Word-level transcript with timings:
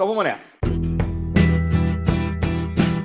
Então 0.00 0.08
vamos 0.08 0.24
nessa. 0.24 0.89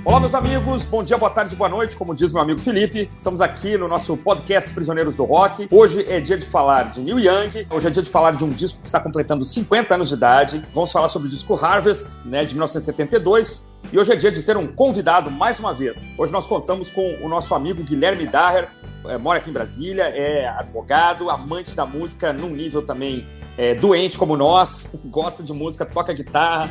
Olá, 0.05 0.19
meus 0.19 0.35
amigos. 0.35 0.85
Bom 0.85 1.01
dia, 1.01 1.17
boa 1.17 1.31
tarde, 1.31 1.55
boa 1.55 1.67
noite. 1.67 1.97
Como 1.97 2.13
diz 2.13 2.31
meu 2.31 2.39
amigo 2.39 2.61
Felipe, 2.61 3.09
estamos 3.17 3.41
aqui 3.41 3.75
no 3.75 3.87
nosso 3.87 4.15
podcast 4.15 4.71
Prisioneiros 4.71 5.15
do 5.15 5.23
Rock. 5.23 5.67
Hoje 5.71 6.05
é 6.07 6.21
dia 6.21 6.37
de 6.37 6.45
falar 6.45 6.91
de 6.91 7.01
Neil 7.01 7.17
Young. 7.17 7.65
Hoje 7.71 7.87
é 7.87 7.89
dia 7.89 8.03
de 8.03 8.09
falar 8.11 8.33
de 8.33 8.43
um 8.43 8.51
disco 8.51 8.79
que 8.79 8.85
está 8.85 8.99
completando 8.99 9.43
50 9.43 9.95
anos 9.95 10.09
de 10.09 10.13
idade. 10.13 10.63
Vamos 10.75 10.91
falar 10.91 11.09
sobre 11.09 11.27
o 11.27 11.31
disco 11.31 11.55
Harvest, 11.55 12.05
né, 12.23 12.45
de 12.45 12.53
1972. 12.53 13.73
E 13.91 13.97
hoje 13.97 14.13
é 14.13 14.15
dia 14.15 14.31
de 14.31 14.43
ter 14.43 14.55
um 14.55 14.67
convidado 14.67 15.31
mais 15.31 15.59
uma 15.59 15.73
vez. 15.73 16.05
Hoje 16.19 16.31
nós 16.31 16.45
contamos 16.45 16.91
com 16.91 17.15
o 17.23 17.27
nosso 17.27 17.55
amigo 17.55 17.81
Guilherme 17.81 18.27
Daher. 18.27 18.69
É, 19.05 19.17
mora 19.17 19.39
aqui 19.39 19.49
em 19.49 19.53
Brasília, 19.53 20.03
é 20.03 20.47
advogado, 20.47 21.31
amante 21.31 21.75
da 21.75 21.85
música 21.85 22.31
num 22.31 22.49
nível 22.49 22.85
também 22.85 23.27
é, 23.57 23.73
doente 23.73 24.19
como 24.19 24.37
nós. 24.37 24.95
Gosta 25.05 25.41
de 25.41 25.51
música, 25.51 25.83
toca 25.83 26.13
guitarra, 26.13 26.69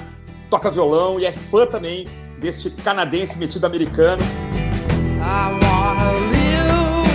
toca 0.48 0.70
violão 0.70 1.18
e 1.18 1.24
é 1.24 1.32
fã 1.32 1.66
também 1.66 2.06
deste 2.44 2.70
canadense 2.82 3.38
metido 3.38 3.66
americano. 3.66 4.22
I 4.22 5.58
wanna 5.62 6.12
live, 6.30 7.08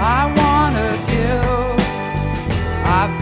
I 0.00 0.32
wanna 0.34 0.96
give. 1.06 1.84
I've 2.86 3.21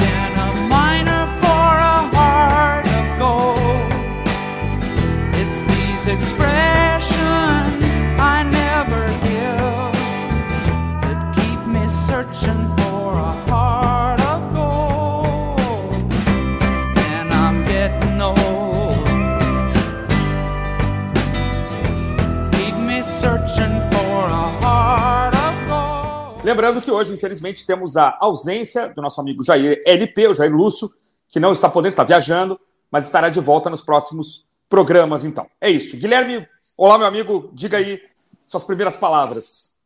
Lembrando 26.50 26.82
que 26.82 26.90
hoje, 26.90 27.14
infelizmente, 27.14 27.64
temos 27.64 27.96
a 27.96 28.18
ausência 28.20 28.88
do 28.88 29.00
nosso 29.00 29.20
amigo 29.20 29.40
Jair 29.40 29.80
LP, 29.86 30.26
o 30.26 30.34
Jair 30.34 30.52
Lúcio, 30.52 30.90
que 31.28 31.38
não 31.38 31.52
está 31.52 31.70
podendo, 31.70 31.92
está 31.92 32.02
viajando, 32.02 32.58
mas 32.90 33.04
estará 33.04 33.28
de 33.28 33.38
volta 33.38 33.70
nos 33.70 33.82
próximos 33.82 34.48
programas, 34.68 35.24
então. 35.24 35.46
É 35.60 35.70
isso. 35.70 35.96
Guilherme, 35.96 36.44
olá, 36.76 36.98
meu 36.98 37.06
amigo, 37.06 37.52
diga 37.52 37.76
aí 37.76 38.02
suas 38.48 38.64
primeiras 38.64 38.96
palavras. 38.96 39.78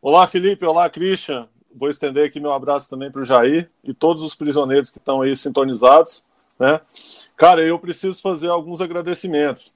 Olá, 0.00 0.26
Felipe, 0.26 0.64
olá, 0.64 0.88
Christian. 0.88 1.46
Vou 1.76 1.90
estender 1.90 2.24
aqui 2.24 2.40
meu 2.40 2.52
abraço 2.52 2.88
também 2.88 3.12
para 3.12 3.20
o 3.20 3.24
Jair 3.26 3.70
e 3.84 3.92
todos 3.92 4.22
os 4.22 4.34
prisioneiros 4.34 4.88
que 4.88 4.96
estão 4.96 5.20
aí 5.20 5.36
sintonizados, 5.36 6.24
né? 6.58 6.80
Cara, 7.36 7.60
eu 7.60 7.78
preciso 7.78 8.18
fazer 8.22 8.48
alguns 8.48 8.80
agradecimentos. 8.80 9.74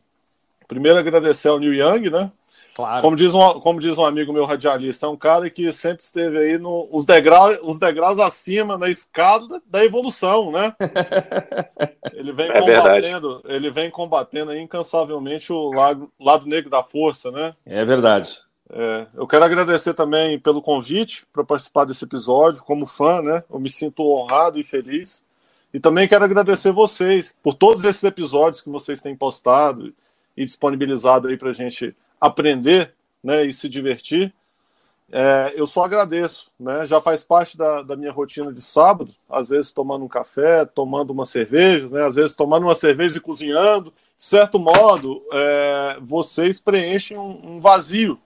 Primeiro, 0.67 0.99
agradecer 0.99 1.49
ao 1.49 1.61
Neil 1.61 1.75
Young, 1.75 2.09
né? 2.09 2.33
Claro. 2.75 3.03
Como 3.03 3.17
diz, 3.17 3.35
um, 3.35 3.61
como 3.61 3.81
diz 3.81 3.99
um 3.99 4.05
amigo 4.05 4.33
meu 4.33 4.47
radialista, 4.47 5.07
é 5.07 5.09
um 5.09 5.17
cara 5.17 5.51
que 5.51 5.71
sempre 5.73 6.03
esteve 6.03 6.39
aí 6.39 6.59
no, 6.59 6.89
os, 6.91 7.05
degraus, 7.05 7.59
os 7.63 7.79
degraus 7.79 8.19
acima 8.19 8.79
na 8.79 8.89
escada 8.89 9.61
da 9.67 9.85
evolução, 9.85 10.51
né? 10.51 10.75
Ele 12.15 12.33
vem 12.33 12.51
é 12.51 12.61
combatendo, 12.61 13.35
verdade. 13.35 13.57
ele 13.57 13.71
vem 13.71 13.91
combatendo 13.91 14.51
aí 14.53 14.61
incansavelmente 14.61 15.53
o 15.53 15.73
lado, 15.73 16.11
lado 16.21 16.47
negro 16.47 16.71
da 16.71 16.83
força, 16.83 17.31
né? 17.31 17.55
É 17.67 17.85
verdade. 17.85 18.39
É, 18.71 19.07
eu 19.15 19.27
quero 19.27 19.45
agradecer 19.45 19.93
também 19.93 20.39
pelo 20.39 20.63
convite 20.63 21.27
para 21.33 21.45
participar 21.45 21.85
desse 21.85 22.05
episódio, 22.05 22.63
como 22.65 22.87
fã, 22.87 23.21
né? 23.21 23.45
Eu 23.51 23.59
me 23.59 23.69
sinto 23.69 24.03
honrado 24.03 24.59
e 24.59 24.65
feliz. 24.65 25.25
E 25.75 25.81
também 25.81 26.07
quero 26.07 26.25
agradecer 26.25 26.71
vocês 26.71 27.35
por 27.43 27.55
todos 27.55 27.85
esses 27.85 28.05
episódios 28.05 28.63
que 28.63 28.71
vocês 28.71 29.01
têm 29.01 29.17
postado 29.17 29.93
e 30.37 30.45
disponibilizado 30.45 31.29
aí 31.29 31.37
para 31.37 31.51
a 31.51 31.55
gente 31.55 31.95
aprender 32.23 32.95
né, 33.23 33.45
e 33.45 33.53
se 33.53 33.69
divertir. 33.69 34.33
É, 35.11 35.53
eu 35.57 35.67
só 35.67 35.85
agradeço, 35.85 36.51
né? 36.59 36.87
Já 36.87 36.99
faz 36.99 37.23
parte 37.23 37.59
da, 37.59 37.83
da, 37.83 37.97
minha 37.97 38.11
rotina 38.11 38.51
de 38.51 38.63
sábado, 38.63 39.15
às 39.29 39.51
vezes 39.51 39.71
tomando 39.71 40.05
um 40.05 40.09
café, 40.09 40.65
tomando 40.65 41.11
uma 41.11 41.27
cerveja, 41.27 41.87
né? 41.89 42.07
Às 42.07 42.15
vezes 42.15 42.35
tomando 42.35 42.63
uma 42.63 42.75
cerveja 42.75 43.19
e 43.19 43.21
cozinhando. 43.21 43.93
De 44.17 44.25
certo 44.25 44.59
modo, 44.59 45.23
é, 45.33 45.99
vocês 46.01 46.59
preenchem 46.61 47.19
um, 47.19 47.57
um, 47.57 47.61
vazio, 47.61 48.19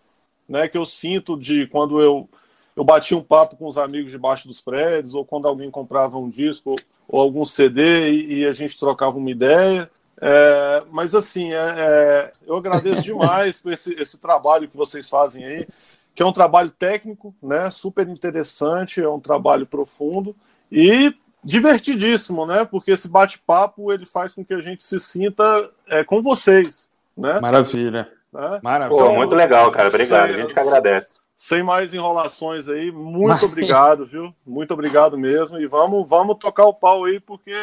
né? 0.49 0.69
Que 0.69 0.79
eu 0.79 0.85
sinto 0.85 1.37
de 1.37 1.67
quando 1.67 2.01
eu 2.01 2.29
eu 2.77 2.85
bati 2.85 3.15
um 3.15 3.23
papo 3.23 3.57
com 3.57 3.67
os 3.67 3.79
amigos 3.79 4.13
debaixo 4.13 4.47
dos 4.47 4.61
prédios, 4.61 5.15
ou 5.15 5.25
quando 5.25 5.49
alguém 5.49 5.71
comprava 5.71 6.19
um 6.19 6.29
disco 6.29 6.77
ou 7.09 7.21
algum 7.21 7.43
CD 7.43 8.11
e, 8.11 8.41
e 8.41 8.47
a 8.47 8.53
gente 8.53 8.79
trocava 8.79 9.17
uma 9.17 9.31
ideia. 9.31 9.91
É, 10.21 10.83
mas 10.91 11.15
assim, 11.15 11.53
é, 11.53 11.75
é, 11.77 12.33
eu 12.47 12.57
agradeço 12.57 13.03
demais 13.03 13.61
por 13.61 13.73
esse, 13.73 13.95
esse 13.95 14.19
trabalho 14.19 14.69
que 14.69 14.77
vocês 14.77 15.09
fazem 15.09 15.45
aí, 15.45 15.69
que 16.15 16.23
é 16.23 16.27
um 16.27 16.33
trabalho 16.33 16.71
técnico, 16.71 17.35
né? 17.43 17.71
Super 17.71 18.09
interessante, 18.09 19.03
é 19.03 19.09
um 19.09 19.21
trabalho 19.21 19.67
profundo 19.67 20.35
e 20.73 21.15
divertidíssimo, 21.45 22.47
né? 22.47 22.65
Porque 22.65 22.93
esse 22.93 23.09
bate-papo 23.09 23.93
ele 23.93 24.07
faz 24.07 24.33
com 24.33 24.45
que 24.45 24.55
a 24.55 24.61
gente 24.61 24.83
se 24.83 24.99
sinta 24.99 25.71
é, 25.87 26.03
com 26.03 26.23
vocês, 26.23 26.89
né? 27.17 27.39
Maravilha. 27.41 28.11
Né? 28.33 28.61
Maravilha. 28.63 29.01
Pô, 29.01 29.13
muito 29.13 29.35
legal, 29.35 29.71
cara. 29.71 29.89
Obrigado. 29.89 30.29
Sem, 30.29 30.35
a 30.35 30.41
gente 30.41 30.55
que 30.55 30.61
agradece. 30.61 31.21
Sem 31.39 31.63
mais 31.63 31.93
enrolações 31.93 32.67
aí, 32.69 32.91
muito 32.91 33.45
obrigado, 33.45 34.07
viu? 34.07 34.35
Muito 34.47 34.73
obrigado 34.73 35.19
mesmo. 35.19 35.59
E 35.59 35.67
vamos, 35.67 36.09
vamos 36.09 36.39
tocar 36.39 36.65
o 36.65 36.75
pau 36.75 37.05
aí, 37.05 37.21
porque 37.21 37.55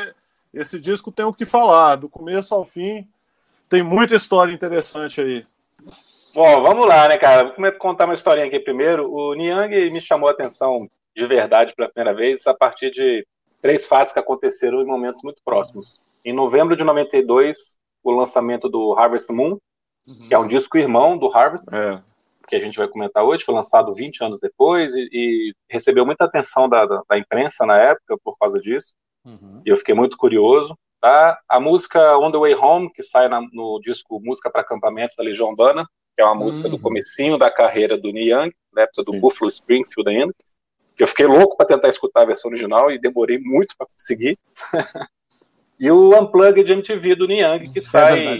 esse 0.53 0.79
disco 0.79 1.11
tem 1.11 1.25
o 1.25 1.33
que 1.33 1.45
falar, 1.45 1.95
do 1.95 2.07
começo 2.07 2.53
ao 2.53 2.65
fim. 2.65 3.07
Tem 3.67 3.81
muita 3.81 4.15
história 4.15 4.53
interessante 4.53 5.19
aí. 5.19 5.45
Bom, 6.33 6.61
vamos 6.61 6.87
lá, 6.87 7.07
né, 7.07 7.17
cara? 7.17 7.53
Vou 7.57 7.71
contar 7.73 8.05
uma 8.05 8.13
historinha 8.13 8.47
aqui 8.47 8.59
primeiro. 8.59 9.11
O 9.11 9.33
Niang 9.33 9.89
me 9.89 10.01
chamou 10.01 10.29
a 10.29 10.31
atenção 10.31 10.89
de 11.15 11.25
verdade 11.27 11.73
pela 11.75 11.89
primeira 11.89 12.15
vez 12.15 12.45
a 12.47 12.53
partir 12.53 12.91
de 12.91 13.25
três 13.61 13.87
fatos 13.87 14.11
que 14.11 14.19
aconteceram 14.19 14.81
em 14.81 14.85
momentos 14.85 15.21
muito 15.23 15.41
próximos. 15.43 15.99
Em 16.25 16.33
novembro 16.33 16.75
de 16.75 16.83
92, 16.83 17.77
o 18.03 18.11
lançamento 18.11 18.67
do 18.67 18.93
Harvest 18.93 19.31
Moon, 19.31 19.57
uhum. 20.07 20.27
que 20.27 20.33
é 20.33 20.39
um 20.39 20.47
disco 20.47 20.77
irmão 20.77 21.17
do 21.17 21.27
Harvest, 21.33 21.73
é. 21.73 22.01
que 22.47 22.55
a 22.55 22.59
gente 22.59 22.77
vai 22.77 22.87
comentar 22.87 23.23
hoje, 23.23 23.43
foi 23.43 23.55
lançado 23.55 23.93
20 23.93 24.23
anos 24.23 24.39
depois 24.39 24.93
e, 24.93 25.07
e 25.11 25.53
recebeu 25.69 26.05
muita 26.05 26.25
atenção 26.25 26.67
da, 26.67 26.85
da, 26.85 27.01
da, 27.09 27.17
imprensa 27.17 27.65
na 27.65 27.77
época 27.77 28.17
por 28.23 28.37
causa 28.37 28.59
disso. 28.59 28.93
Uhum. 29.25 29.61
E 29.65 29.69
eu 29.69 29.77
fiquei 29.77 29.95
muito 29.95 30.17
curioso. 30.17 30.77
Tá? 30.99 31.37
A 31.49 31.59
música 31.59 32.17
On 32.17 32.31
the 32.31 32.37
Way 32.37 32.55
Home, 32.55 32.93
que 32.93 33.03
sai 33.03 33.27
na, 33.27 33.41
no 33.51 33.77
disco 33.81 34.21
Música 34.21 34.49
para 34.49 34.61
Acampamentos 34.61 35.17
da 35.17 35.23
Legião 35.23 35.49
Urbana, 35.49 35.83
que 36.15 36.21
é 36.21 36.25
uma 36.25 36.33
música 36.35 36.69
do 36.69 36.77
uhum. 36.77 36.81
comecinho 36.81 37.37
da 37.37 37.51
carreira 37.51 37.97
do 37.97 38.11
Neil 38.13 38.39
Young, 38.39 38.53
na 38.71 38.83
época 38.83 39.03
do 39.03 39.11
Sim. 39.11 39.19
Buffalo 39.19 39.49
Springfield 39.49 40.09
ainda, 40.09 40.33
que 40.95 41.03
eu 41.03 41.07
fiquei 41.07 41.25
louco 41.25 41.57
para 41.57 41.65
tentar 41.65 41.89
escutar 41.89 42.21
a 42.21 42.25
versão 42.25 42.49
original 42.49 42.89
e 42.89 42.97
demorei 42.97 43.37
muito 43.37 43.75
para 43.77 43.87
conseguir. 43.87 44.39
e 45.77 45.91
o 45.91 46.17
Unplugged 46.17 46.71
MTV 46.71 47.15
do 47.15 47.27
Neil 47.27 47.53
Young, 47.53 47.71
que 47.71 47.79
é 47.79 47.81
sai 47.81 48.37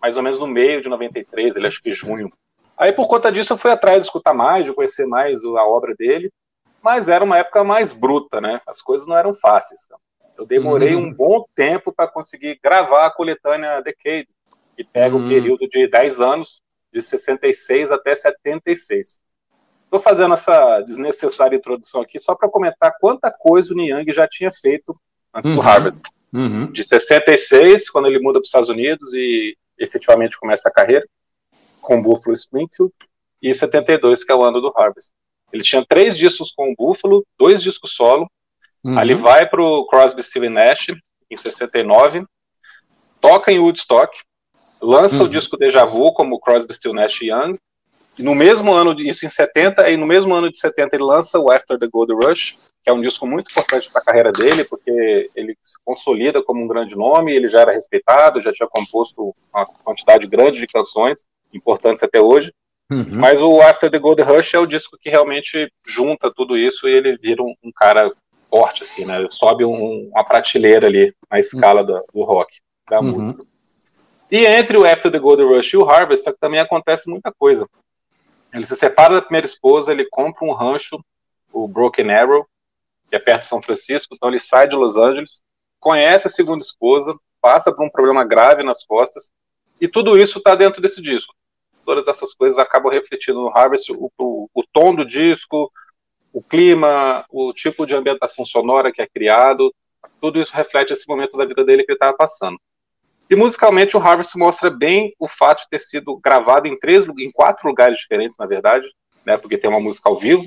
mais 0.00 0.16
ou 0.16 0.22
menos 0.22 0.38
no 0.40 0.46
meio 0.46 0.80
de 0.80 0.88
93, 0.88 1.56
ele 1.56 1.66
acho 1.66 1.80
que 1.80 1.94
junho. 1.94 2.32
Aí 2.76 2.92
por 2.92 3.08
conta 3.08 3.30
disso 3.30 3.52
eu 3.52 3.56
fui 3.56 3.70
atrás 3.70 3.98
de 3.98 4.04
escutar 4.04 4.32
mais, 4.32 4.64
de 4.64 4.72
conhecer 4.72 5.06
mais 5.06 5.44
a 5.44 5.64
obra 5.64 5.94
dele, 5.94 6.30
mas 6.82 7.08
era 7.08 7.24
uma 7.24 7.38
época 7.38 7.64
mais 7.64 7.92
bruta, 7.92 8.40
né? 8.40 8.60
As 8.66 8.80
coisas 8.80 9.06
não 9.06 9.16
eram 9.16 9.34
fáceis. 9.34 9.80
Então. 9.86 9.98
Eu 10.38 10.46
demorei 10.46 10.94
uhum. 10.94 11.06
um 11.06 11.12
bom 11.12 11.44
tempo 11.54 11.92
para 11.92 12.08
conseguir 12.08 12.60
gravar 12.62 13.06
a 13.06 13.10
coletânea 13.10 13.82
Decade, 13.82 14.28
que 14.76 14.84
pega 14.84 15.16
uhum. 15.16 15.26
o 15.26 15.28
período 15.28 15.66
de 15.68 15.88
10 15.88 16.20
anos, 16.20 16.62
de 16.92 17.02
66 17.02 17.90
até 17.90 18.14
76. 18.14 19.20
Estou 19.84 19.98
fazendo 19.98 20.34
essa 20.34 20.80
desnecessária 20.82 21.56
introdução 21.56 22.02
aqui 22.02 22.20
só 22.20 22.34
para 22.34 22.48
comentar 22.48 22.94
quanta 23.00 23.30
coisa 23.30 23.72
o 23.72 23.76
Niang 23.76 24.12
já 24.12 24.28
tinha 24.28 24.52
feito 24.52 24.94
antes 25.34 25.50
uhum. 25.50 25.56
do 25.56 25.62
Harvest. 25.62 26.02
Uhum. 26.32 26.70
De 26.70 26.84
66, 26.84 27.88
quando 27.90 28.06
ele 28.06 28.20
muda 28.20 28.34
para 28.34 28.42
os 28.42 28.48
Estados 28.48 28.68
Unidos 28.68 29.12
e 29.14 29.56
efetivamente 29.78 30.38
começa 30.38 30.68
a 30.68 30.72
carreira, 30.72 31.06
com 31.80 32.02
Buffalo 32.02 32.34
Springfield, 32.34 32.92
e 33.40 33.54
72, 33.54 34.24
que 34.24 34.30
é 34.30 34.34
o 34.34 34.42
ano 34.42 34.60
do 34.60 34.72
Harvest. 34.76 35.12
Ele 35.52 35.62
tinha 35.62 35.84
três 35.86 36.16
discos 36.16 36.50
com 36.50 36.70
o 36.70 36.74
Buffalo, 36.76 37.24
dois 37.38 37.62
discos 37.62 37.92
solo. 37.92 38.30
Uhum. 38.84 38.98
Aí 38.98 39.06
ele 39.06 39.14
vai 39.14 39.48
para 39.48 39.62
o 39.62 39.86
Crosby, 39.86 40.22
Steve 40.22 40.48
Nash 40.48 40.88
em 41.30 41.36
69, 41.36 42.24
toca 43.20 43.52
em 43.52 43.58
Woodstock, 43.58 44.18
lança 44.80 45.16
uhum. 45.16 45.24
o 45.24 45.28
disco 45.28 45.56
Deja 45.56 45.84
Vu 45.84 46.12
como 46.12 46.40
Crosby, 46.40 46.72
Steve 46.74 46.94
Nash 46.94 47.20
Young. 47.22 47.58
E 48.18 48.22
no 48.22 48.34
mesmo 48.34 48.72
ano, 48.72 48.98
isso 49.00 49.24
em 49.24 49.30
70, 49.30 49.88
e 49.90 49.96
no 49.96 50.06
mesmo 50.06 50.34
ano 50.34 50.50
de 50.50 50.58
70 50.58 50.96
ele 50.96 51.04
lança 51.04 51.38
o 51.38 51.50
After 51.52 51.78
the 51.78 51.86
Gold 51.86 52.12
Rush, 52.12 52.58
que 52.82 52.90
é 52.90 52.92
um 52.92 53.00
disco 53.00 53.26
muito 53.26 53.50
importante 53.50 53.90
para 53.90 54.00
a 54.00 54.04
carreira 54.04 54.32
dele, 54.32 54.64
porque 54.64 55.30
ele 55.36 55.56
se 55.62 55.74
consolida 55.84 56.42
como 56.42 56.64
um 56.64 56.66
grande 56.66 56.96
nome, 56.96 57.34
ele 57.34 57.48
já 57.48 57.60
era 57.60 57.72
respeitado, 57.72 58.40
já 58.40 58.50
tinha 58.50 58.68
composto 58.68 59.34
uma 59.54 59.66
quantidade 59.66 60.26
grande 60.26 60.58
de 60.58 60.66
canções 60.66 61.26
importantes 61.52 62.02
até 62.02 62.20
hoje. 62.20 62.52
Uhum. 62.90 63.06
Mas 63.10 63.40
o 63.40 63.60
After 63.60 63.90
the 63.90 63.98
Gold 63.98 64.22
Rush 64.22 64.54
é 64.54 64.58
o 64.58 64.66
disco 64.66 64.96
que 64.98 65.10
realmente 65.10 65.70
junta 65.86 66.32
tudo 66.34 66.56
isso 66.56 66.88
e 66.88 66.92
ele 66.92 67.18
vira 67.18 67.42
um, 67.42 67.54
um 67.62 67.70
cara 67.70 68.10
forte, 68.50 68.82
assim, 68.82 69.04
né? 69.04 69.26
Sobe 69.28 69.64
um, 69.64 70.08
uma 70.10 70.24
prateleira 70.24 70.86
ali 70.86 71.12
na 71.30 71.38
escala 71.38 71.84
do, 71.84 72.02
do, 72.12 72.24
rock. 72.24 72.60
da 72.88 73.00
uhum. 73.00 73.06
música. 73.06 73.44
E 74.30 74.44
entre 74.46 74.76
o 74.76 74.86
After 74.86 75.10
the 75.10 75.18
Golden 75.18 75.46
Rush 75.46 75.72
e 75.72 75.76
o 75.76 75.88
Harvest 75.88 76.24
também 76.40 76.60
acontece 76.60 77.10
muita 77.10 77.32
coisa. 77.32 77.68
Ele 78.52 78.64
se 78.64 78.76
separa 78.76 79.14
da 79.14 79.22
primeira 79.22 79.46
esposa, 79.46 79.92
ele 79.92 80.06
compra 80.06 80.46
um 80.46 80.52
rancho, 80.52 80.98
o 81.52 81.68
Broken 81.68 82.10
Arrow, 82.10 82.46
que 83.08 83.16
é 83.16 83.18
perto 83.18 83.40
de 83.40 83.46
São 83.48 83.60
Francisco, 83.60 84.14
então 84.14 84.28
ele 84.28 84.40
sai 84.40 84.68
de 84.68 84.76
Los 84.76 84.96
Angeles, 84.96 85.42
conhece 85.78 86.26
a 86.26 86.30
segunda 86.30 86.64
esposa, 86.64 87.14
passa 87.40 87.72
por 87.72 87.84
um 87.84 87.90
problema 87.90 88.24
grave 88.24 88.62
nas 88.62 88.84
costas, 88.84 89.30
e 89.80 89.86
tudo 89.86 90.18
isso 90.18 90.38
está 90.38 90.54
dentro 90.54 90.80
desse 90.80 91.00
disco. 91.00 91.34
Todas 91.88 92.06
essas 92.06 92.34
coisas 92.34 92.58
acabam 92.58 92.92
refletindo 92.92 93.40
no 93.40 93.48
Harvest, 93.48 93.90
o, 93.92 94.12
o, 94.18 94.46
o 94.52 94.62
tom 94.70 94.94
do 94.94 95.06
disco, 95.06 95.72
o 96.30 96.42
clima, 96.42 97.24
o 97.30 97.50
tipo 97.54 97.86
de 97.86 97.94
ambientação 97.94 98.44
sonora 98.44 98.92
que 98.92 99.00
é 99.00 99.06
criado, 99.06 99.74
tudo 100.20 100.38
isso 100.38 100.54
reflete 100.54 100.92
esse 100.92 101.08
momento 101.08 101.38
da 101.38 101.46
vida 101.46 101.64
dele 101.64 101.84
que 101.84 101.92
ele 101.92 101.96
estava 101.96 102.14
passando. 102.14 102.60
E 103.30 103.34
musicalmente 103.34 103.96
o 103.96 104.00
Harvest 104.00 104.36
mostra 104.36 104.68
bem 104.68 105.14
o 105.18 105.26
fato 105.26 105.62
de 105.62 105.70
ter 105.70 105.78
sido 105.78 106.18
gravado 106.18 106.68
em 106.68 106.78
três, 106.78 107.06
em 107.06 107.32
quatro 107.32 107.66
lugares 107.66 107.96
diferentes, 107.96 108.36
na 108.38 108.44
verdade, 108.44 108.86
né? 109.24 109.38
Porque 109.38 109.56
tem 109.56 109.70
uma 109.70 109.80
música 109.80 110.10
ao 110.10 110.18
vivo, 110.18 110.46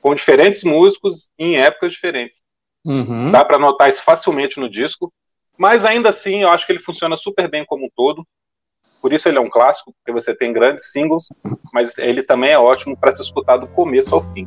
com 0.00 0.14
diferentes 0.14 0.64
músicos 0.64 1.30
em 1.38 1.58
épocas 1.58 1.92
diferentes. 1.92 2.40
Uhum. 2.82 3.30
Dá 3.30 3.44
para 3.44 3.58
notar 3.58 3.90
isso 3.90 4.02
facilmente 4.02 4.58
no 4.58 4.70
disco, 4.70 5.12
mas 5.58 5.84
ainda 5.84 6.08
assim 6.08 6.40
eu 6.44 6.48
acho 6.48 6.64
que 6.64 6.72
ele 6.72 6.80
funciona 6.80 7.14
super 7.14 7.46
bem 7.46 7.62
como 7.66 7.84
um 7.84 7.90
todo. 7.94 8.26
Por 9.00 9.12
isso 9.12 9.28
ele 9.28 9.38
é 9.38 9.40
um 9.40 9.48
clássico, 9.48 9.92
porque 9.92 10.12
você 10.12 10.34
tem 10.34 10.52
grandes 10.52 10.90
singles, 10.92 11.28
mas 11.72 11.96
ele 11.98 12.22
também 12.22 12.50
é 12.50 12.58
ótimo 12.58 12.96
para 12.96 13.14
se 13.14 13.22
escutar 13.22 13.56
do 13.56 13.66
começo 13.66 14.14
ao 14.14 14.20
fim. 14.20 14.46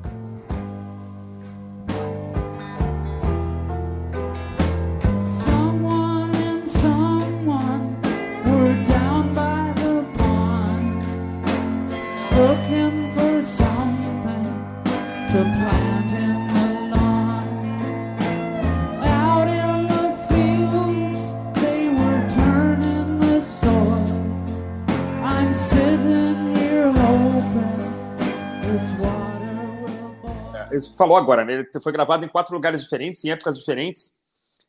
Falou 30.98 31.18
agora, 31.18 31.44
né? 31.44 31.54
Ele 31.54 31.68
foi 31.82 31.92
gravado 31.92 32.26
em 32.26 32.30
quatro 32.30 32.54
lugares 32.54 32.82
diferentes, 32.82 33.24
em 33.24 33.32
épocas 33.32 33.58
diferentes, 33.58 34.14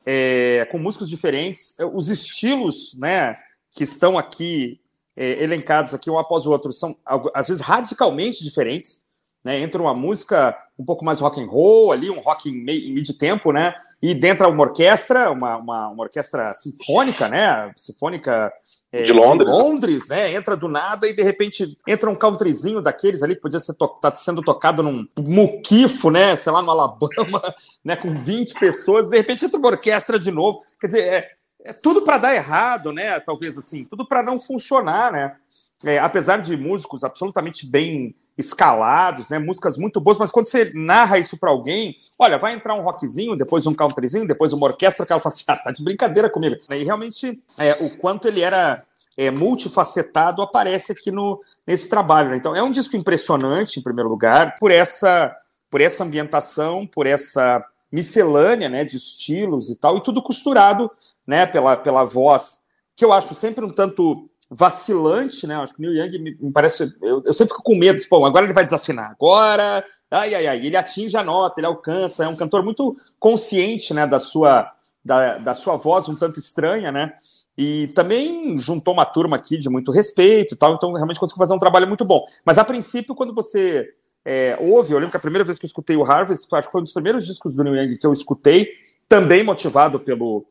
é, 0.05 0.67
com 0.71 0.79
músicos 0.79 1.09
diferentes. 1.09 1.79
É, 1.79 1.85
os 1.85 2.09
estilos, 2.09 2.97
né, 2.99 3.37
que 3.71 3.85
estão 3.85 4.19
aqui 4.19 4.81
é, 5.17 5.43
elencados 5.43 5.95
aqui 5.95 6.11
um 6.11 6.19
após 6.19 6.47
o 6.47 6.51
outro 6.51 6.73
são 6.73 6.97
às 7.35 7.49
vezes 7.49 7.63
radicalmente 7.63 8.43
diferentes, 8.43 9.05
né? 9.45 9.61
Entra 9.61 9.81
uma 9.81 9.95
música 9.95 10.57
um 10.79 10.85
pouco 10.85 11.05
mais 11.05 11.21
rock 11.21 11.41
and 11.41 11.47
roll 11.47 11.93
ali, 11.93 12.11
um 12.11 12.21
rock 12.21 12.49
em, 12.49 12.65
meio, 12.65 12.95
mid 12.95 13.09
tempo, 13.17 13.53
né? 13.53 13.75
E 14.05 14.15
dentro 14.15 14.47
uma 14.51 14.65
orquestra, 14.65 15.31
uma, 15.31 15.57
uma, 15.57 15.89
uma 15.89 16.03
orquestra 16.03 16.53
sinfônica, 16.53 17.27
né? 17.27 17.73
Sinfônica 17.75 18.53
é, 18.93 19.03
de 19.03 19.15
Londres. 19.15 19.51
De 19.51 19.59
Londres, 19.59 20.09
né? 20.09 20.35
Entra 20.35 20.55
do 20.55 20.69
nada 20.69 21.09
e 21.09 21.15
de 21.15 21.23
repente 21.23 21.75
entra 21.89 22.11
um 22.11 22.15
countryzinho 22.15 22.83
daqueles 22.83 23.23
ali 23.23 23.35
que 23.35 23.41
podia 23.41 23.59
ser 23.59 23.73
to 23.73 23.89
tá 24.03 24.15
sendo 24.15 24.43
tocado 24.43 24.83
num 24.83 25.09
muquifo, 25.19 26.11
né? 26.11 26.37
Sei 26.37 26.53
lá, 26.53 26.61
no 26.61 26.71
Alabama, 26.71 27.43
né? 27.83 27.97
Com 27.97 28.13
20 28.13 28.61
pessoas, 28.61 29.09
de 29.09 29.17
repente 29.17 29.47
entra 29.47 29.59
uma 29.59 29.69
orquestra 29.69 30.19
de 30.19 30.31
novo. 30.31 30.59
Quer 30.79 30.87
dizer, 30.87 31.03
é, 31.03 31.31
é 31.65 31.73
tudo 31.73 32.03
para 32.03 32.19
dar 32.19 32.35
errado, 32.35 32.93
né? 32.93 33.19
Talvez 33.21 33.57
assim, 33.57 33.87
tudo 33.87 34.07
para 34.07 34.23
não 34.23 34.39
funcionar, 34.39 35.13
né? 35.13 35.35
É, 35.83 35.99
apesar 35.99 36.39
de 36.39 36.57
músicos 36.57 37.05
absolutamente 37.05 37.67
bem 37.67 38.15
escalados, 38.39 39.29
né, 39.29 39.39
músicas 39.39 39.77
muito 39.77 40.01
boas, 40.01 40.19
mas 40.19 40.31
quando 40.31 40.47
você 40.47 40.73
narra 40.75 41.19
isso 41.19 41.37
para 41.37 41.51
alguém, 41.51 41.97
olha, 42.19 42.39
vai 42.39 42.55
entrar 42.55 42.75
um 42.75 42.83
rockzinho, 42.83 43.37
depois 43.37 43.67
um 43.67 43.75
countryzinho, 43.75 44.27
depois 44.27 44.53
uma 44.53 44.67
orquestra, 44.67 45.05
que 45.05 45.13
ela 45.13 45.21
fala 45.21 45.35
assim, 45.35 45.45
ah, 45.49 45.57
você 45.57 45.65
tá 45.65 45.73
de 45.73 45.85
brincadeira 45.85 46.31
comigo. 46.31 46.57
E 46.71 46.85
realmente, 46.85 47.43
é, 47.59 47.73
o 47.85 47.99
quanto 47.99 48.29
ele 48.29 48.41
era 48.41 48.83
é, 49.17 49.31
multifacetado 49.31 50.43
aparece 50.43 50.93
aqui 50.93 51.11
no, 51.11 51.41
nesse 51.67 51.89
trabalho. 51.89 52.31
Né? 52.31 52.37
Então, 52.37 52.55
é 52.55 52.63
um 52.63 52.71
disco 52.71 52.97
impressionante, 52.97 53.79
em 53.79 53.83
primeiro 53.83 54.09
lugar, 54.09 54.57
por 54.59 54.71
essa, 54.71 55.35
por 55.71 55.81
essa 55.81 56.05
ambientação, 56.05 56.87
por 56.87 57.07
essa 57.07 57.65
miscelânea 57.91 58.69
né, 58.69 58.85
de 58.85 58.97
estilos 58.97 59.71
e 59.71 59.77
tal, 59.77 59.97
e 59.97 60.03
tudo 60.03 60.23
costurado 60.23 60.91
né, 61.27 61.47
pela, 61.47 61.77
pela 61.77 62.05
voz, 62.05 62.65
que 62.97 63.05
eu 63.05 63.13
acho 63.13 63.35
sempre 63.35 63.65
um 63.65 63.71
tanto 63.71 64.29
vacilante, 64.51 65.47
né? 65.47 65.57
Acho 65.57 65.75
que 65.75 65.81
o 65.81 65.91
Neil 65.91 66.05
Young 66.05 66.19
me, 66.19 66.37
me 66.39 66.53
parece. 66.53 66.95
Eu, 67.03 67.23
eu, 67.25 67.33
sempre 67.33 67.55
fico 67.55 67.63
com 67.63 67.77
medo, 67.77 68.01
pô, 68.09 68.25
agora 68.25 68.45
ele 68.45 68.53
vai 68.53 68.65
desafinar, 68.65 69.11
agora. 69.11 69.85
Ai, 70.11 70.35
ai, 70.35 70.47
ai, 70.47 70.67
ele 70.67 70.77
atinge 70.77 71.17
a 71.17 71.25
nota, 71.25 71.59
ele 71.59 71.67
alcança, 71.67 72.25
é 72.25 72.29
um 72.29 72.37
cantor 72.37 72.63
muito 72.63 72.97
consciente, 73.19 73.93
né, 73.93 74.07
da 74.07 74.21
sua, 74.21 74.71
da, 75.05 75.39
da 75.39 75.55
sua 75.55 75.77
voz 75.77 76.09
um 76.09 76.15
tanto 76.15 76.39
estranha, 76.39 76.93
né? 76.93 77.15
E 77.57 77.89
também 77.89 78.57
juntou 78.59 78.95
uma 78.95 79.05
turma 79.05 79.37
aqui 79.37 79.57
de 79.57 79.69
muito 79.69 79.93
respeito 79.93 80.55
e 80.55 80.57
tal, 80.57 80.75
então 80.75 80.93
realmente 80.93 81.21
conseguiu 81.21 81.39
fazer 81.39 81.55
um 81.55 81.59
trabalho 81.59 81.87
muito 81.87 82.05
bom. 82.05 82.27
Mas 82.45 82.59
a 82.59 82.65
princípio, 82.65 83.15
quando 83.15 83.35
você 83.35 83.89
é, 84.25 84.57
ouve, 84.61 84.93
eu 84.93 84.99
lembro 84.99 85.11
que 85.11 85.17
a 85.17 85.21
primeira 85.21 85.45
vez 85.45 85.59
que 85.59 85.65
eu 85.65 85.69
escutei 85.69 85.97
o 85.97 86.05
Harvest, 86.05 86.47
acho 86.53 86.69
que 86.69 86.73
foi 86.73 86.81
um 86.81 86.85
dos 86.85 86.93
primeiros 86.93 87.25
discos 87.27 87.55
do 87.55 87.63
Neil 87.63 87.77
Young 87.77 87.97
que 87.97 88.07
eu 88.07 88.13
escutei, 88.13 88.69
também 89.09 89.45
motivado 89.45 90.01
pelo, 90.01 90.45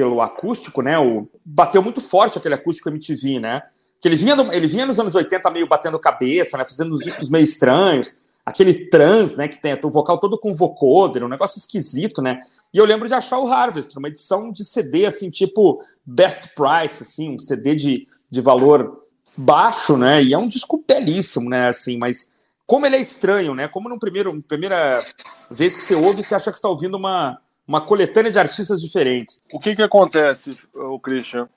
pelo 0.00 0.22
acústico, 0.22 0.80
né? 0.80 0.98
O, 0.98 1.28
bateu 1.44 1.82
muito 1.82 2.00
forte 2.00 2.38
aquele 2.38 2.54
acústico 2.54 2.88
MTV, 2.88 3.38
né? 3.38 3.62
Que 4.00 4.08
ele 4.08 4.16
vinha, 4.16 4.34
ele 4.50 4.66
vinha 4.66 4.86
nos 4.86 4.98
anos 4.98 5.14
80 5.14 5.50
meio 5.50 5.68
batendo 5.68 5.98
cabeça, 5.98 6.56
né? 6.56 6.64
Fazendo 6.64 6.94
uns 6.94 7.04
discos 7.04 7.28
meio 7.28 7.44
estranhos. 7.44 8.16
Aquele 8.46 8.86
trans, 8.86 9.36
né? 9.36 9.46
Que 9.46 9.60
tem 9.60 9.78
o 9.84 9.90
vocal 9.90 10.16
todo 10.16 10.38
com 10.38 10.54
vocoder, 10.54 11.22
um 11.22 11.28
negócio 11.28 11.58
esquisito, 11.58 12.22
né? 12.22 12.40
E 12.72 12.78
eu 12.78 12.86
lembro 12.86 13.06
de 13.06 13.12
achar 13.12 13.38
o 13.38 13.52
Harvest, 13.52 13.94
uma 13.98 14.08
edição 14.08 14.50
de 14.50 14.64
CD, 14.64 15.04
assim, 15.04 15.28
tipo 15.28 15.84
Best 16.04 16.54
Price, 16.54 17.02
assim, 17.02 17.34
um 17.34 17.38
CD 17.38 17.74
de, 17.74 18.08
de 18.30 18.40
valor 18.40 19.04
baixo, 19.36 19.98
né? 19.98 20.22
E 20.22 20.32
é 20.32 20.38
um 20.38 20.48
disco 20.48 20.82
belíssimo, 20.88 21.50
né? 21.50 21.68
Assim, 21.68 21.98
mas 21.98 22.32
como 22.66 22.86
ele 22.86 22.96
é 22.96 23.00
estranho, 23.02 23.54
né? 23.54 23.68
Como 23.68 23.86
no 23.86 23.98
primeiro, 23.98 24.40
primeira 24.48 25.04
vez 25.50 25.76
que 25.76 25.82
você 25.82 25.94
ouve, 25.94 26.22
você 26.22 26.34
acha 26.34 26.50
que 26.50 26.56
está 26.56 26.70
ouvindo 26.70 26.96
uma, 26.96 27.38
uma 27.70 27.80
coletânea 27.80 28.32
de 28.32 28.38
artistas 28.40 28.82
diferentes. 28.82 29.40
O 29.52 29.60
que, 29.60 29.76
que 29.76 29.82
acontece, 29.82 30.58
o 30.74 30.98
Christian? 30.98 31.48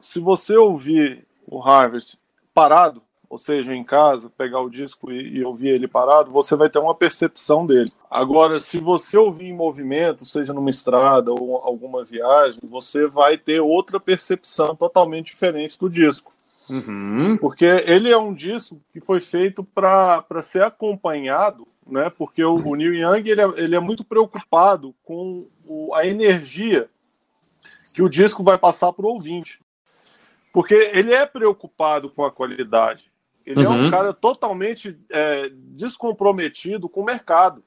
Se 0.00 0.18
você 0.18 0.56
ouvir 0.56 1.24
o 1.46 1.62
Harvest 1.62 2.18
parado, 2.52 3.00
ou 3.28 3.38
seja, 3.38 3.72
em 3.72 3.84
casa, 3.84 4.28
pegar 4.36 4.60
o 4.60 4.68
disco 4.68 5.12
e, 5.12 5.36
e, 5.36 5.44
ouvir 5.44 5.68
ele 5.68 5.86
parado, 5.86 6.32
você 6.32 6.56
vai 6.56 6.68
ter 6.68 6.80
uma 6.80 6.92
percepção 6.92 7.64
dele. 7.64 7.92
Agora, 8.10 8.58
se 8.58 8.78
você 8.78 9.16
ouvir 9.16 9.46
em 9.46 9.52
movimento, 9.52 10.26
seja 10.26 10.52
numa 10.52 10.70
estrada 10.70 11.30
ou 11.30 11.58
alguma 11.58 12.02
viagem, 12.02 12.58
você 12.64 13.06
vai 13.06 13.38
ter 13.38 13.60
outra 13.60 14.00
percepção 14.00 14.74
totalmente 14.74 15.26
diferente 15.26 15.78
do 15.78 15.88
disco. 15.88 16.32
Uhum. 16.68 17.36
Porque 17.36 17.64
ele 17.86 18.10
é 18.10 18.18
um 18.18 18.34
disco 18.34 18.80
que 18.92 19.00
foi 19.00 19.20
feito 19.20 19.62
para 19.62 20.42
ser 20.42 20.64
acompanhado 20.64 21.64
né? 21.90 22.10
Porque 22.10 22.42
o, 22.44 22.54
o 22.54 22.74
Neil 22.74 22.94
Young 22.94 23.28
ele 23.28 23.40
é, 23.40 23.48
ele 23.56 23.76
é 23.76 23.80
muito 23.80 24.04
preocupado 24.04 24.94
com 25.04 25.46
o, 25.70 25.94
a 25.94 26.04
energia 26.04 26.90
que 27.94 28.02
o 28.02 28.08
disco 28.08 28.42
vai 28.42 28.58
passar 28.58 28.92
para 28.92 29.06
o 29.06 29.10
ouvinte, 29.10 29.60
porque 30.52 30.74
ele 30.74 31.14
é 31.14 31.24
preocupado 31.24 32.10
com 32.10 32.24
a 32.24 32.32
qualidade. 32.32 33.10
Ele 33.46 33.64
uhum. 33.64 33.72
é 33.72 33.76
um 33.76 33.84
uhum. 33.84 33.90
cara 33.90 34.12
totalmente 34.12 34.98
é, 35.08 35.48
descomprometido 35.52 36.88
com 36.88 37.02
o 37.02 37.04
mercado. 37.04 37.62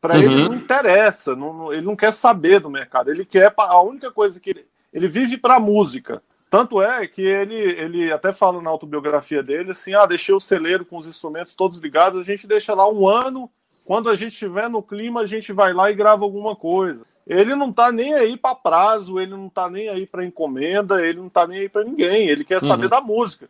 Para 0.00 0.16
uhum. 0.16 0.22
ele 0.22 0.44
não 0.44 0.54
interessa, 0.54 1.34
não, 1.34 1.72
ele 1.72 1.82
não 1.82 1.96
quer 1.96 2.12
saber 2.12 2.60
do 2.60 2.70
mercado. 2.70 3.10
Ele 3.10 3.24
quer 3.24 3.52
a 3.56 3.80
única 3.80 4.10
coisa 4.10 4.38
que 4.38 4.50
ele, 4.50 4.66
ele 4.92 5.08
vive 5.08 5.38
para 5.38 5.56
a 5.56 5.60
música. 5.60 6.22
Tanto 6.50 6.80
é 6.82 7.06
que 7.06 7.22
ele, 7.22 7.54
ele 7.54 8.12
até 8.12 8.32
fala 8.32 8.60
na 8.60 8.70
autobiografia 8.70 9.42
dele 9.42 9.72
assim: 9.72 9.94
ah, 9.94 10.06
deixei 10.06 10.34
o 10.34 10.40
celeiro 10.40 10.84
com 10.84 10.98
os 10.98 11.06
instrumentos 11.06 11.54
todos 11.54 11.78
ligados, 11.78 12.20
a 12.20 12.24
gente 12.24 12.46
deixa 12.46 12.74
lá 12.74 12.88
um 12.88 13.08
ano 13.08 13.50
quando 13.84 14.10
a 14.10 14.16
gente 14.16 14.32
estiver 14.32 14.68
no 14.68 14.82
clima, 14.82 15.20
a 15.20 15.26
gente 15.26 15.52
vai 15.52 15.72
lá 15.72 15.90
e 15.90 15.94
grava 15.94 16.24
alguma 16.24 16.54
coisa. 16.54 17.06
Ele 17.26 17.56
não 17.56 17.72
tá 17.72 17.90
nem 17.90 18.14
aí 18.14 18.36
para 18.36 18.54
prazo, 18.54 19.18
ele 19.18 19.32
não 19.32 19.48
tá 19.48 19.68
nem 19.68 19.88
aí 19.88 20.06
para 20.06 20.24
encomenda, 20.24 21.04
ele 21.04 21.18
não 21.18 21.28
tá 21.28 21.46
nem 21.46 21.60
aí 21.60 21.68
para 21.68 21.82
ninguém, 21.82 22.28
ele 22.28 22.44
quer 22.44 22.62
saber 22.62 22.84
uhum. 22.84 22.90
da 22.90 23.00
música. 23.00 23.48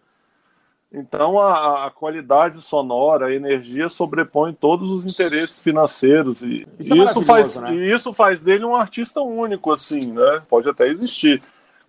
Então 0.90 1.38
a, 1.38 1.86
a, 1.86 1.90
qualidade 1.90 2.60
sonora, 2.62 3.26
a 3.26 3.34
energia 3.34 3.88
sobrepõe 3.88 4.54
todos 4.54 4.90
os 4.90 5.04
interesses 5.04 5.60
financeiros 5.60 6.40
e 6.40 6.66
isso, 6.78 6.94
é 6.94 7.04
isso 7.04 7.22
faz 7.22 7.60
né? 7.60 7.74
isso 7.74 8.12
faz 8.12 8.42
dele 8.42 8.64
um 8.64 8.74
artista 8.74 9.20
único 9.20 9.70
assim, 9.72 10.12
né? 10.12 10.42
Pode 10.48 10.70
até 10.70 10.86
existir, 10.86 11.42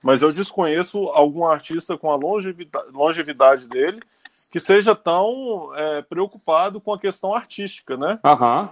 mas 0.04 0.22
eu 0.22 0.34
desconheço 0.34 1.08
algum 1.10 1.46
artista 1.46 1.98
com 1.98 2.12
a 2.12 2.16
longevidade, 2.16 2.88
longevidade 2.92 3.68
dele 3.68 4.02
que 4.52 4.60
seja 4.60 4.96
tão 4.96 5.72
é, 5.76 6.02
preocupado 6.02 6.82
com 6.82 6.92
a 6.92 7.00
questão 7.00 7.34
artística, 7.34 7.96
né? 7.96 8.20
Aham. 8.24 8.70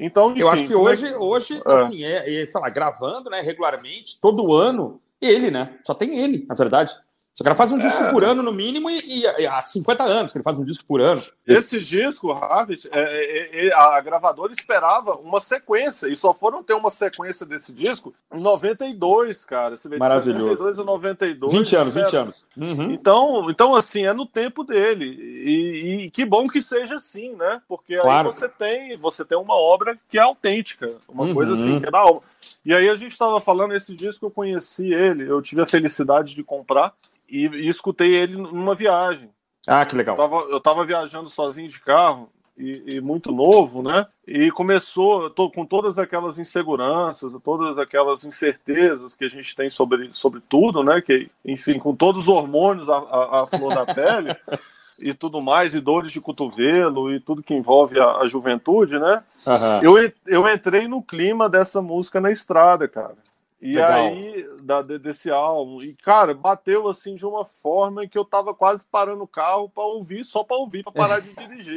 Então, 0.00 0.30
enfim, 0.30 0.40
eu 0.40 0.48
acho 0.48 0.66
que 0.66 0.74
hoje, 0.74 1.06
é 1.06 1.10
que... 1.10 1.16
hoje, 1.16 1.62
é. 1.64 1.72
assim, 1.72 2.04
é, 2.04 2.42
é, 2.42 2.46
sei 2.46 2.60
lá, 2.60 2.70
gravando, 2.70 3.28
né, 3.28 3.42
regularmente, 3.42 4.18
todo 4.18 4.54
ano, 4.54 5.00
ele, 5.20 5.50
né? 5.50 5.78
Só 5.84 5.92
tem 5.92 6.18
ele, 6.18 6.46
na 6.48 6.54
verdade. 6.54 6.94
O 7.40 7.42
cara 7.42 7.56
faz 7.56 7.72
um 7.72 7.78
disco 7.78 8.02
é. 8.02 8.10
por 8.10 8.22
ano, 8.22 8.42
no 8.42 8.52
mínimo, 8.52 8.90
e, 8.90 9.22
e, 9.22 9.46
há 9.46 9.62
50 9.62 10.02
anos 10.02 10.30
que 10.30 10.36
ele 10.36 10.44
faz 10.44 10.58
um 10.58 10.64
disco 10.64 10.84
por 10.84 11.00
ano. 11.00 11.22
Esse 11.46 11.80
disco, 11.80 12.30
Harvey, 12.32 12.78
é, 12.92 13.00
é, 13.00 13.66
é, 13.68 13.72
a 13.72 13.98
gravadora 14.02 14.52
esperava 14.52 15.14
uma 15.14 15.40
sequência, 15.40 16.06
e 16.08 16.14
só 16.14 16.34
foram 16.34 16.62
ter 16.62 16.74
uma 16.74 16.90
sequência 16.90 17.46
desse 17.46 17.72
disco 17.72 18.12
em 18.30 18.38
92, 18.38 19.46
cara. 19.46 19.74
Você 19.74 19.88
vê 19.88 19.96
Maravilhoso. 19.96 20.42
92 20.42 20.78
a 20.78 20.84
92. 20.84 21.52
20 21.54 21.76
anos, 21.76 21.94
20 21.94 22.16
anos. 22.16 22.46
Uhum. 22.54 22.90
Então, 22.90 23.50
então, 23.50 23.74
assim, 23.74 24.04
é 24.04 24.12
no 24.12 24.26
tempo 24.26 24.62
dele. 24.62 25.06
E, 25.06 26.04
e, 26.04 26.10
que 26.10 26.26
bom 26.26 26.46
que 26.46 26.60
seja 26.60 26.96
assim, 26.96 27.34
né? 27.36 27.62
Porque 27.66 27.96
claro. 27.96 28.28
aí 28.28 28.34
você 28.34 28.50
tem, 28.50 28.98
você 28.98 29.24
tem 29.24 29.38
uma 29.38 29.54
obra 29.54 29.98
que 30.10 30.18
é 30.18 30.20
autêntica, 30.20 30.92
uma 31.08 31.24
uhum. 31.24 31.32
coisa 31.32 31.54
assim, 31.54 31.80
que 31.80 31.86
é 31.86 31.90
da 31.90 32.00
alma. 32.00 32.20
E 32.66 32.74
aí 32.74 32.90
a 32.90 32.96
gente 32.96 33.12
estava 33.12 33.40
falando, 33.40 33.72
esse 33.72 33.94
disco 33.94 34.26
eu 34.26 34.30
conheci 34.30 34.92
ele, 34.92 35.26
eu 35.26 35.40
tive 35.40 35.62
a 35.62 35.66
felicidade 35.66 36.34
de 36.34 36.44
comprar 36.44 36.92
e, 37.30 37.46
e, 37.46 37.68
escutei 37.68 38.14
ele 38.14 38.36
numa 38.36 38.74
viagem. 38.74 39.30
Ah, 39.66 39.84
que 39.84 39.94
legal. 39.94 40.16
Eu 40.16 40.22
tava, 40.22 40.36
eu 40.50 40.60
tava 40.60 40.84
viajando 40.84 41.28
sozinho 41.28 41.68
de 41.68 41.80
carro 41.80 42.28
e, 42.56 42.96
e, 42.96 43.00
muito 43.00 43.32
novo, 43.32 43.82
né? 43.82 44.06
E 44.26 44.50
começou 44.50 45.30
tô, 45.30 45.50
com 45.50 45.64
todas 45.64 45.98
aquelas 45.98 46.38
inseguranças, 46.38 47.36
todas 47.42 47.78
aquelas 47.78 48.24
incertezas 48.24 49.14
que 49.14 49.24
a 49.24 49.28
gente 49.28 49.54
tem 49.56 49.70
sobre, 49.70 50.10
sobre 50.12 50.40
tudo, 50.48 50.82
né? 50.82 51.00
Que, 51.00 51.30
enfim, 51.44 51.78
com 51.78 51.94
todos 51.94 52.22
os 52.22 52.28
hormônios 52.28 52.88
à, 52.88 52.98
à, 52.98 53.42
à 53.42 53.46
flor 53.46 53.74
da 53.74 53.86
pele 53.94 54.36
e 55.00 55.14
tudo 55.14 55.40
mais, 55.40 55.74
e 55.74 55.80
dores 55.80 56.12
de 56.12 56.20
cotovelo 56.20 57.12
e 57.12 57.20
tudo 57.20 57.42
que 57.42 57.54
envolve 57.54 57.98
a, 57.98 58.18
a 58.18 58.26
juventude, 58.26 58.98
né? 58.98 59.22
Uhum. 59.46 59.82
Eu, 59.82 60.12
eu 60.26 60.48
entrei 60.48 60.86
no 60.86 61.02
clima 61.02 61.48
dessa 61.48 61.80
música 61.80 62.20
na 62.20 62.30
estrada, 62.30 62.86
cara. 62.86 63.14
E 63.62 63.74
Legal. 63.74 64.06
aí, 64.06 64.48
da, 64.62 64.80
desse 64.80 65.30
álbum, 65.30 65.82
e 65.82 65.94
cara, 65.94 66.32
bateu 66.32 66.88
assim 66.88 67.14
de 67.14 67.26
uma 67.26 67.44
forma 67.44 68.06
que 68.06 68.16
eu 68.16 68.24
tava 68.24 68.54
quase 68.54 68.86
parando 68.90 69.22
o 69.22 69.28
carro 69.28 69.68
para 69.68 69.84
ouvir, 69.84 70.24
só 70.24 70.42
para 70.42 70.56
ouvir, 70.56 70.82
para 70.82 70.92
parar 70.92 71.20
de 71.20 71.28
dirigir. 71.36 71.76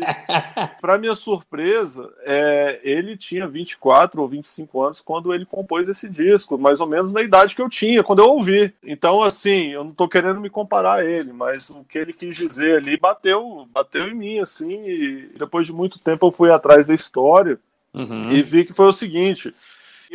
para 0.80 0.98
minha 0.98 1.14
surpresa, 1.14 2.10
é, 2.22 2.80
ele 2.84 3.18
tinha 3.18 3.46
24 3.50 4.22
ou 4.22 4.30
25 4.30 4.82
anos 4.82 5.02
quando 5.02 5.34
ele 5.34 5.46
compôs 5.46 5.90
esse 5.90 6.08
disco, 6.08 6.58
mais 6.58 6.80
ou 6.80 6.88
menos 6.88 7.12
na 7.12 7.22
idade 7.22 7.54
que 7.54 7.62
eu 7.62 7.68
tinha, 7.68 8.02
quando 8.02 8.20
eu 8.20 8.30
ouvi. 8.30 8.74
Então, 8.82 9.22
assim, 9.22 9.72
eu 9.72 9.84
não 9.84 9.92
tô 9.92 10.08
querendo 10.08 10.40
me 10.40 10.50
comparar 10.50 11.00
a 11.00 11.06
ele, 11.06 11.34
mas 11.34 11.70
o 11.70 11.84
que 11.84 11.98
ele 11.98 12.14
quis 12.14 12.38
dizer 12.38 12.78
ali 12.78 12.96
bateu, 12.96 13.68
bateu 13.74 14.08
em 14.08 14.16
mim, 14.16 14.40
assim, 14.40 14.86
e 14.86 15.32
depois 15.38 15.68
de 15.68 15.74
muito 15.74 16.00
tempo 16.00 16.28
eu 16.28 16.32
fui 16.32 16.50
atrás 16.50 16.88
da 16.88 16.96
história 16.96 17.60
uhum. 17.94 18.32
e 18.32 18.42
vi 18.42 18.64
que 18.64 18.72
foi 18.72 18.86
o 18.86 18.94
seguinte 18.94 19.54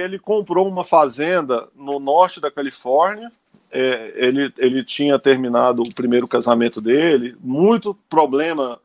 ele 0.00 0.18
comprou 0.18 0.68
uma 0.68 0.84
fazenda 0.84 1.68
no 1.74 1.98
norte 1.98 2.40
da 2.40 2.50
Califórnia. 2.50 3.30
É, 3.70 4.12
ele, 4.16 4.52
ele 4.56 4.82
tinha 4.82 5.18
terminado 5.18 5.82
o 5.82 5.94
primeiro 5.94 6.26
casamento 6.26 6.80
dele, 6.80 7.36
muito 7.40 7.94
problema 8.08 8.80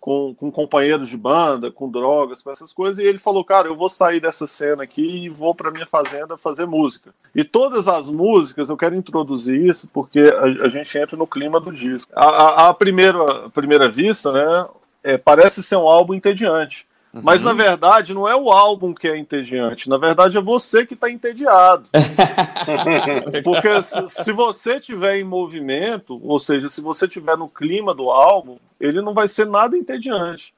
com, 0.00 0.34
com 0.34 0.50
companheiros 0.50 1.08
de 1.08 1.16
banda, 1.16 1.70
com 1.70 1.90
drogas, 1.90 2.42
com 2.42 2.50
essas 2.50 2.72
coisas, 2.72 2.98
e 2.98 3.06
ele 3.06 3.18
falou: 3.18 3.44
Cara, 3.44 3.68
eu 3.68 3.76
vou 3.76 3.88
sair 3.88 4.18
dessa 4.18 4.46
cena 4.46 4.82
aqui 4.82 5.24
e 5.24 5.28
vou 5.28 5.54
para 5.54 5.70
minha 5.70 5.86
fazenda 5.86 6.38
fazer 6.38 6.64
música. 6.64 7.14
E 7.34 7.44
todas 7.44 7.86
as 7.86 8.08
músicas, 8.08 8.70
eu 8.70 8.76
quero 8.76 8.94
introduzir 8.94 9.60
isso 9.60 9.86
porque 9.92 10.20
a, 10.20 10.64
a 10.64 10.68
gente 10.68 10.96
entra 10.96 11.16
no 11.16 11.26
clima 11.26 11.60
do 11.60 11.70
disco. 11.70 12.10
A, 12.16 12.24
a, 12.24 12.68
a 12.70 12.74
primeira, 12.74 13.46
a 13.46 13.50
primeira 13.50 13.88
vista, 13.88 14.32
né, 14.32 14.68
é, 15.04 15.18
parece 15.18 15.62
ser 15.62 15.76
um 15.76 15.88
álbum 15.88 16.14
entediante. 16.14 16.86
Uhum. 17.12 17.22
Mas 17.24 17.42
na 17.42 17.52
verdade 17.52 18.14
não 18.14 18.28
é 18.28 18.36
o 18.36 18.52
álbum 18.52 18.94
que 18.94 19.08
é 19.08 19.18
entediante, 19.18 19.88
na 19.88 19.98
verdade 19.98 20.36
é 20.36 20.40
você 20.40 20.86
que 20.86 20.94
está 20.94 21.10
entediado. 21.10 21.86
Porque 23.42 23.82
se, 23.82 24.08
se, 24.08 24.32
você 24.32 24.78
tiver 24.78 25.16
em 25.16 25.24
movimento, 25.24 26.20
ou 26.22 26.38
seja, 26.38 26.68
se 26.68 26.80
você 26.80 27.08
tiver 27.08 27.36
no 27.36 27.48
clima 27.48 27.92
do 27.92 28.10
álbum, 28.10 28.58
ele 28.80 29.02
não 29.02 29.12
vai 29.12 29.26
ser 29.26 29.46
nada 29.46 29.76
entediante. 29.76 30.54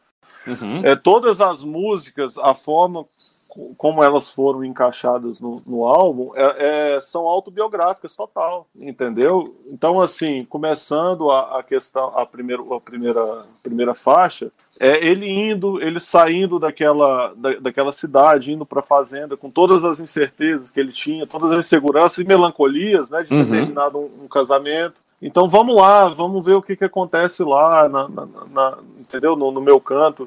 Uhum. 0.46 0.82
É, 0.84 0.94
todas 0.94 1.40
as 1.40 1.62
músicas, 1.62 2.36
a 2.36 2.52
forma 2.52 3.06
como 3.76 4.02
elas 4.02 4.30
foram 4.30 4.64
encaixadas 4.64 5.40
no, 5.40 5.62
no 5.66 5.84
álbum, 5.84 6.32
é, 6.34 6.94
é, 6.94 7.00
são 7.00 7.26
autobiográficas 7.26 8.16
total, 8.16 8.66
entendeu? 8.74 9.54
Então, 9.66 10.00
assim, 10.00 10.44
começando 10.46 11.30
a, 11.30 11.58
a 11.58 11.62
questão, 11.62 12.16
a, 12.16 12.24
primeiro, 12.24 12.72
a 12.72 12.80
primeira, 12.80 13.44
primeira 13.62 13.94
faixa, 13.94 14.50
é 14.82 15.06
ele 15.06 15.30
indo, 15.30 15.80
ele 15.80 16.00
saindo 16.00 16.58
daquela, 16.58 17.32
da, 17.36 17.54
daquela 17.60 17.92
cidade, 17.92 18.50
indo 18.50 18.66
para 18.66 18.80
a 18.80 18.82
fazenda, 18.82 19.36
com 19.36 19.48
todas 19.48 19.84
as 19.84 20.00
incertezas 20.00 20.70
que 20.70 20.80
ele 20.80 20.90
tinha, 20.90 21.24
todas 21.24 21.52
as 21.52 21.66
inseguranças 21.66 22.18
e 22.18 22.24
melancolias, 22.24 23.12
né, 23.12 23.22
de 23.22 23.28
ter 23.28 23.36
uhum. 23.36 23.48
terminado 23.48 23.98
um, 23.98 24.24
um, 24.24 24.28
casamento. 24.28 24.94
Então 25.22 25.48
vamos 25.48 25.76
lá, 25.76 26.08
vamos 26.08 26.44
ver 26.44 26.54
o 26.54 26.62
que, 26.62 26.74
que 26.74 26.84
acontece 26.84 27.44
lá, 27.44 27.88
na, 27.88 28.08
na, 28.08 28.28
na 28.50 28.78
entendeu? 28.98 29.36
No, 29.36 29.52
no, 29.52 29.60
meu 29.60 29.80
canto. 29.80 30.26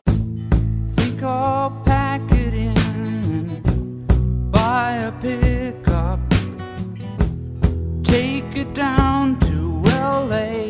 Take 8.04 8.58
it 8.58 8.74
down 8.74 9.38
to 9.40 9.82
LA. 9.84 10.65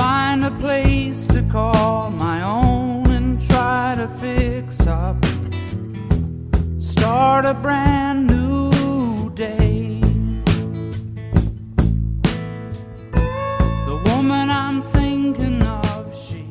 Find 0.00 0.44
a 0.44 0.50
place 0.52 1.26
to 1.26 1.42
call 1.52 2.10
my 2.10 2.42
own 2.42 3.06
and 3.16 3.38
try 3.48 3.94
to 3.94 4.08
fix 4.18 4.86
up. 4.86 5.16
Start 6.78 7.44
a 7.44 7.52
brand 7.52 8.26
new 8.26 9.30
day. 9.34 10.00
The 13.88 13.96
woman 14.06 14.48
I'm 14.50 14.80
thinking 14.80 15.60
of, 15.62 16.16
she. 16.16 16.46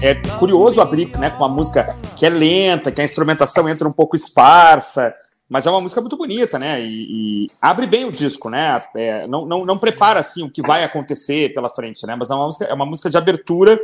É 0.00 0.14
curioso 0.38 0.80
abrir 0.80 1.10
né, 1.18 1.28
com 1.30 1.44
uma 1.44 1.48
música 1.48 1.94
que 2.16 2.24
é 2.24 2.30
lenta, 2.30 2.90
que 2.90 3.00
a 3.02 3.04
instrumentação 3.04 3.68
entra 3.68 3.86
um 3.86 3.92
pouco 3.92 4.16
esparsa, 4.16 5.14
mas 5.54 5.66
é 5.66 5.70
uma 5.70 5.80
música 5.80 6.00
muito 6.00 6.16
bonita, 6.16 6.58
né? 6.58 6.82
E, 6.82 7.44
e 7.44 7.50
abre 7.62 7.86
bem 7.86 8.04
o 8.04 8.10
disco, 8.10 8.50
né? 8.50 8.82
É, 8.96 9.24
não, 9.28 9.46
não, 9.46 9.64
não 9.64 9.78
prepara 9.78 10.18
assim 10.18 10.42
o 10.42 10.50
que 10.50 10.60
vai 10.60 10.82
acontecer 10.82 11.54
pela 11.54 11.70
frente, 11.70 12.04
né? 12.08 12.16
Mas 12.16 12.28
é 12.28 12.34
uma 12.34 12.46
música, 12.46 12.64
é 12.64 12.74
uma 12.74 12.84
música 12.84 13.08
de 13.08 13.16
abertura 13.16 13.78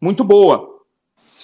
muito 0.00 0.24
boa 0.24 0.71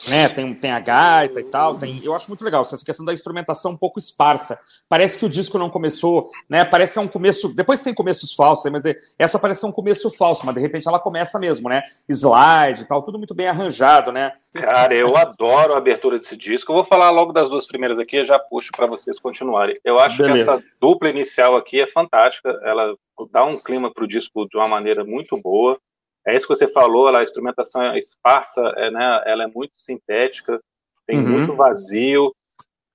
né? 0.08 0.28
Tem, 0.28 0.54
tem 0.54 0.70
a 0.70 0.80
gaita 0.80 1.40
e 1.40 1.44
tal. 1.44 1.76
Tem, 1.76 2.00
eu 2.02 2.14
acho 2.14 2.28
muito 2.28 2.44
legal 2.44 2.62
essa 2.62 2.76
questão 2.84 3.04
da 3.04 3.12
instrumentação 3.12 3.72
um 3.72 3.76
pouco 3.76 3.98
esparsa. 3.98 4.58
Parece 4.88 5.18
que 5.18 5.24
o 5.24 5.28
disco 5.28 5.58
não 5.58 5.70
começou, 5.70 6.30
né? 6.48 6.64
Parece 6.64 6.94
que 6.94 6.98
é 6.98 7.02
um 7.02 7.08
começo. 7.08 7.54
Depois 7.54 7.80
tem 7.80 7.94
começos 7.94 8.34
falsos, 8.34 8.70
mas 8.70 8.82
essa 9.18 9.38
parece 9.38 9.60
que 9.60 9.66
é 9.66 9.68
um 9.68 9.72
começo 9.72 10.10
falso, 10.10 10.44
mas 10.44 10.54
de 10.54 10.60
repente 10.60 10.88
ela 10.88 10.98
começa 10.98 11.38
mesmo, 11.38 11.68
né? 11.68 11.82
Slide 12.08 12.82
e 12.82 12.84
tal, 12.86 13.02
tudo 13.02 13.18
muito 13.18 13.34
bem 13.34 13.48
arranjado, 13.48 14.10
né? 14.10 14.32
Cara, 14.54 14.94
eu 14.94 15.16
adoro 15.16 15.74
a 15.74 15.78
abertura 15.78 16.18
desse 16.18 16.36
disco. 16.36 16.72
Eu 16.72 16.76
vou 16.76 16.84
falar 16.84 17.10
logo 17.10 17.32
das 17.32 17.48
duas 17.48 17.66
primeiras 17.66 17.98
aqui, 17.98 18.16
eu 18.16 18.24
já 18.24 18.38
puxo 18.38 18.70
para 18.76 18.86
vocês 18.86 19.18
continuarem. 19.18 19.78
Eu 19.84 19.98
acho 19.98 20.18
Beleza. 20.18 20.44
que 20.44 20.50
essa 20.50 20.64
dupla 20.80 21.10
inicial 21.10 21.56
aqui 21.56 21.80
é 21.80 21.86
fantástica. 21.86 22.58
Ela 22.64 22.94
dá 23.30 23.44
um 23.44 23.58
clima 23.58 23.92
para 23.92 24.04
o 24.04 24.08
disco 24.08 24.48
de 24.48 24.56
uma 24.56 24.68
maneira 24.68 25.04
muito 25.04 25.36
boa. 25.36 25.78
É 26.28 26.37
isso 26.37 26.47
que 26.47 26.54
você 26.54 26.68
falou, 26.68 27.08
a 27.08 27.23
instrumentação 27.23 27.80
é 27.82 27.99
esparsa, 27.99 28.61
é, 28.76 28.90
né, 28.90 29.23
ela 29.25 29.44
é 29.44 29.47
muito 29.47 29.73
sintética, 29.78 30.61
tem 31.06 31.18
uhum. 31.18 31.26
muito 31.26 31.56
vazio. 31.56 32.35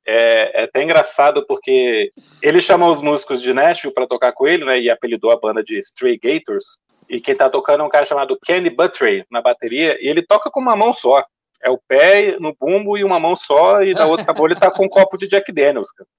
É, 0.05 0.61
é, 0.61 0.63
até 0.65 0.83
engraçado 0.83 1.43
porque 1.47 2.11
ele 2.41 2.61
chamou 2.61 2.91
os 2.91 3.01
músicos 3.01 3.41
de 3.41 3.51
Nashville 3.51 3.93
para 3.93 4.05
tocar 4.05 4.33
com 4.33 4.47
ele, 4.47 4.63
né, 4.63 4.79
e 4.79 4.87
apelidou 4.87 5.31
a 5.31 5.39
banda 5.39 5.63
de 5.63 5.79
Stray 5.79 6.19
Gators. 6.19 6.77
E 7.09 7.19
quem 7.19 7.35
tá 7.35 7.49
tocando 7.49 7.81
é 7.81 7.83
um 7.83 7.89
cara 7.89 8.05
chamado 8.05 8.37
Kenny 8.45 8.69
Buttray 8.69 9.25
na 9.31 9.41
bateria, 9.41 9.97
e 9.99 10.07
ele 10.07 10.21
toca 10.21 10.51
com 10.51 10.59
uma 10.59 10.75
mão 10.75 10.93
só. 10.93 11.25
É 11.63 11.71
o 11.71 11.79
pé 11.87 12.37
no 12.39 12.55
bumbo 12.59 12.97
e 12.97 13.03
uma 13.03 13.19
mão 13.19 13.35
só, 13.35 13.81
e 13.81 13.93
da 13.93 14.05
outra 14.05 14.31
mão 14.31 14.45
ele 14.45 14.59
tá 14.59 14.69
com 14.69 14.85
um 14.85 14.89
copo 14.89 15.17
de 15.17 15.27
Jack 15.27 15.51
Daniels. 15.51 15.91
Cara, 15.91 16.09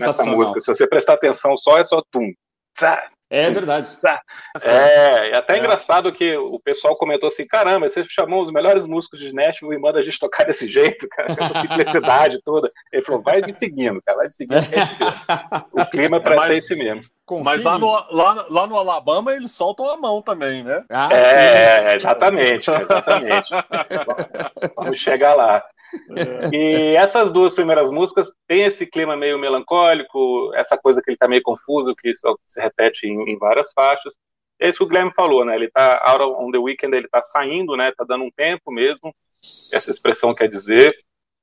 nessa 0.00 0.24
música. 0.24 0.58
Se 0.58 0.74
você 0.74 0.88
prestar 0.88 1.12
atenção 1.12 1.56
só, 1.56 1.78
é 1.78 1.84
só 1.84 2.02
tum, 2.10 2.32
tsa, 2.74 3.02
é 3.30 3.50
verdade. 3.50 3.88
É, 4.62 5.30
é 5.30 5.36
até 5.36 5.54
é. 5.54 5.58
engraçado 5.58 6.12
que 6.12 6.36
o 6.36 6.60
pessoal 6.60 6.96
comentou 6.96 7.28
assim: 7.28 7.46
caramba, 7.46 7.88
você 7.88 8.04
chamou 8.04 8.42
os 8.42 8.52
melhores 8.52 8.86
músicos 8.86 9.18
de 9.18 9.32
Nashville 9.32 9.74
e 9.74 9.78
manda 9.78 9.98
a 9.98 10.02
gente 10.02 10.18
tocar 10.18 10.44
desse 10.44 10.68
jeito, 10.68 11.08
cara, 11.08 11.34
com 11.34 11.44
essa 11.44 11.60
simplicidade 11.60 12.40
toda. 12.44 12.70
Ele 12.92 13.02
falou: 13.02 13.22
vai 13.22 13.40
me 13.40 13.54
seguindo, 13.54 14.00
cara, 14.02 14.18
vai 14.18 14.26
me 14.26 14.32
seguindo. 14.32 14.58
É 14.58 15.82
o 15.82 15.86
clima 15.86 16.22
é 16.24 16.46
ser 16.46 16.56
esse 16.56 16.76
mesmo. 16.76 17.02
Mas 17.42 17.64
lá 17.64 17.78
no, 17.78 17.90
lá, 18.10 18.46
lá 18.50 18.66
no 18.66 18.76
Alabama 18.76 19.32
eles 19.32 19.50
soltam 19.52 19.88
a 19.90 19.96
mão 19.96 20.20
também, 20.20 20.62
né? 20.62 20.84
Ah, 20.90 21.08
é, 21.10 21.80
sim, 21.80 21.96
exatamente, 21.96 22.70
exatamente. 22.70 23.50
Vamos 24.76 24.98
chegar 24.98 25.34
lá. 25.34 25.64
É. 26.16 26.56
E 26.56 26.96
essas 26.96 27.30
duas 27.30 27.54
primeiras 27.54 27.90
músicas 27.90 28.34
têm 28.46 28.64
esse 28.64 28.86
clima 28.86 29.16
meio 29.16 29.38
melancólico, 29.38 30.52
essa 30.54 30.76
coisa 30.76 31.00
que 31.02 31.10
ele 31.10 31.16
tá 31.16 31.28
meio 31.28 31.42
confuso, 31.42 31.94
que 31.94 32.14
só 32.16 32.36
se 32.46 32.60
repete 32.60 33.06
em, 33.06 33.30
em 33.30 33.38
várias 33.38 33.72
faixas. 33.72 34.18
É 34.60 34.68
isso 34.68 34.78
que 34.78 34.84
o 34.84 34.86
Guilherme 34.86 35.12
falou, 35.14 35.44
né? 35.44 35.54
Ele 35.56 35.70
tá 35.70 36.00
out 36.04 36.22
on 36.22 36.50
the 36.50 36.58
weekend, 36.58 36.96
ele 36.96 37.08
tá 37.08 37.20
saindo, 37.22 37.76
né? 37.76 37.92
Tá 37.92 38.04
dando 38.04 38.24
um 38.24 38.30
tempo 38.30 38.70
mesmo, 38.70 39.14
essa 39.72 39.90
expressão 39.90 40.34
quer 40.34 40.48
dizer. 40.48 40.92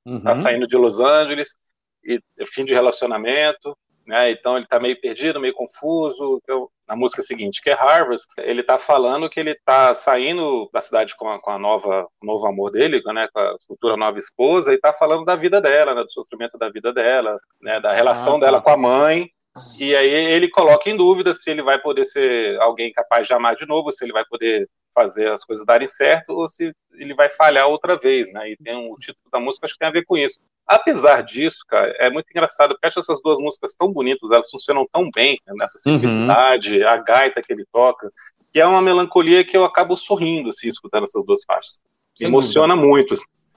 Tá 0.04 0.10
uhum. 0.10 0.20
Tá 0.22 0.34
saindo 0.34 0.66
de 0.66 0.76
Los 0.76 0.98
Angeles. 1.00 1.58
e 2.04 2.20
fim 2.46 2.64
de 2.64 2.74
relacionamento, 2.74 3.76
né? 4.06 4.30
Então 4.30 4.56
ele 4.56 4.64
está 4.64 4.80
meio 4.80 5.00
perdido, 5.00 5.40
meio 5.40 5.54
confuso. 5.54 6.40
Então, 6.42 6.68
na 6.92 6.96
música 6.96 7.22
seguinte, 7.22 7.62
que 7.62 7.70
é 7.70 7.72
Harvest, 7.72 8.34
ele 8.38 8.60
está 8.60 8.78
falando 8.78 9.28
que 9.30 9.40
ele 9.40 9.52
está 9.52 9.94
saindo 9.94 10.68
da 10.72 10.82
cidade 10.82 11.16
com 11.16 11.26
a, 11.30 11.40
com 11.40 11.50
a 11.50 11.58
nova 11.58 12.06
o 12.22 12.26
novo 12.26 12.46
amor 12.46 12.70
dele, 12.70 13.00
né? 13.06 13.28
Com 13.32 13.40
a 13.40 13.56
futura 13.66 13.96
nova 13.96 14.18
esposa 14.18 14.72
e 14.72 14.74
está 14.74 14.92
falando 14.92 15.24
da 15.24 15.34
vida 15.34 15.58
dela, 15.58 15.94
né? 15.94 16.02
Do 16.02 16.12
sofrimento 16.12 16.58
da 16.58 16.68
vida 16.68 16.92
dela, 16.92 17.38
né? 17.62 17.80
Da 17.80 17.94
relação 17.94 18.36
ah, 18.36 18.40
tá. 18.40 18.44
dela 18.44 18.60
com 18.60 18.70
a 18.70 18.76
mãe. 18.76 19.30
E 19.78 19.96
aí 19.96 20.06
ele 20.06 20.50
coloca 20.50 20.88
em 20.90 20.96
dúvida 20.96 21.32
se 21.32 21.50
ele 21.50 21.62
vai 21.62 21.80
poder 21.80 22.04
ser 22.04 22.60
alguém 22.60 22.92
capaz 22.92 23.26
de 23.26 23.32
amar 23.32 23.56
de 23.56 23.66
novo, 23.66 23.90
se 23.90 24.04
ele 24.04 24.12
vai 24.12 24.24
poder 24.26 24.68
fazer 24.94 25.30
as 25.30 25.44
coisas 25.44 25.64
darem 25.64 25.88
certo 25.88 26.30
ou 26.30 26.46
se 26.46 26.74
ele 26.92 27.14
vai 27.14 27.30
falhar 27.30 27.68
outra 27.68 27.98
vez, 27.98 28.30
né? 28.34 28.50
E 28.50 28.56
tem 28.58 28.76
um, 28.76 28.92
o 28.92 28.96
título 28.96 29.30
da 29.32 29.40
música 29.40 29.64
acho 29.64 29.74
que 29.74 29.78
tem 29.78 29.88
a 29.88 29.92
ver 29.92 30.04
com 30.04 30.18
isso. 30.18 30.40
Apesar 30.66 31.22
disso, 31.22 31.58
cara, 31.68 31.94
é 31.98 32.10
muito 32.10 32.30
engraçado, 32.30 32.70
porque 32.70 32.86
acho 32.86 33.00
essas 33.00 33.20
duas 33.22 33.38
músicas 33.38 33.74
tão 33.74 33.92
bonitas, 33.92 34.30
elas 34.30 34.50
funcionam 34.50 34.86
tão 34.90 35.10
bem 35.14 35.38
né, 35.46 35.54
nessa 35.58 35.78
uhum. 35.78 35.94
simplicidade, 35.94 36.78
uhum. 36.78 36.88
a 36.88 36.96
gaita 36.96 37.42
que 37.42 37.52
ele 37.52 37.64
toca, 37.72 38.10
que 38.52 38.60
é 38.60 38.66
uma 38.66 38.82
melancolia 38.82 39.44
que 39.44 39.56
eu 39.56 39.64
acabo 39.64 39.96
sorrindo 39.96 40.50
assim, 40.50 40.68
escutando 40.68 41.04
essas 41.04 41.24
duas 41.24 41.42
faixas. 41.44 41.80
Sem 42.14 42.28
Emociona 42.28 42.74
dúvida. 42.74 42.88
muito. 42.88 43.14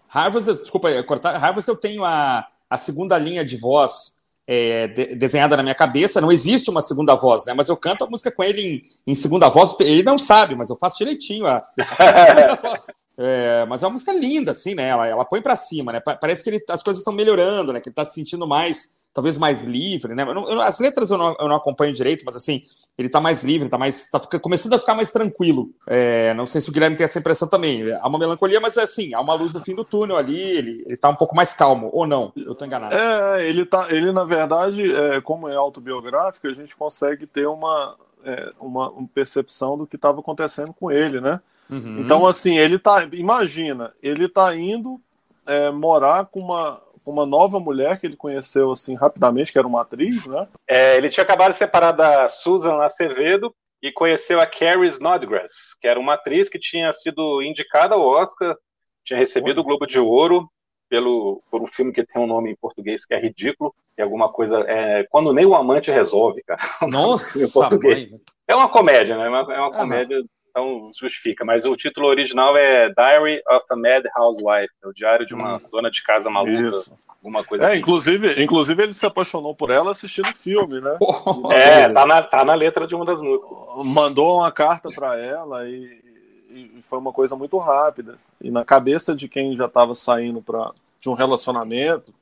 Harvest, 0.09 0.61
desculpa 0.61 1.03
cortar, 1.03 1.35
Harvest 1.35 1.67
eu 1.67 1.75
tenho 1.75 2.05
a, 2.05 2.47
a 2.69 2.77
segunda 2.77 3.17
linha 3.17 3.43
de 3.43 3.57
voz 3.57 4.21
é, 4.47 4.87
de, 4.87 5.15
desenhada 5.15 5.57
na 5.57 5.63
minha 5.63 5.75
cabeça, 5.75 6.21
não 6.21 6.31
existe 6.31 6.69
uma 6.69 6.81
segunda 6.81 7.15
voz, 7.15 7.45
né? 7.45 7.53
Mas 7.53 7.67
eu 7.67 7.75
canto 7.75 8.03
a 8.03 8.09
música 8.09 8.31
com 8.31 8.43
ele 8.43 8.61
em, 8.61 9.11
em 9.11 9.15
segunda 9.15 9.49
voz, 9.49 9.75
ele 9.79 10.03
não 10.03 10.17
sabe, 10.17 10.55
mas 10.55 10.69
eu 10.69 10.75
faço 10.75 10.97
direitinho 10.97 11.47
a, 11.47 11.57
a 11.57 12.79
é, 13.17 13.65
mas 13.65 13.81
é 13.81 13.85
uma 13.85 13.93
música 13.93 14.13
linda, 14.13 14.51
assim, 14.51 14.75
né? 14.75 14.87
Ela, 14.87 15.07
ela 15.07 15.25
põe 15.25 15.41
para 15.41 15.55
cima, 15.55 15.93
né? 15.93 15.99
Parece 15.99 16.43
que 16.43 16.49
ele, 16.49 16.63
as 16.69 16.83
coisas 16.83 17.01
estão 17.01 17.13
melhorando, 17.13 17.71
né? 17.71 17.79
Que 17.79 17.89
ele 17.89 17.95
tá 17.95 18.03
se 18.03 18.13
sentindo 18.13 18.45
mais, 18.45 18.93
talvez 19.13 19.37
mais 19.37 19.63
livre, 19.63 20.13
né? 20.13 20.23
Eu 20.23 20.33
não, 20.33 20.49
eu, 20.49 20.61
as 20.61 20.79
letras 20.79 21.09
eu 21.11 21.17
não, 21.17 21.33
eu 21.39 21.47
não, 21.47 21.55
acompanho 21.55 21.93
direito, 21.93 22.23
mas 22.25 22.35
assim, 22.35 22.61
ele 22.97 23.07
tá 23.07 23.21
mais 23.21 23.41
livre, 23.41 23.69
tá 23.69 23.77
mais. 23.77 24.09
tá 24.09 24.19
começando 24.39 24.73
a 24.73 24.79
ficar 24.79 24.95
mais 24.95 25.11
tranquilo. 25.11 25.69
É, 25.87 26.33
não 26.33 26.45
sei 26.45 26.59
se 26.59 26.69
o 26.69 26.73
Guilherme 26.73 26.97
tem 26.97 27.05
essa 27.05 27.19
impressão 27.19 27.47
também. 27.47 27.89
Há 27.93 28.07
uma 28.07 28.19
melancolia, 28.19 28.59
mas 28.59 28.77
assim, 28.77 29.13
há 29.13 29.21
uma 29.21 29.33
luz 29.33 29.53
no 29.53 29.61
fim 29.61 29.73
do 29.73 29.85
túnel 29.85 30.17
ali, 30.17 30.37
ele, 30.37 30.83
ele 30.85 30.97
tá 30.97 31.07
um 31.07 31.15
pouco 31.15 31.33
mais 31.33 31.53
calmo, 31.53 31.89
ou 31.93 32.05
não? 32.05 32.33
Eu 32.35 32.53
tô 32.53 32.65
enganado. 32.65 32.93
É, 32.93 33.47
ele 33.47 33.65
tá. 33.65 33.87
Ele, 33.89 34.11
na 34.11 34.25
verdade, 34.25 34.93
é, 34.93 35.21
como 35.21 35.47
é 35.47 35.55
autobiográfico, 35.55 36.47
a 36.47 36.53
gente 36.53 36.75
consegue 36.75 37.25
ter 37.25 37.47
uma, 37.47 37.95
é, 38.25 38.51
uma, 38.59 38.89
uma 38.89 39.07
percepção 39.07 39.77
do 39.77 39.87
que 39.87 39.95
estava 39.95 40.19
acontecendo 40.19 40.73
com 40.73 40.91
ele, 40.91 41.21
né? 41.21 41.39
Uhum. 41.69 42.01
Então, 42.01 42.25
assim, 42.25 42.57
ele 42.57 42.77
tá. 42.77 43.07
Imagina, 43.13 43.93
ele 44.01 44.27
tá 44.27 44.55
indo 44.55 45.01
é, 45.47 45.71
morar 45.71 46.25
com 46.25 46.39
uma, 46.39 46.81
uma 47.05 47.25
nova 47.25 47.59
mulher 47.59 47.99
que 47.99 48.07
ele 48.07 48.15
conheceu 48.15 48.71
assim 48.71 48.95
rapidamente, 48.95 49.51
que 49.51 49.57
era 49.57 49.67
uma 49.67 49.81
atriz, 49.81 50.27
né? 50.27 50.47
É, 50.67 50.97
ele 50.97 51.09
tinha 51.09 51.23
acabado 51.23 51.51
de 51.51 51.57
separar 51.57 51.91
da 51.91 52.27
Susan 52.27 52.81
Acevedo 52.81 53.53
e 53.81 53.91
conheceu 53.91 54.39
a 54.39 54.47
Carrie 54.47 54.89
Snodgrass, 54.89 55.75
que 55.79 55.87
era 55.87 55.99
uma 55.99 56.13
atriz 56.13 56.49
que 56.49 56.59
tinha 56.59 56.91
sido 56.93 57.41
indicada 57.41 57.95
ao 57.95 58.01
Oscar, 58.01 58.55
tinha 59.03 59.19
recebido 59.19 59.61
o 59.61 59.63
Globo 59.63 59.85
de 59.85 59.99
Ouro 59.99 60.49
pelo 60.89 61.41
por 61.49 61.61
um 61.61 61.67
filme 61.67 61.91
que 61.91 62.05
tem 62.05 62.21
um 62.21 62.27
nome 62.27 62.51
em 62.51 62.55
português 62.55 63.05
que 63.05 63.13
é 63.13 63.19
ridículo, 63.19 63.73
que 63.95 64.01
é 64.01 64.03
alguma 64.03 64.31
coisa 64.31 64.59
é, 64.67 65.05
quando 65.09 65.33
nem 65.33 65.45
o 65.45 65.55
amante 65.55 65.91
resolve, 65.91 66.41
cara. 66.43 66.59
Nossa, 66.89 67.43
em 67.43 67.49
português. 67.49 68.11
Mãe. 68.11 68.21
É 68.47 68.55
uma 68.55 68.69
comédia, 68.69 69.17
né? 69.17 69.25
É 69.25 69.29
uma, 69.29 69.53
é 69.53 69.59
uma 69.59 69.71
comédia 69.71 70.23
então 70.55 70.89
justifica. 70.97 71.43
Mas 71.43 71.65
o 71.65 71.75
título 71.75 72.07
original 72.07 72.55
é 72.55 72.89
Diary 72.89 73.41
of 73.49 73.65
a 73.69 73.75
Mad 73.75 74.05
Housewife, 74.15 74.73
é 74.81 74.87
o 74.87 74.93
diário 74.93 75.25
de 75.25 75.33
uma 75.33 75.57
hum. 75.57 75.61
dona 75.69 75.91
de 75.91 76.01
casa 76.01 76.29
maluca. 76.29 76.69
Isso. 76.69 76.91
Alguma 77.07 77.43
coisa 77.43 77.65
é, 77.65 77.67
assim. 77.67 77.79
Inclusive, 77.79 78.43
inclusive, 78.43 78.83
ele 78.83 78.93
se 78.93 79.05
apaixonou 79.05 79.53
por 79.53 79.69
ela 79.71 79.91
assistindo 79.91 80.29
o 80.29 80.35
filme, 80.35 80.79
né? 80.79 80.97
é, 81.51 81.89
tá 81.89 82.05
na, 82.05 82.23
tá 82.23 82.45
na 82.45 82.53
letra 82.53 82.87
de 82.87 82.95
uma 82.95 83.03
das 83.03 83.19
músicas. 83.19 83.57
Mandou 83.83 84.37
uma 84.37 84.51
carta 84.51 84.89
para 84.95 85.19
ela 85.19 85.67
e, 85.67 86.01
e, 86.51 86.81
foi 86.81 86.99
uma 86.99 87.11
coisa 87.11 87.35
muito 87.35 87.57
rápida. 87.57 88.17
E 88.39 88.51
na 88.51 88.63
cabeça 88.63 89.15
de 89.15 89.27
quem 89.27 89.57
já 89.57 89.65
estava 89.65 89.95
saindo 89.95 90.41
pra, 90.41 90.71
de 91.01 91.09
um 91.09 91.13
relacionamento 91.13 92.13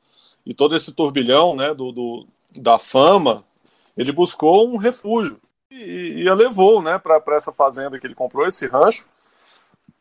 e 0.45 0.53
todo 0.53 0.75
esse 0.75 0.93
turbilhão 0.93 1.55
né, 1.55 1.73
do, 1.73 1.91
do 1.91 2.27
da 2.55 2.79
fama, 2.79 3.43
ele 3.97 4.11
buscou 4.11 4.69
um 4.69 4.77
refúgio 4.77 5.37
e, 5.83 6.29
a 6.29 6.33
levou 6.33 6.81
né, 6.81 6.97
para 6.97 7.21
essa 7.35 7.51
fazenda 7.51 7.99
que 7.99 8.07
ele 8.07 8.15
comprou, 8.15 8.45
esse 8.45 8.67
rancho, 8.67 9.05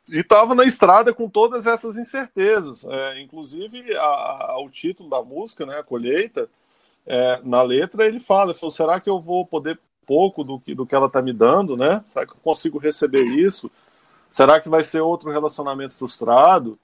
e 0.09 0.19
estava 0.19 0.55
na 0.55 0.65
estrada 0.65 1.13
com 1.15 1.29
todas 1.29 1.67
essas 1.67 1.97
incertezas. 1.97 2.85
É, 2.85 3.21
inclusive, 3.21 3.97
a, 3.97 4.53
a, 4.53 4.61
o 4.61 4.69
título 4.69 5.09
da 5.09 5.23
música, 5.23 5.65
né, 5.65 5.79
a 5.79 5.85
colheita, 5.85 6.49
é, 7.07 7.41
na 7.45 7.63
letra 7.63 8.07
ele 8.07 8.21
fala, 8.21 8.55
falou, 8.55 8.71
será 8.71 9.01
que 9.01 9.11
eu 9.11 9.21
vou 9.21 9.47
poder 9.47 9.79
pouco 10.07 10.45
do 10.45 10.59
que, 10.59 10.75
do 10.75 10.87
que 10.87 10.95
ela 10.95 11.07
está 11.07 11.23
me 11.23 11.33
dando, 11.33 11.77
né? 11.77 12.05
Será 12.07 12.27
que 12.27 12.33
eu 12.33 12.37
consigo 12.43 12.79
receber 12.79 13.25
isso? 13.25 13.71
Será 14.29 14.61
que 14.61 14.69
vai 14.69 14.85
ser 14.85 15.01
outro 15.01 15.31
relacionamento 15.31 15.95
frustrado? 15.95 16.79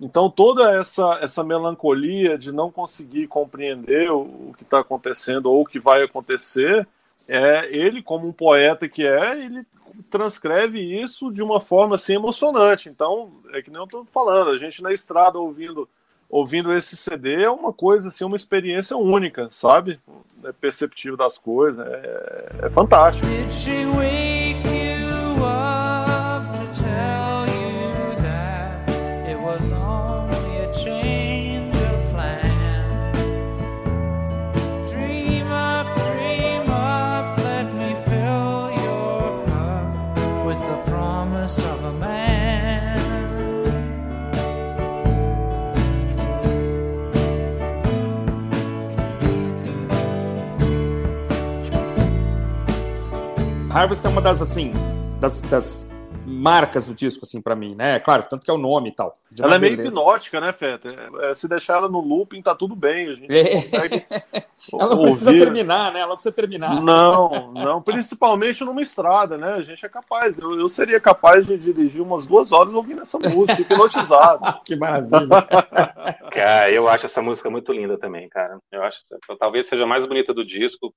Então 0.00 0.30
toda 0.30 0.78
essa 0.78 1.18
essa 1.20 1.42
melancolia 1.42 2.38
de 2.38 2.52
não 2.52 2.70
conseguir 2.70 3.26
compreender 3.26 4.10
o, 4.12 4.50
o 4.50 4.54
que 4.56 4.62
está 4.62 4.80
acontecendo 4.80 5.46
ou 5.46 5.62
o 5.62 5.66
que 5.66 5.80
vai 5.80 6.02
acontecer, 6.02 6.86
é, 7.28 7.68
ele, 7.70 8.02
como 8.02 8.26
um 8.26 8.32
poeta 8.32 8.88
que 8.88 9.06
é, 9.06 9.44
ele 9.44 9.64
transcreve 10.10 10.80
isso 10.80 11.30
de 11.30 11.42
uma 11.42 11.60
forma 11.60 11.96
assim 11.96 12.14
emocionante. 12.14 12.88
Então, 12.88 13.32
é 13.52 13.60
que 13.60 13.70
nem 13.70 13.78
eu 13.78 13.84
estou 13.84 14.04
falando, 14.06 14.50
a 14.50 14.58
gente 14.58 14.82
na 14.82 14.92
estrada 14.92 15.38
ouvindo 15.38 15.88
ouvindo 16.30 16.74
esse 16.74 16.94
CD 16.94 17.42
é 17.42 17.50
uma 17.50 17.72
coisa 17.72 18.08
assim, 18.08 18.22
uma 18.22 18.36
experiência 18.36 18.96
única, 18.96 19.48
sabe? 19.50 19.98
É 20.44 20.52
perceptível 20.52 21.16
das 21.16 21.38
coisas, 21.38 21.86
é, 21.86 22.50
é 22.64 22.70
fantástico. 22.70 23.26
Harvest 53.78 54.04
é 54.04 54.08
uma 54.08 54.20
das, 54.20 54.42
assim, 54.42 54.72
das, 55.20 55.40
das 55.42 55.88
marcas 56.26 56.84
do 56.84 56.92
disco, 56.92 57.20
assim, 57.22 57.40
para 57.40 57.54
mim, 57.54 57.76
né? 57.76 58.00
Claro, 58.00 58.24
tanto 58.28 58.44
que 58.44 58.50
é 58.50 58.52
o 58.52 58.58
nome 58.58 58.88
e 58.88 58.92
tal. 58.92 59.16
Ela 59.38 59.54
é 59.54 59.58
meio 59.60 59.76
beleza. 59.76 59.96
hipnótica, 59.96 60.40
né, 60.40 60.52
Feta? 60.52 60.88
É, 61.20 61.34
se 61.36 61.46
deixar 61.46 61.76
ela 61.76 61.88
no 61.88 62.00
looping, 62.00 62.42
tá 62.42 62.56
tudo 62.56 62.74
bem. 62.74 63.08
A 63.08 63.14
gente 63.14 63.32
é. 63.32 63.62
consegue. 63.62 64.04
ela 64.74 64.96
não 64.96 65.02
precisa 65.02 65.30
terminar, 65.30 65.92
né? 65.92 66.00
Ela 66.00 66.08
não 66.08 66.16
precisa 66.16 66.34
terminar. 66.34 66.82
Não, 66.82 67.52
não, 67.52 67.80
principalmente 67.80 68.64
numa 68.64 68.82
estrada, 68.82 69.38
né? 69.38 69.52
A 69.52 69.62
gente 69.62 69.86
é 69.86 69.88
capaz. 69.88 70.40
Eu, 70.40 70.58
eu 70.58 70.68
seria 70.68 70.98
capaz 70.98 71.46
de 71.46 71.56
dirigir 71.56 72.02
umas 72.02 72.26
duas 72.26 72.50
horas 72.50 72.74
ouvindo 72.74 73.02
essa 73.02 73.16
música, 73.16 73.62
hipnotizado. 73.62 74.58
que 74.66 74.74
maravilha. 74.74 75.46
cara, 76.32 76.68
eu 76.72 76.88
acho 76.88 77.06
essa 77.06 77.22
música 77.22 77.48
muito 77.48 77.72
linda 77.72 77.96
também, 77.96 78.28
cara. 78.28 78.58
Eu 78.72 78.82
acho 78.82 78.98
talvez 79.38 79.68
seja 79.68 79.84
a 79.84 79.86
mais 79.86 80.04
bonita 80.04 80.34
do 80.34 80.44
disco 80.44 80.92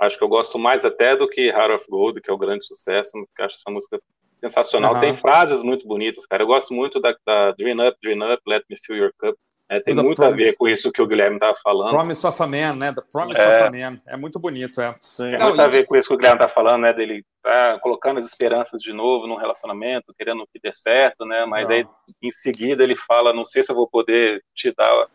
acho 0.00 0.18
que 0.18 0.24
eu 0.24 0.28
gosto 0.28 0.58
mais 0.58 0.84
até 0.84 1.16
do 1.16 1.28
que 1.28 1.48
Heart 1.48 1.74
of 1.74 1.86
Gold, 1.88 2.20
que 2.20 2.30
é 2.30 2.34
o 2.34 2.38
grande 2.38 2.64
sucesso, 2.66 3.12
porque 3.12 3.42
acho 3.42 3.56
essa 3.56 3.70
música 3.70 4.00
sensacional. 4.40 4.94
Uhum. 4.94 5.00
Tem 5.00 5.14
frases 5.14 5.62
muito 5.62 5.86
bonitas, 5.86 6.26
cara. 6.26 6.42
Eu 6.42 6.46
gosto 6.46 6.74
muito 6.74 7.00
da, 7.00 7.14
da 7.26 7.52
Dream 7.52 7.86
Up, 7.86 7.96
Dream 8.02 8.32
Up, 8.32 8.42
Let 8.46 8.64
Me 8.68 8.76
Fill 8.76 8.96
Your 8.96 9.12
Cup. 9.18 9.36
É, 9.68 9.80
tem 9.80 9.94
muito 9.96 10.16
promise. 10.16 10.42
a 10.42 10.46
ver 10.46 10.56
com 10.56 10.68
isso 10.68 10.92
que 10.92 11.02
o 11.02 11.06
Guilherme 11.06 11.36
estava 11.36 11.56
falando. 11.60 11.90
Promise 11.90 12.24
of 12.24 12.40
a 12.40 12.46
Man, 12.46 12.74
né? 12.74 12.92
The 12.92 13.02
Promise 13.10 13.40
é. 13.40 13.44
of 13.44 13.62
a 13.64 13.70
Man. 13.90 14.00
É 14.06 14.16
muito 14.16 14.38
bonito, 14.38 14.80
é. 14.80 14.94
Sim. 15.00 15.30
Tem 15.30 15.40
muito 15.40 15.60
a 15.60 15.66
ver 15.66 15.86
com 15.86 15.96
isso 15.96 16.06
que 16.08 16.14
o 16.14 16.16
Guilherme 16.16 16.36
está 16.36 16.46
falando, 16.46 16.82
né? 16.82 16.92
Dele 16.92 17.24
tá 17.42 17.78
colocando 17.80 18.18
as 18.18 18.26
esperanças 18.26 18.80
de 18.80 18.92
novo 18.92 19.26
num 19.26 19.34
relacionamento, 19.34 20.14
querendo 20.16 20.46
que 20.52 20.60
dê 20.60 20.72
certo, 20.72 21.24
né? 21.24 21.44
Mas 21.46 21.68
Não. 21.68 21.76
aí, 21.76 21.86
em 22.22 22.30
seguida, 22.30 22.84
ele 22.84 22.94
fala: 22.94 23.32
não 23.32 23.44
sei 23.44 23.64
se 23.64 23.72
eu 23.72 23.76
vou 23.76 23.88
poder 23.88 24.40
te 24.54 24.72
dar 24.72 25.08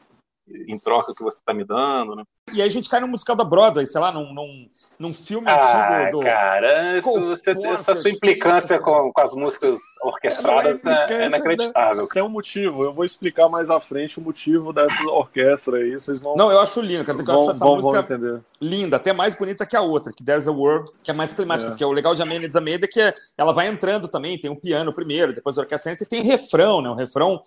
em 0.68 0.78
troca 0.80 1.14
que 1.14 1.24
você 1.24 1.40
está 1.40 1.54
me 1.54 1.64
dando, 1.64 2.16
né? 2.16 2.24
E 2.54 2.62
aí 2.62 2.68
a 2.68 2.72
gente 2.72 2.90
cai 2.90 3.00
no 3.00 3.08
musical 3.08 3.36
da 3.36 3.44
Broadway, 3.44 3.86
sei 3.86 4.02
lá, 4.02 4.12
num, 4.12 4.34
num, 4.34 4.70
num 5.00 5.14
filme 5.14 5.50
ah, 5.50 6.02
antigo 6.02 6.18
do. 6.18 6.24
Cara, 6.26 7.02
você, 7.02 7.52
essa 7.52 7.96
sua 7.96 8.10
implicância 8.10 8.78
com, 8.80 9.12
com 9.14 9.22
as 9.22 9.34
músicas 9.34 9.80
orquestradas 10.04 10.86
é, 10.86 11.14
é, 11.14 11.28
inacreditável. 11.28 12.08
Tem 12.08 12.22
um 12.22 12.30
motivo, 12.30 12.84
eu 12.84 12.94
vou 12.94 13.06
explicar 13.06 13.48
mais 13.48 13.70
à 13.70 13.80
frente 13.80 14.20
o 14.20 14.22
motivo 14.22 14.74
dessa 14.74 15.02
orquestra 15.04 15.78
aí. 15.78 15.94
Vocês 15.94 16.20
vão. 16.20 16.36
Não, 16.36 16.52
eu 16.52 16.60
acho 16.60 16.82
lindo, 16.82 17.06
quer 17.06 17.12
dizer 17.12 17.24
que 17.24 17.30
eu 17.30 17.36
acho 17.36 17.52
essa 17.52 17.60
vão, 17.60 17.76
música 17.78 18.18
vão 18.18 18.44
linda, 18.60 18.98
até 18.98 19.14
mais 19.14 19.34
bonita 19.34 19.66
que 19.66 19.76
a 19.76 19.82
outra, 19.82 20.12
que 20.12 20.24
There's 20.24 20.48
a 20.48 20.52
World, 20.52 20.92
que 21.02 21.12
é 21.12 21.14
mais 21.14 21.34
climática, 21.34 21.70
é. 21.70 21.72
porque 21.72 21.86
o 21.86 21.92
legal 21.92 22.14
de 22.16 22.22
Amelia 22.22 22.52
Zameda 22.52 22.86
é 22.86 22.88
que 22.88 23.14
ela 23.38 23.54
vai 23.54 23.68
entrando 23.68 24.08
também, 24.08 24.38
tem 24.38 24.52
um 24.52 24.56
piano 24.56 24.92
primeiro, 24.92 25.32
depois 25.32 25.58
a 25.58 25.62
orquestra 25.62 25.94
entra 25.94 26.04
e 26.04 26.08
tem 26.08 26.22
refrão, 26.22 26.82
né? 26.82 26.90
Um 26.90 26.96
refrão 26.96 27.42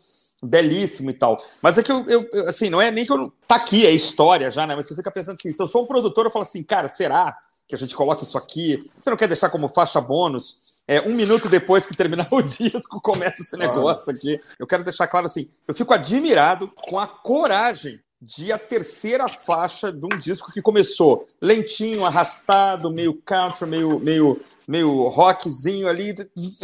belíssimo 0.44 1.10
e 1.10 1.14
tal. 1.14 1.42
Mas 1.60 1.78
é 1.78 1.82
que 1.82 1.90
eu, 1.90 2.04
eu, 2.08 2.48
assim, 2.48 2.70
não 2.70 2.80
é 2.80 2.90
nem 2.90 3.04
que 3.04 3.12
eu. 3.12 3.32
Tá 3.46 3.56
aqui, 3.56 3.86
é 3.86 3.90
história 3.90 4.50
já, 4.50 4.66
né? 4.66 4.74
Mas 4.74 4.86
você 4.86 4.94
fica 4.94 5.10
pensando 5.10 5.36
assim: 5.38 5.52
se 5.52 5.62
eu 5.62 5.66
sou 5.66 5.84
um 5.84 5.86
produtor, 5.86 6.26
eu 6.26 6.30
falo 6.30 6.42
assim, 6.42 6.62
cara, 6.62 6.88
será 6.88 7.36
que 7.66 7.74
a 7.74 7.78
gente 7.78 7.94
coloca 7.94 8.22
isso 8.22 8.36
aqui? 8.36 8.90
Você 8.98 9.10
não 9.10 9.16
quer 9.16 9.28
deixar 9.28 9.50
como 9.50 9.68
faixa 9.68 10.00
bônus? 10.00 10.74
É, 10.86 11.00
um 11.00 11.14
minuto 11.14 11.48
depois 11.48 11.86
que 11.86 11.96
terminar 11.96 12.28
o 12.30 12.40
disco, 12.42 13.00
começa 13.00 13.42
esse 13.42 13.56
negócio 13.56 14.12
aqui. 14.12 14.38
Eu 14.58 14.66
quero 14.66 14.84
deixar 14.84 15.06
claro 15.06 15.26
assim: 15.26 15.48
eu 15.66 15.74
fico 15.74 15.94
admirado 15.94 16.68
com 16.68 16.98
a 16.98 17.06
coragem 17.06 18.00
de 18.20 18.50
a 18.52 18.58
terceira 18.58 19.28
faixa 19.28 19.92
de 19.92 20.04
um 20.04 20.16
disco 20.16 20.50
que 20.50 20.62
começou 20.62 21.26
lentinho, 21.40 22.06
arrastado, 22.06 22.90
meio 22.90 23.14
country, 23.22 23.66
meio, 23.66 23.98
meio, 23.98 24.40
meio 24.66 25.08
rockzinho 25.08 25.88
ali, 25.88 26.14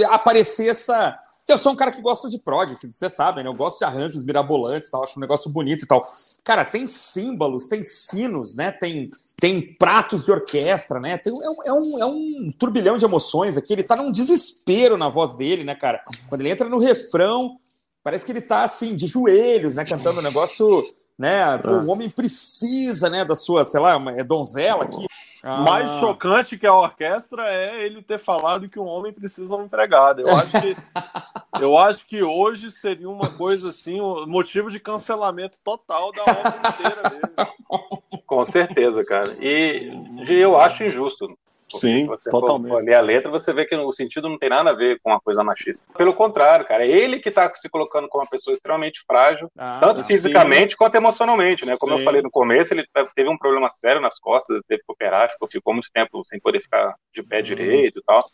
aparecer 0.08 0.70
essa 0.70 1.18
eu 1.52 1.58
sou 1.58 1.72
um 1.72 1.76
cara 1.76 1.90
que 1.90 2.00
gosta 2.00 2.28
de 2.28 2.38
prog, 2.38 2.76
que 2.76 2.90
vocês 2.90 3.12
sabem, 3.12 3.44
né? 3.44 3.50
Eu 3.50 3.54
gosto 3.54 3.78
de 3.78 3.84
arranjos 3.84 4.24
mirabolantes, 4.24 4.90
tal, 4.90 5.04
acho 5.04 5.18
um 5.18 5.20
negócio 5.20 5.50
bonito 5.50 5.84
e 5.84 5.86
tal. 5.86 6.02
Cara, 6.44 6.64
tem 6.64 6.86
símbolos, 6.86 7.66
tem 7.66 7.82
sinos, 7.82 8.54
né? 8.54 8.70
Tem, 8.70 9.10
tem 9.36 9.60
pratos 9.74 10.24
de 10.24 10.32
orquestra, 10.32 11.00
né? 11.00 11.18
Tem, 11.18 11.32
é, 11.32 11.50
um, 11.50 11.62
é, 11.64 11.72
um, 11.72 11.98
é 12.00 12.06
um 12.06 12.52
turbilhão 12.58 12.96
de 12.96 13.04
emoções 13.04 13.56
aqui. 13.56 13.72
Ele 13.72 13.82
tá 13.82 13.96
num 13.96 14.12
desespero 14.12 14.96
na 14.96 15.08
voz 15.08 15.36
dele, 15.36 15.64
né, 15.64 15.74
cara? 15.74 16.02
Quando 16.28 16.40
ele 16.40 16.50
entra 16.50 16.68
no 16.68 16.78
refrão, 16.78 17.56
parece 18.02 18.24
que 18.24 18.32
ele 18.32 18.40
tá 18.40 18.64
assim, 18.64 18.96
de 18.96 19.06
joelhos, 19.06 19.74
né? 19.74 19.84
Cantando 19.84 20.20
um 20.20 20.24
negócio 20.24 20.84
né? 21.20 21.58
Pô, 21.58 21.72
o 21.72 21.90
homem 21.90 22.08
precisa, 22.08 23.10
né, 23.10 23.26
da 23.26 23.34
sua, 23.34 23.62
sei 23.62 23.78
lá, 23.78 24.02
é 24.16 24.24
donzela 24.24 24.84
aqui. 24.84 25.04
Ah. 25.42 25.62
Mais 25.62 25.90
chocante 25.92 26.58
que 26.58 26.66
a 26.66 26.74
orquestra 26.74 27.46
é 27.48 27.84
ele 27.84 28.02
ter 28.02 28.18
falado 28.18 28.68
que 28.68 28.78
um 28.78 28.86
homem 28.86 29.12
precisa 29.12 29.48
de 29.48 29.54
uma 29.54 29.64
empregada. 29.64 30.20
Eu 30.20 30.28
acho 30.28 30.52
que, 30.60 30.76
eu 31.60 31.78
acho 31.78 32.06
que 32.06 32.22
hoje 32.22 32.70
seria 32.70 33.08
uma 33.08 33.30
coisa 33.30 33.70
assim, 33.70 34.00
um 34.00 34.26
motivo 34.26 34.70
de 34.70 34.78
cancelamento 34.78 35.58
total 35.64 36.12
da 36.12 36.22
obra 36.22 36.60
inteira 36.68 37.02
dele. 37.10 38.22
Com 38.26 38.44
certeza, 38.44 39.04
cara. 39.04 39.34
E 39.40 39.90
eu 40.28 40.60
acho 40.60 40.84
injusto. 40.84 41.36
Sim, 41.78 42.00
se 42.00 42.06
você 42.06 42.30
totalmente. 42.30 42.68
For, 42.68 42.78
for 42.78 42.84
ler 42.84 42.94
a 42.94 43.00
letra, 43.00 43.30
você 43.30 43.52
vê 43.52 43.64
que 43.64 43.74
o 43.76 43.92
sentido 43.92 44.28
não 44.28 44.38
tem 44.38 44.48
nada 44.48 44.70
a 44.70 44.74
ver 44.74 45.00
com 45.02 45.12
a 45.12 45.20
coisa 45.20 45.44
machista. 45.44 45.84
Pelo 45.96 46.14
contrário, 46.14 46.66
cara, 46.66 46.84
é 46.84 46.88
ele 46.88 47.20
que 47.20 47.28
está 47.28 47.52
se 47.54 47.68
colocando 47.68 48.08
como 48.08 48.24
uma 48.24 48.30
pessoa 48.30 48.54
extremamente 48.54 49.02
frágil, 49.06 49.50
ah, 49.56 49.78
tanto 49.80 50.04
fisicamente 50.04 50.72
sim. 50.72 50.76
quanto 50.76 50.94
emocionalmente, 50.94 51.64
né? 51.64 51.74
Como 51.78 51.92
sim. 51.92 51.98
eu 51.98 52.04
falei 52.04 52.22
no 52.22 52.30
começo, 52.30 52.74
ele 52.74 52.84
teve 53.14 53.28
um 53.28 53.38
problema 53.38 53.70
sério 53.70 54.00
nas 54.00 54.18
costas, 54.18 54.62
teve 54.66 54.82
que 54.82 54.92
operar, 54.92 55.30
ficou, 55.30 55.48
ficou 55.48 55.74
muito 55.74 55.90
tempo 55.92 56.22
sem 56.24 56.40
poder 56.40 56.60
ficar 56.60 56.94
de 57.12 57.22
pé 57.22 57.36
uhum. 57.36 57.42
direito 57.42 57.98
e 57.98 58.02
tal. 58.02 58.24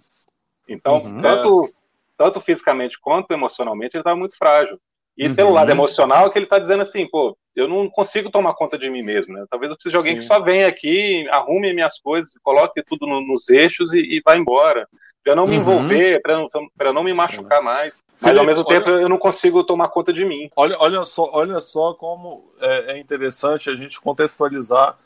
Então, 0.68 0.94
uhum. 0.98 1.20
tanto, 1.20 1.68
tanto 2.16 2.40
fisicamente 2.40 2.98
quanto 3.00 3.30
emocionalmente, 3.32 3.96
ele 3.96 4.00
estava 4.00 4.16
muito 4.16 4.36
frágil. 4.36 4.78
E 5.16 5.28
uhum. 5.28 5.34
pelo 5.34 5.50
lado 5.50 5.70
emocional, 5.70 6.30
que 6.30 6.38
ele 6.38 6.44
está 6.44 6.58
dizendo 6.58 6.82
assim, 6.82 7.08
pô, 7.08 7.36
eu 7.54 7.66
não 7.66 7.88
consigo 7.88 8.30
tomar 8.30 8.52
conta 8.52 8.76
de 8.76 8.90
mim 8.90 9.02
mesmo, 9.02 9.32
né? 9.32 9.46
Talvez 9.48 9.70
eu 9.70 9.76
precise 9.76 9.92
de 9.92 9.96
alguém 9.96 10.12
Sim. 10.12 10.18
que 10.18 10.24
só 10.24 10.40
venha 10.40 10.68
aqui, 10.68 11.26
arrume 11.30 11.72
minhas 11.72 11.98
coisas, 11.98 12.34
coloque 12.42 12.82
tudo 12.82 13.06
no, 13.06 13.26
nos 13.26 13.48
eixos 13.48 13.94
e, 13.94 13.98
e 13.98 14.22
vá 14.22 14.36
embora. 14.36 14.86
Para 15.24 15.34
não 15.34 15.46
me 15.46 15.54
uhum. 15.54 15.62
envolver, 15.62 16.20
para 16.20 16.36
não, 16.36 16.92
não 16.92 17.02
me 17.02 17.14
machucar 17.14 17.62
mais. 17.62 18.04
Mas 18.20 18.36
ao 18.36 18.44
mesmo 18.44 18.64
olha, 18.66 18.78
tempo 18.78 18.90
eu 18.90 19.08
não 19.08 19.16
consigo 19.16 19.64
tomar 19.64 19.88
conta 19.88 20.12
de 20.12 20.24
mim. 20.24 20.50
Olha, 20.54 20.76
olha, 20.78 21.02
só, 21.04 21.30
olha 21.32 21.60
só 21.60 21.94
como 21.94 22.52
é, 22.60 22.92
é 22.92 22.98
interessante 22.98 23.70
a 23.70 23.74
gente 23.74 23.98
contextualizar 23.98 24.98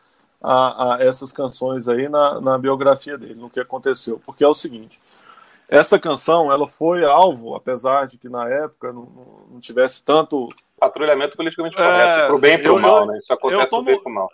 a, 0.43 0.97
a 0.97 1.05
essas 1.05 1.31
canções 1.31 1.87
aí 1.87 2.09
na, 2.09 2.41
na 2.41 2.59
biografia 2.59 3.17
dele, 3.17 3.35
no 3.35 3.49
que 3.49 3.61
aconteceu. 3.61 4.21
Porque 4.27 4.43
é 4.43 4.49
o 4.49 4.55
seguinte. 4.55 5.01
Essa 5.71 6.01
canção, 6.01 6.51
ela 6.51 6.67
foi 6.67 7.05
alvo, 7.05 7.55
apesar 7.55 8.05
de 8.05 8.19
que 8.19 8.29
na 8.29 8.49
época 8.49 8.93
não, 8.93 9.07
não 9.53 9.61
tivesse 9.61 10.05
tanto 10.05 10.49
patrulhamento 10.77 11.37
politicamente 11.37 11.77
correto, 11.77 12.21
é, 12.21 12.27
pro 12.27 12.39
bem 12.41 12.55
e 12.55 12.59
pro 12.59 12.67
eu, 12.67 12.79
mal, 12.81 13.07
né? 13.07 13.19
Isso 13.19 13.33
acontece 13.33 13.71
tomo, 13.71 13.85
pro 13.85 13.93
bem 13.93 13.95
e 13.95 14.03
pro 14.03 14.13
mal. 14.13 14.29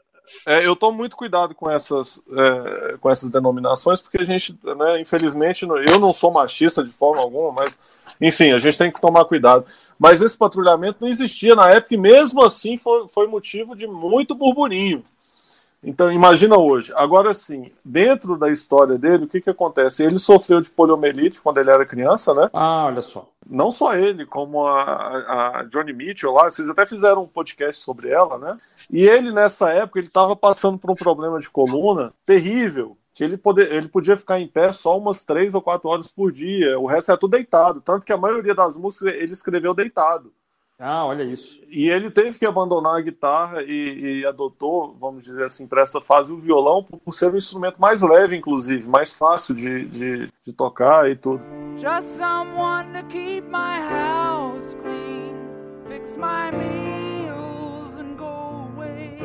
É, 0.47 0.67
eu 0.67 0.75
tomo 0.75 0.97
muito 0.97 1.15
cuidado 1.15 1.55
com 1.55 1.71
essas, 1.71 2.19
é, 2.33 2.97
com 2.97 3.11
essas 3.11 3.31
denominações, 3.31 4.01
porque 4.01 4.21
a 4.21 4.25
gente, 4.25 4.59
né, 4.65 4.99
infelizmente, 4.99 5.67
eu 5.67 6.01
não 6.01 6.11
sou 6.11 6.33
machista 6.33 6.83
de 6.83 6.91
forma 6.91 7.21
alguma, 7.21 7.53
mas, 7.53 7.79
enfim, 8.19 8.53
a 8.53 8.59
gente 8.59 8.79
tem 8.79 8.91
que 8.91 9.01
tomar 9.01 9.27
cuidado. 9.27 9.67
Mas 9.99 10.23
esse 10.23 10.39
patrulhamento 10.39 10.99
não 11.03 11.09
existia 11.09 11.55
na 11.55 11.69
época 11.69 11.95
e, 11.95 11.99
mesmo 11.99 12.43
assim, 12.43 12.79
foi, 12.79 13.09
foi 13.09 13.27
motivo 13.27 13.77
de 13.77 13.87
muito 13.87 14.35
burburinho. 14.35 15.05
Então, 15.83 16.11
imagina 16.11 16.59
hoje. 16.59 16.93
Agora, 16.97 17.33
sim, 17.33 17.71
dentro 17.85 18.37
da 18.37 18.51
história 18.51 18.99
dele, 18.99 19.25
o 19.25 19.29
que, 19.29 19.41
que 19.41 19.51
acontece? 19.51 20.03
Ele 20.03 20.19
sofreu 20.19 20.61
de 20.61 20.71
poliomielite 20.71 21.41
quando 21.41 21.59
ele 21.59 21.71
era 21.71 21.87
criança, 21.87 22.35
né? 22.35 22.51
Ah, 22.53 22.87
olha 22.87 23.03
só. 23.03 23.29
Não 23.49 23.71
só 23.71 23.95
ele, 23.95 24.27
como 24.27 24.67
a, 24.67 25.59
a 25.61 25.63
Johnny 25.65 25.93
Mitchell 25.93 26.33
lá, 26.33 26.51
vocês 26.51 26.69
até 26.69 26.85
fizeram 26.85 27.23
um 27.23 27.29
podcast 27.29 27.81
sobre 27.81 28.11
ela, 28.11 28.37
né? 28.39 28.59
E 28.91 29.07
ele, 29.07 29.31
nessa 29.31 29.71
época, 29.71 30.01
ele 30.01 30.09
estava 30.09 30.35
passando 30.35 30.79
por 30.79 30.91
um 30.91 30.95
problema 30.95 31.39
de 31.39 31.49
coluna 31.49 32.13
terrível, 32.25 32.97
que 33.15 33.23
ele, 33.23 33.37
poder, 33.37 33.73
ele 33.73 33.89
podia 33.89 34.17
ficar 34.17 34.41
em 34.41 34.49
pé 34.49 34.73
só 34.73 34.99
umas 34.99 35.25
três 35.25 35.55
ou 35.55 35.63
quatro 35.63 35.89
horas 35.89 36.11
por 36.11 36.33
dia, 36.33 36.79
o 36.79 36.87
resto 36.87 37.13
é 37.13 37.17
tudo 37.17 37.31
deitado, 37.31 37.81
tanto 37.81 38.05
que 38.05 38.13
a 38.13 38.17
maioria 38.17 38.55
das 38.55 38.77
músicas 38.77 39.15
ele 39.15 39.33
escreveu 39.33 39.73
deitado. 39.73 40.33
Ah, 40.79 41.07
olha 41.07 41.23
isso. 41.23 41.63
E 41.71 41.89
ele 41.89 42.11
teve 42.11 42.39
que 42.39 42.45
abandonar 42.45 42.99
a 42.99 43.01
guitarra 43.01 43.63
e, 43.63 44.21
e 44.21 44.27
adotou, 44.27 44.95
vamos 45.01 45.25
dizer 45.25 45.45
assim, 45.45 45.67
para 45.67 45.81
essa 45.81 46.03
fase 46.03 46.31
o 46.31 46.39
violão 46.39 46.83
por, 46.85 46.99
por, 46.99 47.13
ser 47.13 47.33
um 47.33 47.37
instrumento 47.37 47.81
mais 47.81 48.03
leve, 48.03 48.37
inclusive, 48.37 48.87
mais 48.87 49.15
fácil 49.15 49.55
de, 49.55 49.87
de, 49.87 50.29
de 50.45 50.53
tocar 50.53 51.11
e 51.11 51.17
tudo. 51.17 51.43
Just 51.79 52.19
someone 52.19 52.93
to 52.93 53.03
keep 53.09 53.49
my 53.49 53.79
house 53.89 54.77
clean, 54.83 55.35
fix 55.89 56.15
my 56.19 56.51
meals 56.53 57.99
and 57.99 58.17
go 58.19 58.69
away. 58.77 59.19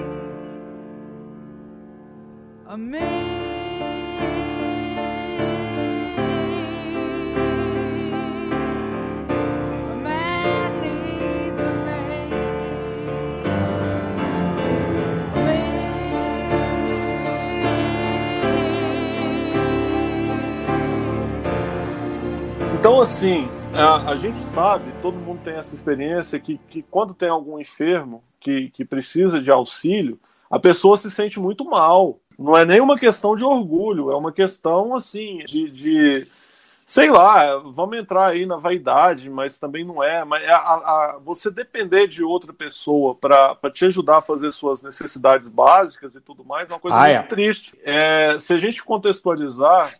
A 2.65 2.77
Então, 23.01 23.09
assim, 23.11 23.49
a, 23.73 24.11
a, 24.11 24.15
gente 24.15 24.37
sabe, 24.37 24.93
todo 25.01 25.17
mundo 25.17 25.41
tem 25.43 25.55
essa 25.55 25.73
experiência, 25.73 26.39
que, 26.39 26.59
que 26.69 26.83
quando 26.83 27.15
tem 27.15 27.29
algum 27.29 27.57
enfermo 27.57 28.23
que, 28.39 28.69
que 28.69 28.85
precisa 28.85 29.41
de 29.41 29.49
auxílio, 29.49 30.19
a 30.47 30.59
pessoa 30.59 30.95
se 30.97 31.09
sente 31.09 31.39
muito 31.39 31.65
mal. 31.65 32.19
Não 32.37 32.55
é 32.55 32.63
nem 32.63 32.79
uma 32.79 32.95
questão 32.95 33.35
de 33.35 33.43
orgulho, 33.43 34.11
é 34.11 34.15
uma 34.15 34.31
questão, 34.31 34.93
assim, 34.93 35.39
de, 35.45 35.71
de 35.71 36.27
sei 36.85 37.09
lá, 37.09 37.57
vamos 37.57 37.97
entrar 37.97 38.27
aí 38.27 38.45
na 38.45 38.57
vaidade, 38.57 39.31
mas 39.31 39.57
também 39.57 39.83
não 39.83 40.03
é. 40.03 40.23
Mas 40.23 40.47
a, 40.47 40.57
a, 40.57 41.19
você 41.25 41.49
depender 41.49 42.05
de 42.05 42.23
outra 42.23 42.53
pessoa 42.53 43.15
para 43.15 43.57
te 43.73 43.83
ajudar 43.85 44.17
a 44.17 44.21
fazer 44.21 44.51
suas 44.51 44.83
necessidades 44.83 45.49
básicas 45.49 46.13
e 46.13 46.21
tudo 46.21 46.45
mais 46.45 46.69
é 46.69 46.73
uma 46.75 46.79
coisa 46.79 46.97
ah, 46.97 46.99
muito 46.99 47.15
é. 47.15 47.23
triste. 47.23 47.75
É, 47.83 48.37
se 48.39 48.53
a 48.53 48.57
gente 48.59 48.83
contextualizar, 48.83 49.91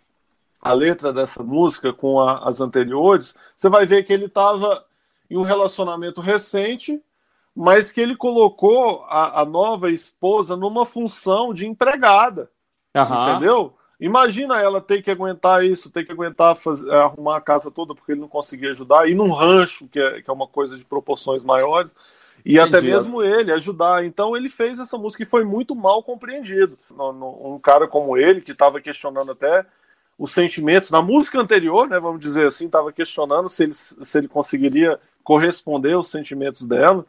a 0.62 0.74
letra 0.74 1.12
dessa 1.12 1.42
música 1.42 1.92
com 1.92 2.20
a, 2.20 2.48
as 2.48 2.62
anteriores, 2.62 3.36
você 3.58 3.68
vai 3.68 3.86
ver 3.86 4.04
que 4.04 4.14
ele 4.14 4.26
estava 4.26 4.86
em 5.30 5.38
um 5.38 5.42
relacionamento 5.42 6.22
recente, 6.22 7.02
mas 7.56 7.92
que 7.92 8.00
ele 8.00 8.16
colocou 8.16 9.04
a, 9.08 9.42
a 9.42 9.46
nova 9.46 9.90
esposa 9.90 10.56
numa 10.56 10.86
função 10.86 11.54
de 11.54 11.66
empregada. 11.66 12.50
Uhum. 12.96 13.30
Entendeu? 13.30 13.74
Imagina 14.00 14.60
ela 14.60 14.82
ter 14.82 15.02
que 15.02 15.12
aguentar 15.12 15.64
isso, 15.64 15.90
ter 15.90 16.04
que 16.04 16.12
aguentar 16.12 16.56
fazer, 16.56 16.92
arrumar 16.94 17.38
a 17.38 17.42
casa 17.42 17.70
toda 17.70 17.94
porque 17.94 18.14
ele 18.14 18.22
não 18.22 18.28
conseguia 18.28 18.72
ajudar, 18.72 19.08
e 19.08 19.14
num 19.14 19.32
rancho, 19.32 19.88
que 19.88 20.00
é, 20.00 20.22
que 20.22 20.30
é 20.30 20.34
uma 20.34 20.48
coisa 20.48 20.78
de 20.78 20.84
proporções 20.84 21.44
maiores, 21.44 21.92
e 22.44 22.58
Entendi. 22.58 22.78
até 22.78 22.82
mesmo 22.82 23.22
ele 23.22 23.52
ajudar. 23.52 24.04
Então 24.04 24.36
ele 24.36 24.50
fez 24.50 24.80
essa 24.80 24.98
música 24.98 25.24
e 25.24 25.28
foi 25.28 25.44
muito 25.44 25.76
mal 25.76 26.02
compreendido. 26.02 26.78
Um 26.90 27.60
cara 27.60 27.88
como 27.88 28.18
ele, 28.18 28.42
que 28.42 28.52
estava 28.52 28.82
questionando 28.82 29.32
até 29.32 29.66
os 30.22 30.32
sentimentos. 30.32 30.92
Na 30.92 31.02
música 31.02 31.40
anterior, 31.40 31.90
né, 31.90 32.00
vamos 32.00 32.22
dizer 32.22 32.46
assim, 32.46 32.68
estava 32.68 32.94
questionando 32.94 33.50
se 33.50 33.64
ele, 33.64 33.74
se 33.74 34.18
ele 34.20 34.28
conseguiria 34.28 35.00
corresponder 35.24 35.94
aos 35.94 36.12
sentimentos 36.12 36.62
dela, 36.62 37.04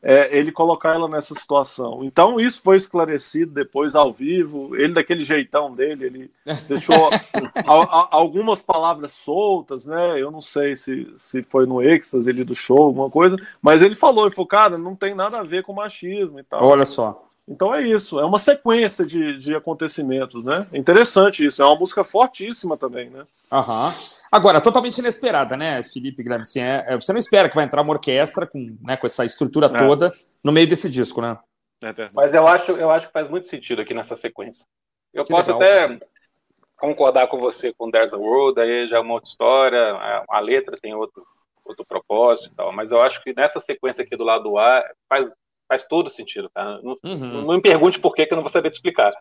é, 0.00 0.36
ele 0.36 0.52
colocar 0.52 0.94
ela 0.94 1.08
nessa 1.08 1.34
situação. 1.34 2.04
Então, 2.04 2.38
isso 2.38 2.62
foi 2.62 2.76
esclarecido 2.76 3.52
depois 3.52 3.96
ao 3.96 4.12
vivo. 4.12 4.76
Ele, 4.76 4.92
daquele 4.92 5.24
jeitão 5.24 5.74
dele, 5.74 6.04
ele 6.04 6.30
deixou 6.68 7.10
a, 7.10 7.16
a, 7.66 8.08
algumas 8.12 8.62
palavras 8.62 9.10
soltas, 9.10 9.84
né? 9.84 10.20
Eu 10.20 10.30
não 10.30 10.40
sei 10.40 10.76
se, 10.76 11.12
se 11.16 11.42
foi 11.42 11.66
no 11.66 11.82
êxtase 11.82 12.30
ele 12.30 12.44
do 12.44 12.54
show, 12.54 12.78
alguma 12.78 13.10
coisa, 13.10 13.36
mas 13.60 13.82
ele 13.82 13.96
falou, 13.96 14.26
ele 14.26 14.34
falou, 14.34 14.46
cara, 14.46 14.78
não 14.78 14.94
tem 14.94 15.16
nada 15.16 15.40
a 15.40 15.42
ver 15.42 15.64
com 15.64 15.72
machismo 15.72 16.38
e 16.38 16.44
tal. 16.44 16.64
Olha 16.64 16.86
só. 16.86 17.28
Então 17.52 17.74
é 17.74 17.82
isso, 17.82 18.18
é 18.18 18.24
uma 18.24 18.38
sequência 18.38 19.04
de, 19.04 19.36
de 19.36 19.54
acontecimentos, 19.54 20.42
né? 20.42 20.66
Interessante 20.72 21.44
isso, 21.44 21.62
é 21.62 21.66
uma 21.66 21.78
música 21.78 22.02
fortíssima 22.02 22.78
também, 22.78 23.10
né? 23.10 23.26
Aham. 23.52 23.92
Agora, 24.30 24.58
totalmente 24.58 24.96
inesperada, 24.96 25.54
né, 25.54 25.82
Felipe 25.82 26.22
Guilherme? 26.22 26.40
Assim, 26.40 26.60
é, 26.60 26.86
é, 26.88 26.94
você 26.94 27.12
não 27.12 27.20
espera 27.20 27.50
que 27.50 27.54
vai 27.54 27.66
entrar 27.66 27.82
uma 27.82 27.92
orquestra 27.92 28.46
com, 28.46 28.74
né, 28.80 28.96
com 28.96 29.06
essa 29.06 29.26
estrutura 29.26 29.66
é. 29.66 29.86
toda 29.86 30.10
no 30.42 30.50
meio 30.50 30.66
desse 30.66 30.88
disco, 30.88 31.20
né? 31.20 31.38
É 31.82 32.08
Mas 32.14 32.32
eu 32.32 32.46
acho, 32.46 32.72
eu 32.72 32.90
acho 32.90 33.08
que 33.08 33.12
faz 33.12 33.28
muito 33.28 33.46
sentido 33.46 33.82
aqui 33.82 33.92
nessa 33.92 34.16
sequência. 34.16 34.64
Eu 35.12 35.24
que 35.24 35.30
posso 35.30 35.52
legal. 35.52 35.84
até 35.84 36.06
concordar 36.78 37.26
com 37.26 37.36
você 37.36 37.70
com 37.74 37.90
There's 37.90 38.14
a 38.14 38.16
World, 38.16 38.58
aí 38.58 38.88
já 38.88 38.96
é 38.96 39.00
uma 39.00 39.14
outra 39.14 39.28
história, 39.28 39.92
a, 39.92 40.24
a 40.26 40.40
letra 40.40 40.78
tem 40.80 40.94
outro, 40.94 41.26
outro 41.62 41.84
propósito 41.84 42.50
e 42.50 42.56
tal, 42.56 42.72
mas 42.72 42.92
eu 42.92 43.02
acho 43.02 43.22
que 43.22 43.34
nessa 43.36 43.60
sequência 43.60 44.02
aqui 44.02 44.16
do 44.16 44.24
lado 44.24 44.56
A 44.56 44.82
faz, 45.06 45.28
faz 45.72 45.84
todo 45.84 46.10
sentido, 46.10 46.50
cara. 46.54 46.80
Não, 46.82 46.96
uhum. 47.02 47.42
não 47.46 47.54
me 47.54 47.62
pergunte 47.62 47.98
por 47.98 48.14
que, 48.14 48.26
que 48.26 48.32
eu 48.34 48.36
não 48.36 48.42
vou 48.42 48.52
saber 48.52 48.68
te 48.68 48.74
explicar. 48.74 49.12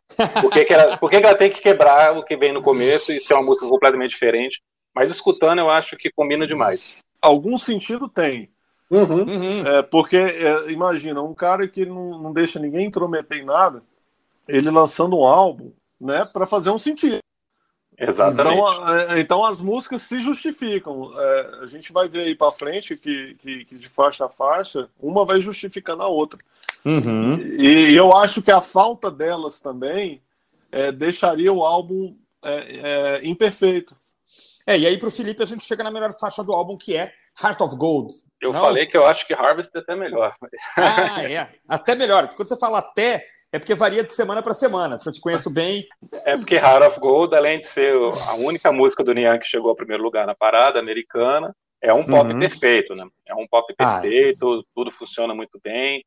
Por 0.41 0.51
que, 0.51 0.65
que, 0.65 0.73
ela, 0.73 0.97
por 0.97 1.09
que, 1.09 1.19
que 1.19 1.25
ela 1.25 1.37
tem 1.37 1.49
que 1.49 1.61
quebrar 1.61 2.17
o 2.17 2.23
que 2.23 2.35
vem 2.35 2.51
no 2.51 2.61
começo 2.61 3.13
e 3.13 3.21
ser 3.21 3.35
uma 3.35 3.43
música 3.43 3.67
completamente 3.67 4.11
diferente. 4.11 4.61
Mas 4.93 5.09
escutando, 5.09 5.59
eu 5.59 5.69
acho 5.69 5.95
que 5.95 6.11
combina 6.11 6.45
demais. 6.45 6.93
Algum 7.21 7.57
sentido 7.57 8.09
tem. 8.09 8.49
Uhum. 8.89 9.23
Uhum. 9.23 9.65
É, 9.65 9.81
porque, 9.83 10.17
é, 10.17 10.71
imagina, 10.71 11.21
um 11.21 11.33
cara 11.33 11.65
que 11.69 11.85
não, 11.85 12.21
não 12.21 12.33
deixa 12.33 12.59
ninguém 12.59 12.87
intrometer 12.87 13.37
em 13.37 13.45
nada, 13.45 13.81
ele 14.45 14.69
lançando 14.69 15.17
um 15.17 15.23
álbum, 15.23 15.71
né, 15.99 16.25
para 16.25 16.45
fazer 16.45 16.71
um 16.71 16.77
sentido. 16.77 17.19
Exatamente. 17.97 18.57
Então, 18.57 18.95
é, 18.95 19.19
então 19.19 19.45
as 19.45 19.61
músicas 19.61 20.01
se 20.01 20.19
justificam. 20.21 21.11
É, 21.15 21.59
a 21.61 21.65
gente 21.67 21.91
vai 21.91 22.07
ver 22.07 22.23
aí 22.23 22.35
para 22.35 22.51
frente 22.51 22.95
que, 22.97 23.35
que, 23.35 23.65
que, 23.65 23.77
de 23.77 23.87
faixa 23.87 24.25
a 24.25 24.29
faixa, 24.29 24.89
uma 24.99 25.25
vai 25.25 25.39
justificando 25.39 26.01
a 26.01 26.07
outra. 26.07 26.39
Uhum. 26.83 27.37
E, 27.37 27.91
e, 27.91 27.95
eu 27.95 28.15
acho 28.15 28.41
que 28.41 28.51
a 28.51 28.61
falta 28.61 29.11
delas 29.11 29.59
também 29.59 30.21
é, 30.71 30.91
deixaria 30.91 31.53
o 31.53 31.63
álbum 31.63 32.15
é, 32.43 33.19
é, 33.21 33.27
imperfeito. 33.27 33.95
É, 34.65 34.77
e 34.77 34.87
aí 34.87 34.97
para 34.97 35.07
o 35.07 35.11
Felipe 35.11 35.43
a 35.43 35.45
gente 35.45 35.63
chega 35.63 35.83
na 35.83 35.91
melhor 35.91 36.11
faixa 36.13 36.43
do 36.43 36.53
álbum, 36.53 36.77
que 36.77 36.95
é 36.95 37.13
Heart 37.41 37.61
of 37.61 37.75
Gold. 37.75 38.13
Eu 38.39 38.51
Não? 38.51 38.59
falei 38.59 38.85
que 38.87 38.97
eu 38.97 39.05
acho 39.05 39.25
que 39.27 39.33
Harvest 39.33 39.71
é 39.75 39.79
até 39.79 39.95
melhor. 39.95 40.33
Ah, 40.75 41.23
é. 41.23 41.49
Até 41.67 41.95
melhor. 41.95 42.29
Quando 42.29 42.47
você 42.47 42.57
fala 42.57 42.79
até, 42.79 43.27
é 43.51 43.59
porque 43.59 43.75
varia 43.75 44.03
de 44.03 44.13
semana 44.13 44.41
para 44.41 44.53
semana. 44.53 44.97
Se 44.97 45.07
eu 45.07 45.13
te 45.13 45.21
conheço 45.21 45.49
bem. 45.53 45.85
É 46.25 46.37
porque 46.37 46.55
Heart 46.55 46.87
of 46.87 46.99
Gold, 46.99 47.35
além 47.35 47.59
de 47.59 47.65
ser 47.65 47.93
a 48.27 48.33
única 48.35 48.71
música 48.71 49.03
do 49.03 49.13
Nian 49.13 49.37
que 49.37 49.47
chegou 49.47 49.69
ao 49.69 49.75
primeiro 49.75 50.03
lugar 50.03 50.25
na 50.25 50.35
parada 50.35 50.79
americana, 50.79 51.55
é 51.81 51.93
um 51.93 52.05
pop 52.05 52.31
uhum. 52.31 52.39
perfeito, 52.39 52.95
né? 52.95 53.05
É 53.27 53.33
um 53.33 53.47
pop 53.47 53.73
ah. 53.77 53.99
perfeito, 53.99 54.59
ah. 54.59 54.63
tudo 54.75 54.91
funciona 54.91 55.33
muito 55.33 55.59
bem. 55.63 56.03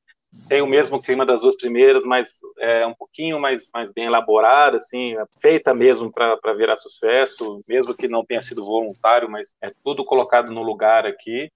Tem 0.48 0.60
o 0.60 0.66
mesmo 0.66 1.00
clima 1.00 1.24
das 1.24 1.40
duas 1.40 1.56
primeiras, 1.56 2.04
mas 2.04 2.38
é 2.58 2.84
um 2.86 2.94
pouquinho 2.94 3.38
mais, 3.38 3.70
mais 3.72 3.92
bem 3.92 4.06
elaborada, 4.06 4.78
assim, 4.78 5.16
é 5.16 5.24
feita 5.40 5.72
mesmo 5.72 6.12
para 6.12 6.54
virar 6.54 6.76
sucesso, 6.76 7.62
mesmo 7.68 7.94
que 7.94 8.08
não 8.08 8.24
tenha 8.24 8.40
sido 8.40 8.64
voluntário, 8.64 9.30
mas 9.30 9.54
é 9.62 9.70
tudo 9.84 10.04
colocado 10.04 10.50
no 10.50 10.62
lugar 10.62 11.06
aqui. 11.06 11.50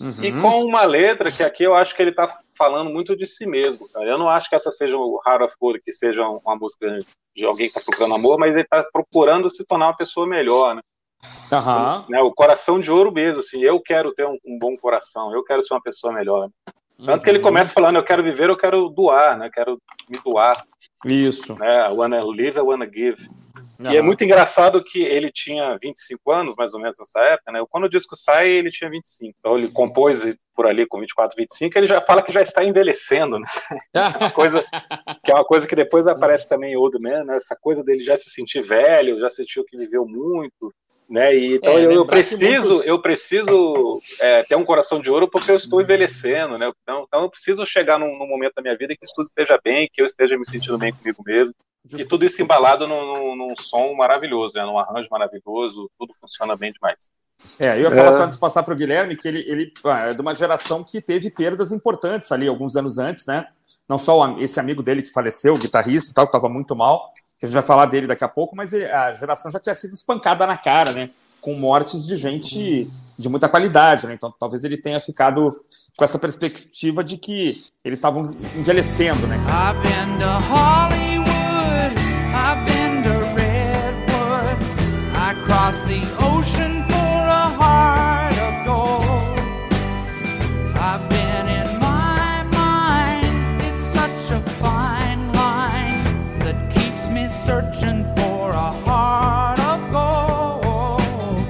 Uhum. 0.00 0.22
E 0.22 0.32
com 0.32 0.64
uma 0.64 0.84
letra 0.84 1.32
que 1.32 1.42
aqui 1.42 1.64
eu 1.64 1.74
acho 1.74 1.94
que 1.94 2.02
ele 2.02 2.10
está 2.10 2.40
falando 2.56 2.88
muito 2.88 3.16
de 3.16 3.26
si 3.26 3.46
mesmo, 3.46 3.88
cara. 3.88 4.06
Eu 4.06 4.18
não 4.18 4.28
acho 4.28 4.48
que 4.48 4.54
essa 4.54 4.70
seja 4.70 4.96
o 4.96 5.20
Heart 5.26 5.42
of 5.42 5.56
Gold, 5.60 5.80
que 5.80 5.92
seja 5.92 6.24
uma 6.24 6.56
música 6.56 6.98
de 7.34 7.44
alguém 7.44 7.68
que 7.68 7.78
está 7.78 7.80
procurando 7.80 8.14
amor, 8.14 8.38
mas 8.38 8.54
ele 8.54 8.62
está 8.62 8.84
procurando 8.92 9.50
se 9.50 9.66
tornar 9.66 9.86
uma 9.86 9.96
pessoa 9.96 10.26
melhor, 10.26 10.76
né? 10.76 10.82
Uhum. 11.50 12.04
né? 12.08 12.20
O 12.20 12.32
coração 12.32 12.78
de 12.78 12.90
ouro 12.92 13.10
mesmo, 13.10 13.40
assim, 13.40 13.60
eu 13.62 13.80
quero 13.80 14.12
ter 14.12 14.26
um, 14.26 14.38
um 14.46 14.58
bom 14.58 14.76
coração, 14.76 15.32
eu 15.32 15.42
quero 15.42 15.62
ser 15.62 15.74
uma 15.74 15.82
pessoa 15.82 16.12
melhor. 16.12 16.48
Tanto 16.98 17.10
uhum. 17.10 17.18
que 17.20 17.30
ele 17.30 17.38
uhum. 17.38 17.44
começa 17.44 17.72
falando, 17.72 17.96
eu 17.96 18.04
quero 18.04 18.22
viver, 18.22 18.48
eu 18.48 18.56
quero 18.56 18.88
doar, 18.88 19.36
né? 19.36 19.50
Quero 19.52 19.78
me 20.08 20.18
doar. 20.24 20.64
Isso. 21.04 21.54
Né? 21.58 21.88
I 21.88 21.92
wanna 21.92 22.22
live, 22.24 22.58
I 22.58 22.62
wanna 22.62 22.86
give. 22.86 23.28
Uhum. 23.78 23.92
E 23.92 23.96
é 23.96 24.02
muito 24.02 24.24
engraçado 24.24 24.82
que 24.82 25.00
ele 25.00 25.30
tinha 25.30 25.78
25 25.80 26.32
anos, 26.32 26.54
mais 26.56 26.74
ou 26.74 26.80
menos, 26.80 26.98
nessa 26.98 27.20
época, 27.20 27.52
né? 27.52 27.64
Quando 27.70 27.84
o 27.84 27.88
disco 27.88 28.16
sai, 28.16 28.48
ele 28.48 28.70
tinha 28.70 28.90
25. 28.90 29.36
Então 29.38 29.56
ele 29.56 29.68
compôs 29.68 30.24
por 30.54 30.66
ali 30.66 30.84
com 30.84 30.98
24, 30.98 31.36
25, 31.36 31.78
ele 31.78 31.86
já 31.86 32.00
fala 32.00 32.20
que 32.20 32.32
já 32.32 32.42
está 32.42 32.64
envelhecendo, 32.64 33.38
né? 33.38 33.46
Que 33.92 33.98
é 33.98 34.18
uma 34.18 34.30
coisa 34.32 34.64
que, 35.24 35.30
é 35.30 35.34
uma 35.34 35.44
coisa 35.44 35.68
que 35.68 35.76
depois 35.76 36.08
aparece 36.08 36.48
também 36.48 36.72
em 36.72 36.76
Old 36.76 36.98
Man, 37.00 37.22
né? 37.22 37.36
Essa 37.36 37.54
coisa 37.54 37.84
dele 37.84 38.02
já 38.02 38.16
se 38.16 38.28
sentir 38.28 38.62
velho, 38.62 39.20
já 39.20 39.30
sentiu 39.30 39.64
que 39.64 39.76
viveu 39.76 40.04
muito, 40.04 40.74
né? 41.08 41.32
E, 41.32 41.54
então 41.54 41.78
é, 41.78 41.84
eu, 41.84 41.92
eu, 41.92 42.04
preciso, 42.04 42.70
muitos... 42.70 42.86
eu 42.88 43.00
preciso 43.00 44.00
é, 44.20 44.42
ter 44.42 44.56
um 44.56 44.64
coração 44.64 45.00
de 45.00 45.08
ouro 45.08 45.30
porque 45.30 45.52
eu 45.52 45.56
estou 45.56 45.80
envelhecendo, 45.80 46.58
né? 46.58 46.68
Então, 46.82 47.04
então 47.06 47.22
eu 47.22 47.30
preciso 47.30 47.64
chegar 47.64 47.96
num, 47.96 48.18
num, 48.18 48.26
momento 48.26 48.54
da 48.56 48.62
minha 48.62 48.76
vida 48.76 48.96
que 48.96 49.06
tudo 49.14 49.26
esteja 49.26 49.56
bem, 49.62 49.88
que 49.92 50.02
eu 50.02 50.06
esteja 50.06 50.36
me 50.36 50.44
sentindo 50.44 50.76
bem 50.76 50.92
comigo 50.92 51.22
mesmo. 51.24 51.54
E 51.96 52.04
tudo 52.04 52.24
isso 52.24 52.42
embalado 52.42 52.86
num, 52.86 53.36
num 53.36 53.54
som 53.58 53.94
maravilhoso, 53.94 54.54
né? 54.56 54.64
num 54.64 54.78
arranjo 54.78 55.08
maravilhoso, 55.10 55.90
tudo 55.98 56.12
funciona 56.20 56.56
bem 56.56 56.72
demais. 56.72 57.10
É, 57.58 57.76
eu 57.76 57.82
ia 57.82 57.90
falar 57.90 58.10
é... 58.10 58.16
só 58.16 58.22
antes 58.24 58.36
de 58.36 58.40
passar 58.40 58.62
para 58.62 58.74
o 58.74 58.76
Guilherme 58.76 59.16
que 59.16 59.28
ele, 59.28 59.44
ele 59.46 59.72
é 59.84 60.14
de 60.14 60.20
uma 60.20 60.34
geração 60.34 60.82
que 60.82 61.00
teve 61.00 61.30
perdas 61.30 61.70
importantes 61.72 62.32
ali 62.32 62.48
alguns 62.48 62.76
anos 62.76 62.98
antes, 62.98 63.26
né? 63.26 63.46
Não 63.88 63.98
só 63.98 64.18
o, 64.18 64.38
esse 64.40 64.60
amigo 64.60 64.82
dele 64.82 65.02
que 65.02 65.12
faleceu, 65.12 65.54
o 65.54 65.58
guitarrista 65.58 66.10
e 66.10 66.14
tal, 66.14 66.26
que 66.26 66.36
estava 66.36 66.52
muito 66.52 66.74
mal, 66.74 67.12
que 67.38 67.46
a 67.46 67.48
gente 67.48 67.54
vai 67.54 67.62
falar 67.62 67.86
dele 67.86 68.06
daqui 68.06 68.24
a 68.24 68.28
pouco, 68.28 68.56
mas 68.56 68.74
a 68.74 69.14
geração 69.14 69.50
já 69.50 69.58
tinha 69.58 69.74
sido 69.74 69.94
espancada 69.94 70.46
na 70.46 70.56
cara, 70.58 70.92
né? 70.92 71.10
Com 71.40 71.54
mortes 71.54 72.06
de 72.06 72.16
gente 72.16 72.90
de 73.18 73.28
muita 73.28 73.48
qualidade, 73.48 74.06
né? 74.06 74.14
Então 74.14 74.32
talvez 74.38 74.64
ele 74.64 74.76
tenha 74.76 75.00
ficado 75.00 75.48
com 75.96 76.04
essa 76.04 76.18
perspectiva 76.18 77.02
de 77.02 77.16
que 77.16 77.64
eles 77.84 77.98
estavam 77.98 78.30
envelhecendo, 78.56 79.26
né? 79.26 79.36
I've 79.48 79.80
been 79.82 80.18
to 80.18 80.26
Hollywood, 80.48 81.07
the 85.88 86.04
ocean 86.20 86.84
for 86.90 87.18
a 87.42 87.46
heart 87.60 88.36
of 88.46 88.54
gold. 88.66 89.38
I've 90.76 91.08
been 91.08 91.46
in 91.48 91.78
my 91.78 92.42
mind, 92.60 93.62
it's 93.62 93.84
such 93.84 94.30
a 94.38 94.40
fine 94.60 95.32
line 95.32 96.04
that 96.40 96.58
keeps 96.74 97.08
me 97.08 97.26
searching 97.26 98.04
for 98.16 98.50
a 98.50 98.70
heart 98.84 99.58
of 99.60 99.80
gold. 99.90 101.48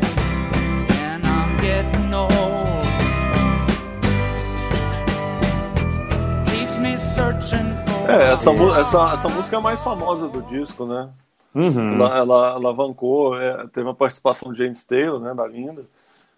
And 1.07 1.27
I'm 1.27 1.61
getting 1.61 2.15
old. 2.15 2.87
Keeps 6.47 6.77
me 6.79 6.97
searching 6.97 7.77
É, 8.07 8.31
essa, 8.33 8.53
essa, 8.53 9.11
essa 9.15 9.29
música 9.29 9.57
é 9.57 9.59
a 9.59 9.61
mais 9.61 9.83
famosa 9.83 10.29
do 10.29 10.41
disco, 10.43 10.87
né? 10.87 11.09
Uhum. 11.55 11.95
Ela, 11.95 12.19
ela 12.19 12.51
alavancou, 12.51 13.41
é, 13.41 13.67
teve 13.69 13.87
uma 13.87 13.95
participação 13.95 14.53
de 14.53 14.59
James 14.59 14.85
Taylor, 14.85 15.21
né, 15.21 15.35
da 15.35 15.47
Linda. 15.47 15.85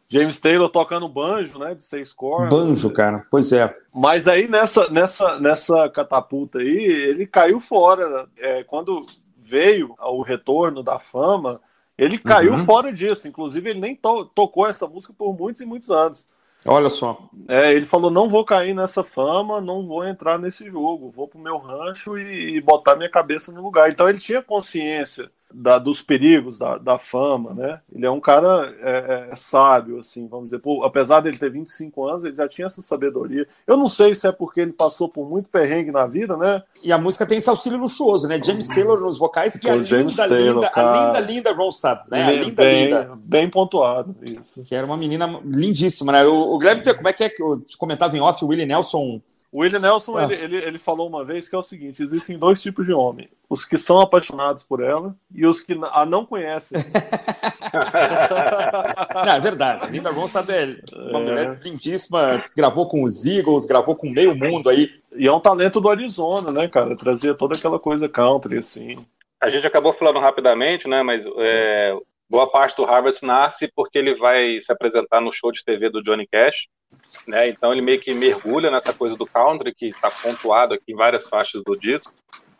James 0.08 0.40
Taylor 0.40 0.68
tocando 0.68 1.08
banjo, 1.08 1.58
né, 1.58 1.74
de 1.74 1.84
seis 1.84 2.12
cordas. 2.12 2.48
Banjo, 2.48 2.92
cara, 2.92 3.24
pois 3.30 3.52
é. 3.52 3.72
Mas 3.94 4.26
aí 4.26 4.48
nessa, 4.48 4.88
nessa, 4.88 5.38
nessa 5.38 5.88
catapulta 5.88 6.58
aí, 6.58 6.84
ele 6.84 7.26
caiu 7.26 7.60
fora. 7.60 8.28
É, 8.36 8.64
quando 8.64 9.06
veio 9.36 9.94
o 10.00 10.22
retorno 10.22 10.82
da 10.82 10.98
fama, 10.98 11.60
ele 11.96 12.18
caiu 12.18 12.54
uhum. 12.54 12.64
fora 12.64 12.92
disso. 12.92 13.28
Inclusive, 13.28 13.70
ele 13.70 13.80
nem 13.80 13.94
to 13.94 14.24
tocou 14.34 14.66
essa 14.66 14.86
música 14.86 15.12
por 15.16 15.36
muitos 15.36 15.62
e 15.62 15.66
muitos 15.66 15.90
anos. 15.90 16.26
Olha 16.66 16.90
só. 16.90 17.28
É, 17.48 17.72
ele 17.72 17.86
falou: 17.86 18.10
não 18.10 18.28
vou 18.28 18.44
cair 18.44 18.74
nessa 18.74 19.02
fama, 19.02 19.60
não 19.60 19.86
vou 19.86 20.04
entrar 20.04 20.38
nesse 20.38 20.70
jogo, 20.70 21.10
vou 21.10 21.26
pro 21.26 21.38
meu 21.38 21.56
rancho 21.58 22.18
e, 22.18 22.56
e 22.56 22.60
botar 22.60 22.96
minha 22.96 23.10
cabeça 23.10 23.50
no 23.50 23.62
lugar. 23.62 23.88
Então 23.90 24.08
ele 24.08 24.18
tinha 24.18 24.42
consciência 24.42 25.30
da, 25.52 25.78
dos 25.78 26.02
perigos 26.02 26.58
da, 26.58 26.78
da, 26.78 26.98
fama, 26.98 27.52
né? 27.54 27.80
Ele 27.92 28.06
é 28.06 28.10
um 28.10 28.20
cara 28.20 28.74
é, 28.80 29.28
é, 29.30 29.36
sábio, 29.36 29.98
assim, 29.98 30.26
vamos 30.26 30.46
dizer. 30.46 30.58
Pô, 30.60 30.84
apesar 30.84 31.20
dele 31.20 31.38
ter 31.38 31.50
25 31.50 32.08
anos, 32.08 32.24
ele 32.24 32.36
já 32.36 32.48
tinha 32.48 32.66
essa 32.66 32.82
sabedoria. 32.82 33.46
Eu 33.66 33.76
não 33.76 33.88
sei 33.88 34.14
se 34.14 34.26
é 34.26 34.32
porque 34.32 34.60
ele 34.60 34.72
passou 34.72 35.08
por 35.08 35.28
muito 35.28 35.48
perrengue 35.48 35.90
na 35.90 36.06
vida, 36.06 36.36
né? 36.36 36.62
E 36.82 36.92
a 36.92 36.98
música 36.98 37.26
tem 37.26 37.38
esse 37.38 37.50
auxílio 37.50 37.78
luxuoso, 37.78 38.28
né? 38.28 38.40
James 38.42 38.68
Taylor 38.68 39.00
nos 39.00 39.18
vocais 39.18 39.56
e 39.62 39.68
a 39.68 39.74
James 39.82 40.16
linda, 40.16 40.28
Taylor, 40.28 40.54
linda, 40.54 40.70
cara. 40.70 40.90
a 40.90 41.06
linda, 41.06 41.32
linda 41.32 41.52
Ronstadt, 41.52 42.10
né? 42.10 42.24
A 42.24 42.30
linda, 42.32 42.62
bem, 42.62 42.84
linda. 42.84 43.10
Bem 43.16 43.50
pontuado, 43.50 44.16
isso. 44.22 44.62
Que 44.62 44.74
era 44.74 44.86
uma 44.86 44.96
menina 44.96 45.40
lindíssima, 45.44 46.12
né? 46.12 46.24
O, 46.24 46.54
o 46.54 46.58
Guilherme, 46.58 46.82
como 46.94 47.08
é 47.08 47.12
que 47.12 47.24
é 47.24 47.28
que 47.28 47.42
eu 47.42 47.62
comentava 47.78 48.16
em 48.16 48.20
off, 48.20 48.44
o 48.44 48.48
Willie 48.48 48.66
Nelson 48.66 49.20
o 49.52 49.62
Willie 49.62 49.80
Nelson, 49.80 50.16
ah. 50.16 50.24
ele, 50.24 50.34
ele, 50.34 50.56
ele, 50.56 50.78
falou 50.78 51.08
uma 51.08 51.24
vez 51.24 51.48
que 51.48 51.54
é 51.54 51.58
o 51.58 51.62
seguinte: 51.62 52.02
existem 52.02 52.38
dois 52.38 52.62
tipos 52.62 52.86
de 52.86 52.92
homem. 52.92 53.28
Os 53.48 53.64
que 53.64 53.76
são 53.76 53.98
apaixonados 54.00 54.62
por 54.62 54.80
ela 54.80 55.16
e 55.34 55.44
os 55.44 55.60
que 55.60 55.76
a 55.90 56.06
não 56.06 56.24
conhecem. 56.24 56.78
não, 59.12 59.32
é 59.32 59.40
verdade. 59.40 59.90
Linda 59.90 60.12
Ronstadt 60.12 60.52
é 60.52 60.76
uma 60.92 61.18
é. 61.18 61.22
mulher 61.22 61.60
lindíssima, 61.64 62.40
gravou 62.56 62.86
com 62.86 63.02
os 63.02 63.26
Eagles, 63.26 63.66
gravou 63.66 63.96
com 63.96 64.08
meio 64.08 64.36
mundo 64.38 64.70
aí. 64.70 64.88
E 65.16 65.26
é 65.26 65.32
um 65.32 65.40
talento 65.40 65.80
do 65.80 65.88
Arizona, 65.88 66.52
né, 66.52 66.68
cara? 66.68 66.96
Trazia 66.96 67.34
toda 67.34 67.58
aquela 67.58 67.80
coisa 67.80 68.08
country, 68.08 68.58
assim. 68.58 69.04
A 69.40 69.48
gente 69.48 69.66
acabou 69.66 69.92
falando 69.92 70.20
rapidamente, 70.20 70.86
né, 70.86 71.02
mas 71.02 71.24
é, 71.38 71.96
boa 72.28 72.48
parte 72.48 72.76
do 72.76 72.84
Harvest 72.84 73.24
nasce 73.24 73.66
porque 73.74 73.98
ele 73.98 74.14
vai 74.14 74.60
se 74.60 74.70
apresentar 74.70 75.20
no 75.20 75.32
show 75.32 75.50
de 75.50 75.64
TV 75.64 75.90
do 75.90 76.02
Johnny 76.02 76.28
Cash 76.28 76.68
né? 77.26 77.48
Então 77.48 77.72
ele 77.72 77.82
meio 77.82 78.00
que 78.00 78.12
mergulha 78.14 78.70
nessa 78.70 78.92
coisa 78.92 79.16
do 79.16 79.26
country 79.26 79.74
que 79.74 79.86
está 79.86 80.10
pontuado 80.10 80.74
aqui 80.74 80.92
em 80.92 80.96
várias 80.96 81.26
faixas 81.28 81.62
do 81.62 81.76
disco. 81.76 82.12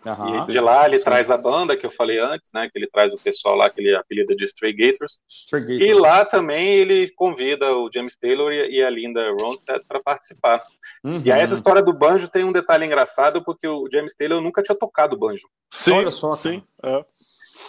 Uhum. 0.05 0.35
E 0.35 0.47
de 0.47 0.59
lá 0.59 0.87
ele 0.87 0.97
Sim. 0.99 1.05
traz 1.05 1.31
a 1.31 1.37
banda 1.37 1.77
que 1.77 1.85
eu 1.85 1.91
falei 1.91 2.19
antes, 2.19 2.51
né? 2.55 2.69
Que 2.73 2.79
ele 2.79 2.87
traz 2.87 3.13
o 3.13 3.19
pessoal 3.19 3.55
lá 3.55 3.69
que 3.69 3.81
ele 3.81 3.95
apelida 3.95 4.35
de 4.35 4.45
Stray 4.47 4.73
Gators. 4.73 5.21
Stray 5.29 5.63
Gators. 5.63 5.91
E 5.91 5.95
lá 5.95 6.25
também 6.25 6.75
ele 6.75 7.11
convida 7.17 7.71
o 7.77 7.91
James 7.93 8.17
Taylor 8.17 8.51
e 8.53 8.83
a 8.83 8.89
Linda 8.89 9.31
Ronstadt 9.41 9.85
para 9.87 10.01
participar. 10.01 10.63
Uhum. 11.05 11.21
E 11.25 11.31
aí 11.31 11.43
essa 11.43 11.55
história 11.55 11.83
do 11.83 11.93
banjo 11.93 12.29
tem 12.29 12.45
um 12.45 12.53
detalhe 12.53 12.87
engraçado, 12.87 13.45
porque 13.45 13.69
o 13.69 13.89
James 13.93 14.15
Taylor 14.15 14.41
nunca 14.41 14.63
tinha 14.63 14.77
tocado 14.77 15.19
banjo. 15.19 15.47
Sim, 15.71 15.93
Olha 15.93 16.11
só, 16.11 16.33
sim. 16.33 16.63
É. 16.83 17.05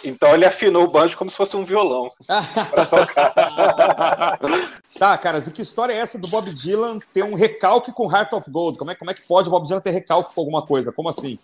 Então 0.04 0.34
ele 0.34 0.44
afinou 0.44 0.84
o 0.84 0.90
banjo 0.90 1.16
como 1.16 1.30
se 1.30 1.36
fosse 1.36 1.56
um 1.56 1.64
violão 1.64 2.10
para 2.70 2.86
tocar. 2.86 4.38
tá, 4.98 5.16
caras, 5.18 5.46
e 5.46 5.52
que 5.52 5.62
história 5.62 5.92
é 5.92 5.98
essa 5.98 6.18
do 6.18 6.28
Bob 6.28 6.50
Dylan 6.52 6.98
ter 7.12 7.24
um 7.24 7.34
recalque 7.34 7.92
com 7.92 8.10
Heart 8.10 8.32
of 8.32 8.50
Gold? 8.50 8.78
Como 8.78 8.90
é, 8.90 8.94
como 8.94 9.10
é 9.10 9.14
que 9.14 9.22
pode 9.22 9.48
o 9.48 9.50
Bob 9.50 9.66
Dylan 9.66 9.80
ter 9.80 9.90
recalque 9.90 10.34
com 10.34 10.40
alguma 10.40 10.66
coisa? 10.66 10.92
Como 10.92 11.08
assim? 11.08 11.38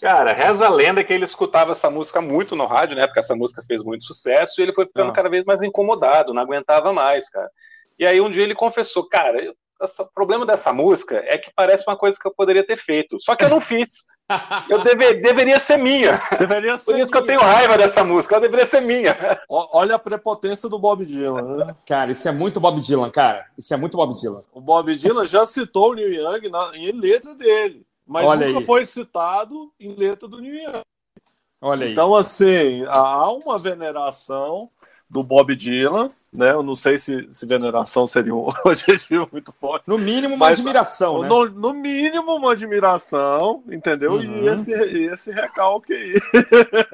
Cara, 0.00 0.32
reza 0.32 0.66
a 0.66 0.70
lenda 0.70 1.02
que 1.02 1.12
ele 1.12 1.24
escutava 1.24 1.72
essa 1.72 1.90
música 1.90 2.20
muito 2.20 2.54
no 2.54 2.66
rádio, 2.66 2.96
né? 2.96 3.06
Porque 3.06 3.20
essa 3.20 3.34
música 3.34 3.62
fez 3.62 3.82
muito 3.82 4.04
sucesso 4.04 4.60
e 4.60 4.62
ele 4.62 4.72
foi 4.72 4.86
ficando 4.86 5.10
ah. 5.10 5.12
cada 5.12 5.28
vez 5.28 5.44
mais 5.44 5.62
incomodado, 5.62 6.34
não 6.34 6.42
aguentava 6.42 6.92
mais, 6.92 7.30
cara. 7.30 7.50
E 7.98 8.06
aí 8.06 8.20
um 8.20 8.30
dia 8.30 8.42
ele 8.42 8.54
confessou, 8.54 9.08
cara, 9.08 9.54
o 9.80 10.12
problema 10.14 10.46
dessa 10.46 10.72
música 10.72 11.22
é 11.26 11.36
que 11.38 11.50
parece 11.54 11.84
uma 11.86 11.96
coisa 11.96 12.18
que 12.20 12.26
eu 12.26 12.34
poderia 12.34 12.66
ter 12.66 12.76
feito. 12.76 13.18
Só 13.20 13.36
que 13.36 13.44
eu 13.44 13.48
não 13.48 13.60
fiz. 13.60 14.06
Eu 14.68 14.82
deve, 14.82 15.14
deveria 15.14 15.56
ser 15.60 15.76
minha. 15.76 16.20
Deveria 16.36 16.76
ser 16.76 16.86
Por 16.86 16.98
isso 16.98 17.10
minha. 17.10 17.12
que 17.12 17.16
eu 17.18 17.26
tenho 17.26 17.38
raiva 17.38 17.78
dessa 17.78 18.02
música. 18.02 18.34
Ela 18.34 18.42
deveria 18.42 18.66
ser 18.66 18.80
minha. 18.80 19.16
Olha 19.48 19.94
a 19.94 20.00
prepotência 20.00 20.68
do 20.68 20.80
Bob 20.80 21.06
Dylan, 21.06 21.58
né? 21.58 21.76
Cara, 21.86 22.10
isso 22.10 22.28
é 22.28 22.32
muito 22.32 22.58
Bob 22.58 22.80
Dylan, 22.80 23.08
cara. 23.08 23.46
Isso 23.56 23.72
é 23.72 23.76
muito 23.76 23.96
Bob 23.96 24.20
Dylan. 24.20 24.42
O 24.52 24.60
Bob 24.60 24.96
Dylan 24.96 25.24
já 25.26 25.46
citou 25.46 25.92
o 25.92 25.94
Neil 25.94 26.12
Young 26.12 26.48
na, 26.50 26.72
em 26.74 26.90
letra 26.90 27.36
dele 27.36 27.86
mas 28.06 28.24
Olha 28.24 28.46
nunca 28.46 28.60
aí. 28.60 28.64
foi 28.64 28.86
citado 28.86 29.72
em 29.80 29.94
letra 29.94 30.28
do 30.28 30.38
New 30.38 30.54
Young. 30.54 30.80
Olha 31.60 31.86
aí. 31.86 31.92
Então, 31.92 32.14
assim, 32.14 32.84
há 32.86 33.30
uma 33.32 33.58
veneração 33.58 34.70
do 35.08 35.22
Bob 35.22 35.54
Dylan, 35.54 36.10
né? 36.32 36.52
Eu 36.52 36.62
não 36.62 36.74
sei 36.74 36.98
se, 36.98 37.28
se 37.32 37.46
veneração 37.46 38.06
seria 38.06 38.34
um 38.34 38.50
adjetivo 38.66 39.28
muito 39.32 39.52
forte. 39.52 39.84
No 39.86 39.98
mínimo, 39.98 40.34
uma 40.34 40.48
admiração, 40.48 41.22
né? 41.22 41.28
No, 41.28 41.48
no, 41.48 41.72
mínimo, 41.72 42.34
uma 42.34 42.52
admiração, 42.52 43.62
entendeu? 43.70 44.12
Uhum. 44.12 44.44
E 44.44 44.48
esse, 44.48 44.72
esse 44.72 45.30
recalque 45.30 45.92
aí. 45.92 46.14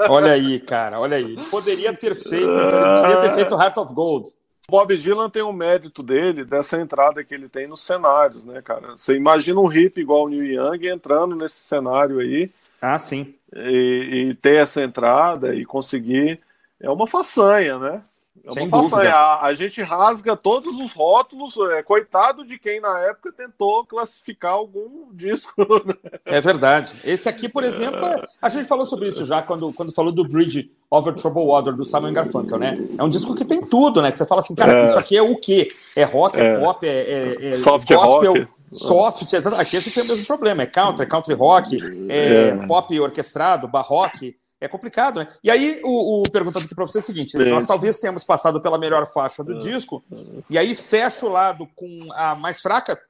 Olha 0.08 0.32
aí, 0.32 0.60
cara, 0.60 1.00
olha 1.00 1.16
aí. 1.16 1.36
Poderia 1.50 1.92
ter 1.92 2.14
feito, 2.14 2.50
então, 2.50 2.94
poderia 2.96 3.20
ter 3.20 3.34
feito 3.34 3.54
Heart 3.54 3.76
of 3.78 3.94
Gold. 3.94 4.30
Bob 4.68 4.96
Dylan 4.96 5.28
tem 5.28 5.42
um 5.42 5.52
mérito 5.52 6.02
dele 6.02 6.44
dessa 6.44 6.80
entrada 6.80 7.24
que 7.24 7.34
ele 7.34 7.48
tem 7.48 7.66
nos 7.66 7.82
cenários, 7.82 8.44
né, 8.44 8.62
cara? 8.62 8.96
Você 8.96 9.14
imagina 9.14 9.60
um 9.60 9.70
hip 9.70 10.00
igual 10.00 10.24
o 10.24 10.28
Neil 10.28 10.44
Young 10.44 10.88
entrando 10.88 11.34
nesse 11.34 11.56
cenário 11.56 12.20
aí. 12.20 12.50
Ah, 12.80 12.98
sim. 12.98 13.34
E, 13.54 14.28
e 14.30 14.34
ter 14.34 14.56
essa 14.56 14.82
entrada 14.82 15.54
e 15.54 15.64
conseguir. 15.64 16.40
É 16.82 16.90
uma 16.90 17.06
façanha, 17.06 17.78
né? 17.78 18.02
É 18.44 18.50
Sem 18.50 18.68
dúvida. 18.68 19.12
A, 19.12 19.46
a, 19.46 19.54
gente 19.54 19.80
rasga 19.82 20.36
todos 20.36 20.78
os 20.80 20.92
rótulos. 20.92 21.54
É, 21.72 21.82
coitado 21.82 22.44
de 22.44 22.58
quem 22.58 22.80
na 22.80 22.98
época 23.00 23.30
tentou 23.30 23.84
classificar 23.84 24.52
algum 24.52 25.06
disco. 25.14 25.52
Né? 25.58 25.94
É 26.24 26.40
verdade. 26.40 26.94
Esse 27.04 27.28
aqui, 27.28 27.48
por 27.48 27.62
exemplo, 27.62 28.00
a 28.40 28.48
gente 28.48 28.66
falou 28.66 28.84
sobre 28.84 29.08
isso 29.08 29.24
já 29.24 29.42
quando, 29.42 29.72
quando 29.72 29.92
falou 29.92 30.10
do 30.10 30.24
Bridge 30.24 30.72
Over 30.90 31.14
Troubled 31.14 31.46
Water 31.46 31.74
do 31.74 31.84
Simon 31.84 32.12
Garfunkel, 32.12 32.58
né? 32.58 32.76
É 32.98 33.04
um 33.04 33.08
disco 33.08 33.34
que 33.34 33.44
tem 33.44 33.64
tudo, 33.64 34.02
né? 34.02 34.10
Que 34.10 34.16
você 34.16 34.26
fala 34.26 34.40
assim, 34.40 34.54
cara, 34.54 34.72
é. 34.72 34.84
isso 34.86 34.98
aqui 34.98 35.16
é 35.16 35.22
o 35.22 35.36
quê? 35.36 35.70
É 35.94 36.04
rock, 36.04 36.40
é, 36.40 36.54
é 36.54 36.58
pop, 36.58 36.86
é, 36.86 36.90
é, 36.90 37.48
é 37.48 37.52
soft 37.52 37.88
gospel, 37.88 38.32
rock. 38.32 38.48
soft, 38.72 39.32
exato. 39.32 39.56
Aqui 39.60 39.76
a 39.76 39.80
gente 39.80 39.94
tem 39.94 40.02
o 40.02 40.06
mesmo 40.06 40.26
problema, 40.26 40.62
é 40.62 40.66
country, 40.66 41.06
country 41.06 41.34
rock, 41.34 41.78
é, 42.08 42.48
é. 42.48 42.66
pop 42.66 42.98
orquestrado, 42.98 43.68
barroque 43.68 44.36
é 44.62 44.68
complicado, 44.68 45.18
né? 45.18 45.28
E 45.42 45.50
aí, 45.50 45.80
o, 45.82 46.20
o 46.20 46.22
perguntando 46.30 46.64
aqui 46.64 46.74
para 46.74 46.86
você 46.86 46.98
é 46.98 47.00
o 47.00 47.04
seguinte: 47.04 47.36
nós 47.36 47.66
talvez 47.66 47.98
tenhamos 47.98 48.24
passado 48.24 48.60
pela 48.60 48.78
melhor 48.78 49.06
faixa 49.12 49.42
do 49.42 49.58
disco, 49.58 50.02
e 50.48 50.56
aí 50.56 50.74
fecha 50.74 51.26
o 51.26 51.28
lado 51.28 51.68
com 51.74 52.08
a 52.12 52.36
mais 52.36 52.60
fraca. 52.60 53.00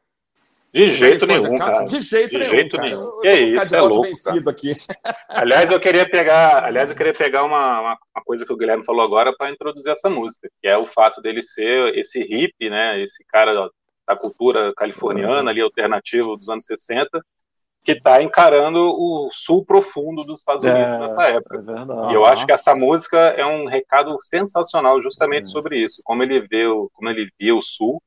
De 0.72 0.90
jeito 0.90 1.26
nenhum, 1.26 1.54
cara. 1.54 1.84
De 1.84 2.00
jeito 2.00 2.30
de 2.30 2.38
nenhum. 2.38 2.52
Jeito 2.52 2.78
nenhum. 2.78 3.20
Que 3.20 3.28
é 3.28 3.40
isso, 3.42 3.74
é 3.74 3.80
louco. 3.82 4.02
Vencido 4.04 4.48
aqui. 4.48 4.74
Aliás, 5.28 5.70
eu 5.70 5.78
queria 5.78 6.08
pegar, 6.08 6.64
aliás, 6.64 6.88
eu 6.88 6.96
queria 6.96 7.12
pegar 7.12 7.44
uma, 7.44 7.80
uma, 7.80 7.98
uma 8.16 8.24
coisa 8.24 8.46
que 8.46 8.52
o 8.54 8.56
Guilherme 8.56 8.82
falou 8.82 9.04
agora 9.04 9.34
para 9.36 9.50
introduzir 9.50 9.92
essa 9.92 10.08
música, 10.08 10.48
que 10.62 10.66
é 10.66 10.78
o 10.78 10.84
fato 10.84 11.20
dele 11.20 11.42
ser 11.42 11.94
esse 11.98 12.22
hippie, 12.22 12.70
né? 12.70 12.98
Esse 13.02 13.22
cara 13.26 13.68
da 14.08 14.16
cultura 14.16 14.72
californiana 14.74 15.50
ali 15.50 15.60
alternativo 15.60 16.38
dos 16.38 16.48
anos 16.48 16.64
60 16.64 17.22
que 17.84 17.92
está 17.92 18.22
encarando 18.22 18.78
o 18.78 19.28
sul 19.32 19.64
profundo 19.64 20.22
dos 20.22 20.38
Estados 20.38 20.62
Unidos 20.62 20.94
é, 20.94 20.98
nessa 20.98 21.24
época. 21.24 21.64
É 22.06 22.10
e 22.10 22.14
eu 22.14 22.24
acho 22.24 22.46
que 22.46 22.52
essa 22.52 22.74
música 22.74 23.18
é 23.18 23.44
um 23.44 23.66
recado 23.66 24.16
sensacional 24.22 25.00
justamente 25.00 25.46
é. 25.46 25.50
sobre 25.50 25.82
isso, 25.82 26.00
como 26.04 26.22
ele 26.22 26.40
vê 26.40 26.66
o, 26.66 26.88
como 26.94 27.08
ele 27.08 27.30
vê 27.38 27.52
o 27.52 27.60
sul. 27.60 28.00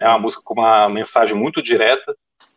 É 0.00 0.08
uma 0.08 0.18
música 0.18 0.42
com 0.44 0.54
uma 0.54 0.88
mensagem 0.88 1.36
muito 1.36 1.62
direta, 1.62 2.14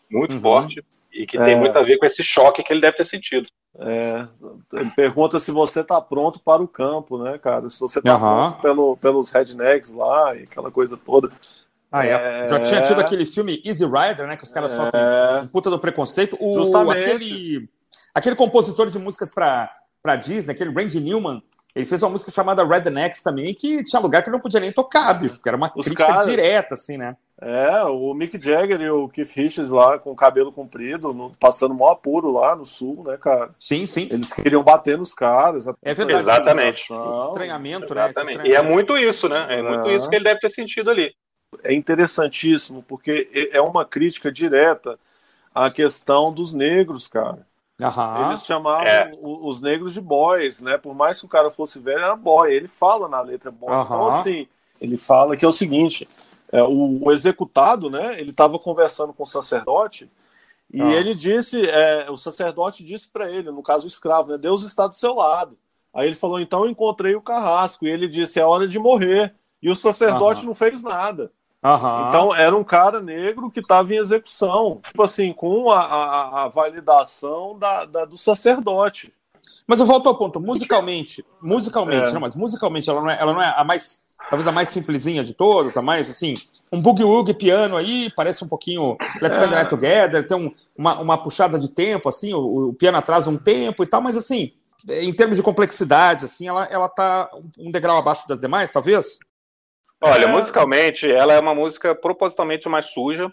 muito 0.10 0.34
uhum. 0.36 0.42
forte 0.42 0.84
e 1.12 1.26
que 1.26 1.38
tem 1.38 1.54
é. 1.54 1.56
muito 1.56 1.78
a 1.78 1.82
ver 1.82 1.98
com 1.98 2.06
esse 2.06 2.24
choque 2.24 2.64
que 2.64 2.74
ele 2.74 2.82
deve 2.82 2.98
ter 2.98 3.06
sentido. 3.06 3.48
É, 3.78 4.28
ele 4.74 4.90
pergunta 4.92 5.40
se 5.40 5.52
você 5.52 5.82
está 5.82 6.02
pronto 6.02 6.40
para 6.40 6.62
o 6.62 6.68
campo, 6.68 7.18
né, 7.24 7.38
cara? 7.38 7.70
Se 7.70 7.80
você 7.80 8.00
está 8.00 8.16
uhum. 8.16 8.20
pronto 8.20 8.62
pelo, 8.62 8.98
pelos 8.98 9.30
rednecks 9.30 9.94
lá 9.94 10.36
e 10.36 10.44
aquela 10.44 10.72
coisa 10.72 10.98
toda. 10.98 11.32
Ah, 11.92 12.06
é. 12.06 12.48
Já 12.48 12.60
tinha 12.60 12.84
tido 12.84 13.02
aquele 13.02 13.26
filme 13.26 13.62
Easy 13.66 13.86
Rider, 13.86 14.28
né? 14.28 14.38
Que 14.38 14.44
os 14.44 14.52
caras 14.52 14.72
é. 14.72 14.76
sofrem 14.76 15.02
um 15.44 15.48
puta 15.48 15.70
do 15.70 15.80
preconceito. 15.80 16.38
O, 16.40 16.54
Justamente. 16.56 17.04
Aquele, 17.04 17.70
aquele 18.14 18.36
compositor 18.36 18.90
de 18.90 19.00
músicas 19.00 19.34
para 19.34 20.16
Disney, 20.18 20.54
aquele 20.54 20.72
Randy 20.72 21.00
Newman, 21.00 21.42
ele 21.76 21.86
fez 21.86 22.02
uma 22.04 22.10
música 22.10 22.32
chamada 22.32 22.66
Rednecks 22.66 23.22
também, 23.22 23.54
que 23.54 23.84
tinha 23.84 24.00
lugar 24.00 24.24
que 24.24 24.30
não 24.30 24.40
podia 24.40 24.60
nem 24.60 24.72
tocar, 24.72 25.14
bicho, 25.14 25.42
que 25.42 25.48
era 25.48 25.58
uma 25.58 25.72
os 25.76 25.86
crítica 25.86 26.08
caras... 26.08 26.28
direta, 26.28 26.76
assim, 26.76 26.98
né? 26.98 27.16
É, 27.42 27.84
o 27.84 28.14
Mick 28.14 28.38
Jagger 28.38 28.82
e 28.82 28.90
o 28.90 29.08
Keith 29.08 29.32
Richards 29.34 29.72
lá 29.72 29.98
com 29.98 30.12
o 30.12 30.16
cabelo 30.16 30.52
comprido, 30.52 31.14
no, 31.14 31.32
passando 31.40 31.74
mó 31.74 31.90
apuro 31.90 32.32
lá 32.32 32.54
no 32.54 32.66
sul, 32.66 33.04
né, 33.08 33.18
cara? 33.18 33.52
Sim, 33.58 33.86
sim. 33.86 34.10
Eles 34.12 34.34
queriam 34.34 34.62
bater 34.62 34.98
nos 34.98 35.14
caras. 35.14 35.66
É 35.82 35.94
verdade. 35.94 36.20
Exatamente. 36.20 36.90
Estranhamento, 37.24 37.96
né? 37.96 38.10
Exatamente. 38.10 38.48
E 38.48 38.54
é 38.54 38.62
muito 38.62 38.98
isso, 38.98 39.30
né? 39.30 39.46
É, 39.50 39.60
é 39.60 39.62
muito 39.62 39.90
isso 39.90 40.10
que 40.10 40.16
ele 40.16 40.26
deve 40.26 40.40
ter 40.42 40.50
sentido 40.50 40.92
ali 40.92 41.14
é 41.64 41.74
interessantíssimo, 41.74 42.84
porque 42.84 43.50
é 43.52 43.62
uma 43.62 43.86
crítica 43.86 44.32
direta 44.32 45.00
à 45.54 45.70
questão 45.70 46.32
dos 46.32 46.54
negros, 46.54 47.08
cara. 47.08 47.48
Uhum. 47.80 48.28
Eles 48.28 48.46
chamavam 48.46 48.86
é. 48.86 49.12
os 49.22 49.62
negros 49.62 49.94
de 49.94 50.02
boys, 50.02 50.62
né? 50.62 50.78
Por 50.78 50.94
mais 50.94 51.20
que 51.20 51.26
o 51.26 51.30
cara 51.30 51.50
fosse 51.50 51.80
velho, 51.80 52.00
era 52.00 52.16
boy. 52.16 52.52
Ele 52.52 52.68
fala 52.68 53.08
na 53.08 53.22
letra 53.22 53.50
boy. 53.52 53.74
Uhum. 53.74 53.84
Então, 53.84 54.08
assim, 54.08 54.48
ele 54.82 54.98
fala 54.98 55.38
que 55.38 55.46
é 55.46 55.48
o 55.48 55.54
seguinte: 55.54 56.08
é, 56.52 56.62
o, 56.62 57.00
o, 57.02 57.12
executado, 57.12 57.90
né? 57.90 58.20
Ele 58.20 58.32
estava 58.32 58.60
conversando 58.60 59.14
com 59.14 59.24
o 59.24 59.28
sacerdote 59.28 60.12
e 60.72 60.82
uhum. 60.82 60.92
ele 60.92 61.16
disse, 61.16 61.68
é, 61.68 62.12
o 62.12 62.18
sacerdote 62.18 62.84
disse 62.84 63.10
para 63.10 63.32
ele, 63.32 63.50
no 63.50 63.64
caso 63.64 63.86
o 63.86 63.88
escravo, 63.88 64.32
né? 64.32 64.38
Deus 64.38 64.64
está 64.64 64.86
do 64.86 64.96
seu 64.96 65.16
lado. 65.16 65.58
Aí 65.94 66.08
ele 66.08 66.16
falou: 66.16 66.40
então 66.40 66.66
eu 66.66 66.70
encontrei 66.70 67.16
o 67.16 67.22
carrasco. 67.22 67.88
E 67.88 67.90
ele 67.90 68.10
disse: 68.10 68.40
é 68.40 68.46
hora 68.46 68.68
de 68.68 68.78
morrer. 68.78 69.34
E 69.62 69.70
o 69.70 69.76
sacerdote 69.76 70.46
não 70.46 70.54
fez 70.54 70.82
nada. 70.82 71.32
Uhum. 71.64 72.08
Então 72.08 72.36
era 72.36 72.56
um 72.56 72.64
cara 72.64 73.02
negro 73.02 73.52
que 73.52 73.60
estava 73.60 73.94
em 73.94 73.98
execução, 73.98 74.80
tipo 74.84 75.04
assim, 75.04 75.34
com 75.34 75.70
a, 75.70 75.82
a, 75.82 76.44
a 76.44 76.48
validação 76.48 77.58
da, 77.60 77.86
da, 77.86 78.06
do 78.06 78.18
sacerdote. 78.18 79.14
Mas 79.68 79.80
eu 79.80 79.86
volto 79.86 80.08
ao 80.08 80.18
ponto, 80.18 80.40
musicalmente, 80.40 81.26
musicalmente, 81.42 82.10
é. 82.10 82.14
não, 82.14 82.22
mas 82.22 82.36
musicalmente 82.36 82.90
ela 82.90 83.02
não, 83.02 83.10
é, 83.10 83.20
ela 83.20 83.34
não 83.34 83.42
é 83.42 83.54
a 83.58 83.64
mais, 83.64 84.08
talvez 84.30 84.48
a 84.48 84.52
mais 84.52 84.70
simplesinha 84.70 85.24
de 85.24 85.34
todas, 85.34 85.76
a 85.76 85.82
mais 85.82 86.10
assim, 86.10 86.34
um 86.72 86.82
boogie 86.82 87.04
woogie 87.04 87.34
piano 87.34 87.76
aí, 87.76 88.12
parece 88.16 88.44
um 88.44 88.48
pouquinho 88.48 88.96
Let's 89.22 89.36
Spend 89.36 89.50
the 89.50 89.56
Night 89.56 89.70
Together, 89.70 90.26
tem 90.26 90.38
um, 90.38 90.52
uma, 90.78 91.00
uma 91.00 91.18
puxada 91.18 91.60
de 91.60 91.68
tempo, 91.68 92.08
assim, 92.08 92.34
o, 92.34 92.70
o, 92.70 92.74
piano 92.74 92.98
atrasa 92.98 93.30
um 93.30 93.38
tempo 93.38 93.84
e 93.84 93.88
tal, 93.88 94.02
mas 94.02 94.16
assim, 94.16 94.54
em 94.88 95.12
termos 95.12 95.36
de 95.36 95.44
complexidade, 95.44 96.26
assim, 96.26 96.48
ela, 96.48 96.66
ela 96.66 96.88
tá 96.88 97.30
um 97.58 97.72
degrau 97.72 97.98
abaixo 97.98 98.28
das 98.28 98.40
demais, 98.40 98.72
talvez? 98.72 99.20
Olha, 100.02 100.26
é... 100.26 100.28
musicalmente, 100.28 101.10
ela 101.12 101.34
é 101.34 101.40
uma 101.40 101.54
música 101.54 101.94
propositalmente 101.94 102.70
mais 102.70 102.92
suja. 102.92 103.26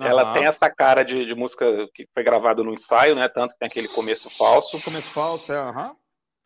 Uhum. 0.00 0.06
Ela 0.06 0.32
tem 0.32 0.46
essa 0.46 0.70
cara 0.70 1.02
de, 1.02 1.26
de, 1.26 1.34
música 1.34 1.88
que 1.92 2.06
foi 2.14 2.22
gravada 2.22 2.62
no 2.62 2.72
ensaio, 2.72 3.14
né? 3.14 3.28
Tanto 3.28 3.52
que 3.52 3.58
tem 3.58 3.66
aquele 3.66 3.88
começo 3.88 4.30
falso. 4.30 4.80
Começo 4.80 5.10
falso, 5.10 5.52
é. 5.52 5.60
Uhum. 5.60 5.94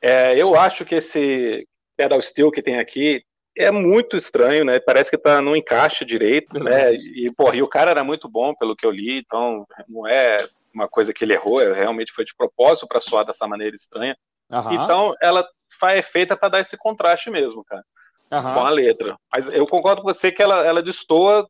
é 0.02 0.40
eu 0.40 0.58
acho 0.58 0.84
que 0.84 0.94
esse 0.94 1.66
pedal 1.96 2.20
steel 2.22 2.50
que 2.50 2.62
tem 2.62 2.78
aqui 2.78 3.22
é 3.56 3.70
muito 3.70 4.16
estranho, 4.16 4.64
né? 4.64 4.80
Parece 4.80 5.10
que 5.10 5.18
tá 5.18 5.42
não 5.42 5.54
encaixa 5.54 6.04
direito, 6.04 6.58
né? 6.58 6.94
E, 6.94 7.30
porra, 7.36 7.56
e 7.56 7.62
o 7.62 7.68
cara 7.68 7.90
era 7.90 8.02
muito 8.02 8.28
bom, 8.28 8.54
pelo 8.54 8.74
que 8.74 8.86
eu 8.86 8.90
li, 8.90 9.18
então 9.18 9.66
não 9.86 10.08
é 10.08 10.36
uma 10.74 10.88
coisa 10.88 11.12
que 11.12 11.22
ele 11.22 11.34
errou, 11.34 11.60
é, 11.60 11.74
realmente 11.74 12.12
foi 12.12 12.24
de 12.24 12.34
propósito 12.34 12.88
para 12.88 13.00
soar 13.00 13.26
dessa 13.26 13.46
maneira 13.46 13.76
estranha. 13.76 14.16
Uhum. 14.50 14.72
Então, 14.72 15.14
ela 15.20 15.46
é 15.84 16.00
feita 16.00 16.34
para 16.34 16.48
dar 16.48 16.60
esse 16.60 16.78
contraste 16.78 17.30
mesmo, 17.30 17.62
cara 17.62 17.84
uhum. 18.32 18.42
com 18.42 18.60
a 18.60 18.70
letra. 18.70 19.16
Mas 19.32 19.48
eu 19.48 19.66
concordo 19.66 20.02
com 20.02 20.12
você 20.12 20.32
que 20.32 20.42
ela, 20.42 20.64
ela 20.64 20.82
destoa 20.82 21.46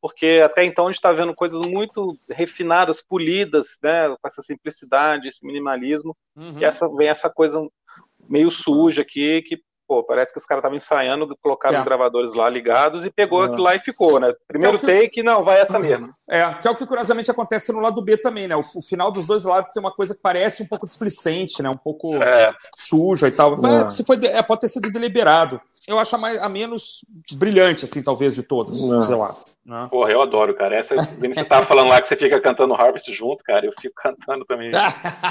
porque 0.00 0.40
até 0.44 0.64
então 0.64 0.86
a 0.86 0.88
gente 0.88 0.98
está 0.98 1.12
vendo 1.12 1.34
coisas 1.34 1.60
muito 1.64 2.18
refinadas, 2.28 3.00
polidas, 3.00 3.78
né, 3.82 4.08
com 4.08 4.26
essa 4.26 4.42
simplicidade, 4.42 5.28
esse 5.28 5.46
minimalismo, 5.46 6.16
uhum. 6.36 6.58
e 6.58 6.64
essa, 6.64 6.88
vem 6.88 7.08
essa 7.08 7.30
coisa 7.30 7.66
meio 8.28 8.50
suja 8.50 9.02
aqui, 9.02 9.42
que 9.42 9.60
pô, 9.90 10.04
parece 10.04 10.32
que 10.32 10.38
os 10.38 10.46
caras 10.46 10.60
estavam 10.60 10.76
ensaiando, 10.76 11.36
colocaram 11.42 11.74
é. 11.74 11.78
os 11.80 11.84
gravadores 11.84 12.32
lá 12.32 12.48
ligados 12.48 13.04
e 13.04 13.10
pegou 13.10 13.42
é. 13.42 13.46
aquilo 13.46 13.64
lá 13.64 13.74
e 13.74 13.80
ficou, 13.80 14.20
né? 14.20 14.32
Primeiro 14.46 14.78
que 14.78 14.88
é 14.88 15.00
que... 15.00 15.02
take, 15.02 15.22
não, 15.24 15.42
vai 15.42 15.60
essa 15.60 15.80
mesmo. 15.80 16.14
É, 16.28 16.54
que 16.54 16.68
é 16.68 16.70
o 16.70 16.76
que 16.76 16.86
curiosamente 16.86 17.28
acontece 17.28 17.72
no 17.72 17.80
lado 17.80 18.00
B 18.00 18.16
também, 18.16 18.46
né? 18.46 18.54
O, 18.54 18.60
o 18.60 18.80
final 18.80 19.10
dos 19.10 19.26
dois 19.26 19.42
lados 19.42 19.72
tem 19.72 19.82
uma 19.82 19.92
coisa 19.92 20.14
que 20.14 20.20
parece 20.20 20.62
um 20.62 20.66
pouco 20.66 20.86
displicente, 20.86 21.60
né? 21.60 21.68
Um 21.68 21.76
pouco 21.76 22.14
é. 22.22 22.54
suja 22.76 23.26
e 23.26 23.32
tal. 23.32 23.60
Mas 23.60 23.96
se 23.96 24.04
foi, 24.04 24.16
é, 24.26 24.40
pode 24.44 24.60
ter 24.60 24.68
sido 24.68 24.88
deliberado. 24.92 25.60
Eu 25.88 25.98
acho 25.98 26.14
a, 26.14 26.18
mais, 26.18 26.38
a 26.38 26.48
menos 26.48 27.04
brilhante, 27.32 27.84
assim, 27.84 28.00
talvez, 28.00 28.36
de 28.36 28.44
todas, 28.44 28.76
sei 28.76 29.16
lá. 29.16 29.34
Né? 29.64 29.88
Porra, 29.90 30.10
eu 30.10 30.22
adoro, 30.22 30.54
cara. 30.54 30.74
Essa, 30.74 30.96
você 30.96 31.44
tava 31.44 31.66
falando 31.66 31.88
lá 31.88 32.00
que 32.00 32.08
você 32.08 32.16
fica 32.16 32.40
cantando 32.40 32.74
Harvest 32.74 33.12
junto, 33.12 33.44
cara. 33.44 33.66
Eu 33.66 33.72
fico 33.78 33.94
cantando 34.00 34.44
também. 34.44 34.70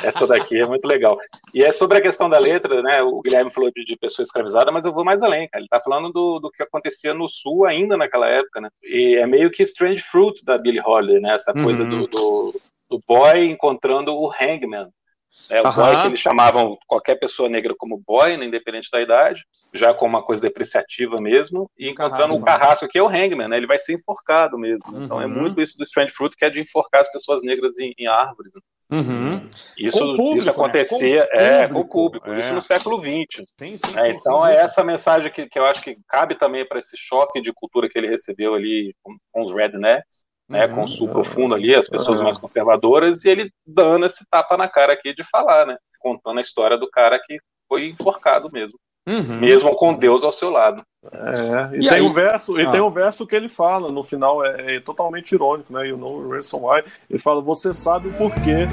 Essa 0.04 0.28
daqui 0.28 0.60
é 0.60 0.66
muito 0.66 0.88
legal. 0.88 1.18
E 1.54 1.64
é 1.64 1.72
sobre 1.72 1.98
a 1.98 2.02
questão 2.02 2.30
da 2.30 2.40
letra, 2.40 2.82
né? 2.82 3.02
O 3.02 3.22
Guilherme 3.22 3.52
falou 3.52 3.72
de, 3.76 3.84
de 3.84 3.98
pessoa 3.98 4.24
escravizada, 4.24 4.72
mas 4.72 4.86
eu 4.86 4.94
vou 4.94 5.04
mais 5.04 5.24
além, 5.24 5.48
cara. 5.50 5.62
Ele 5.62 5.70
tá 5.70 5.80
falando 5.80 6.12
do, 6.12 6.40
do 6.40 6.52
que 6.52 6.62
acontecia 6.62 7.14
no 7.14 7.28
Sul 7.28 7.66
ainda 7.66 7.98
naquela 7.98 8.28
época, 8.28 8.62
né? 8.62 8.70
E 8.84 9.18
é 9.20 9.26
meio 9.26 9.50
que 9.50 9.64
Strange 9.64 10.02
Fruit 10.02 10.46
da 10.46 10.58
Billie 10.58 10.82
Holiday, 10.84 11.20
né? 11.20 11.34
Essa 11.34 11.54
coisa 11.54 11.84
uhum. 11.84 11.90
do, 11.90 12.08
do, 12.08 12.62
do 12.90 13.04
boy 13.08 13.46
encontrando 13.46 14.16
o 14.16 14.32
hangman. 14.32 14.90
É, 15.52 15.62
o 15.62 15.66
uhum. 15.66 15.74
boy 15.74 16.02
que 16.02 16.08
eles 16.08 16.20
chamavam 16.20 16.78
qualquer 16.88 17.16
pessoa 17.16 17.48
negra 17.48 17.76
como 17.78 18.02
boy, 18.06 18.36
né, 18.36 18.46
independente 18.46 18.90
da 18.92 19.02
idade, 19.02 19.46
já 19.74 19.94
com 19.94 20.06
uma 20.06 20.24
coisa 20.24 20.42
depreciativa 20.42 21.18
mesmo, 21.22 21.70
e 21.78 21.90
encontrando 21.90 22.36
um 22.36 22.42
carrasco 22.42 22.88
que 22.88 22.98
é 22.98 23.04
o 23.04 23.08
hangman, 23.08 23.48
né, 23.48 23.58
ele 23.58 23.68
vai 23.68 23.78
ser 23.78 23.94
enforcado 23.94 24.58
mesmo. 24.58 24.92
Uhum. 24.92 25.04
Então 25.04 25.22
é 25.22 25.26
uhum. 25.26 25.32
muito 25.32 25.62
isso 25.62 25.78
do 25.78 25.84
Strange 25.84 26.14
Fruit, 26.14 26.36
que 26.36 26.46
é 26.46 26.50
de 26.50 26.60
enforcar 26.60 27.02
as 27.02 27.12
pessoas 27.12 27.42
negras 27.44 27.78
em, 27.78 27.94
em 27.98 28.08
árvores. 28.08 28.54
Uhum. 28.92 29.48
Isso, 29.78 30.00
público, 30.00 30.38
isso 30.38 30.48
né? 30.48 30.52
acontecia 30.52 31.20
né? 31.20 31.28
com 31.28 31.38
é, 31.38 31.68
com 31.68 31.80
o 31.80 31.88
público, 31.88 32.32
é. 32.32 32.40
isso 32.40 32.54
no 32.54 32.62
século 32.62 32.98
XX. 32.98 33.46
Sim, 33.60 33.78
sim, 33.78 34.00
é, 34.00 34.10
então 34.10 34.44
sim, 34.44 34.52
é 34.52 34.56
essa 34.56 34.84
mensagem 34.84 35.32
que, 35.32 35.48
que 35.48 35.60
eu 35.60 35.66
acho 35.66 35.84
que 35.84 35.96
cabe 36.08 36.34
também 36.34 36.68
para 36.68 36.80
esse 36.80 36.98
choque 36.98 37.40
de 37.40 37.54
cultura 37.54 37.88
que 37.88 38.00
ele 38.00 38.08
recebeu 38.08 38.56
ali 38.56 38.96
com, 39.04 39.16
com 39.32 39.44
os 39.44 39.54
rednecks, 39.54 40.26
né, 40.50 40.66
uhum. 40.66 40.76
com 40.76 40.84
o 40.84 40.88
sul 40.88 41.08
profundo 41.08 41.54
ali, 41.54 41.76
as 41.76 41.88
pessoas 41.88 42.18
uhum. 42.18 42.26
mais 42.26 42.38
conservadoras, 42.38 43.24
e 43.24 43.30
ele 43.30 43.52
dando 43.66 44.06
esse 44.06 44.26
tapa 44.30 44.58
na 44.58 44.68
cara 44.68 44.94
aqui 44.94 45.14
de 45.14 45.24
falar, 45.24 45.68
né, 45.68 45.78
contando 46.00 46.40
a 46.40 46.42
história 46.42 46.78
do 46.78 46.90
cara 46.90 47.20
que 47.24 47.38
foi 47.68 47.88
enforcado 47.88 48.50
mesmo. 48.52 48.78
Uhum. 49.08 49.40
Mesmo 49.40 49.76
com 49.76 49.94
Deus 49.94 50.24
ao 50.24 50.32
seu 50.32 50.52
lado. 50.52 50.84
É, 51.12 51.76
e, 51.76 51.80
e 51.80 51.88
tem 51.88 51.98
aí? 51.98 52.02
um 52.02 52.12
verso, 52.12 52.60
e 52.60 52.66
ah. 52.66 52.70
tem 52.70 52.82
um 52.82 52.90
verso 52.90 53.26
que 53.26 53.36
ele 53.36 53.50
fala 53.50 53.92
no 53.92 54.04
final, 54.04 54.46
é, 54.46 54.76
é 54.76 54.80
totalmente 54.80 55.32
irônico, 55.32 55.74
né? 55.74 55.88
You 55.88 55.98
know 55.98 56.28
the 56.28 56.36
reason 56.36 56.60
why. 56.60 56.84
Ele 57.10 57.20
fala, 57.20 57.42
você 57.42 57.74
sabe 57.74 58.10
o 58.10 58.14
porquê. 58.14 58.68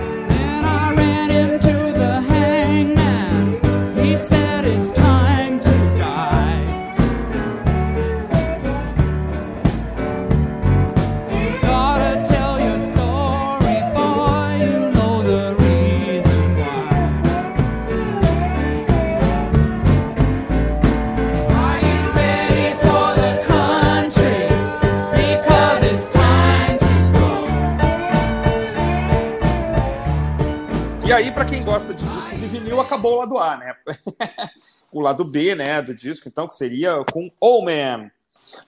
Acabou 32.96 33.14
o 33.14 33.18
lado 33.18 33.38
A, 33.38 33.56
né? 33.56 33.76
o 34.90 35.00
lado 35.00 35.24
B, 35.24 35.54
né, 35.54 35.82
do 35.82 35.94
disco, 35.94 36.28
então, 36.28 36.48
que 36.48 36.54
seria 36.54 37.04
com 37.12 37.30
Oh 37.40 37.62
Man. 37.62 38.10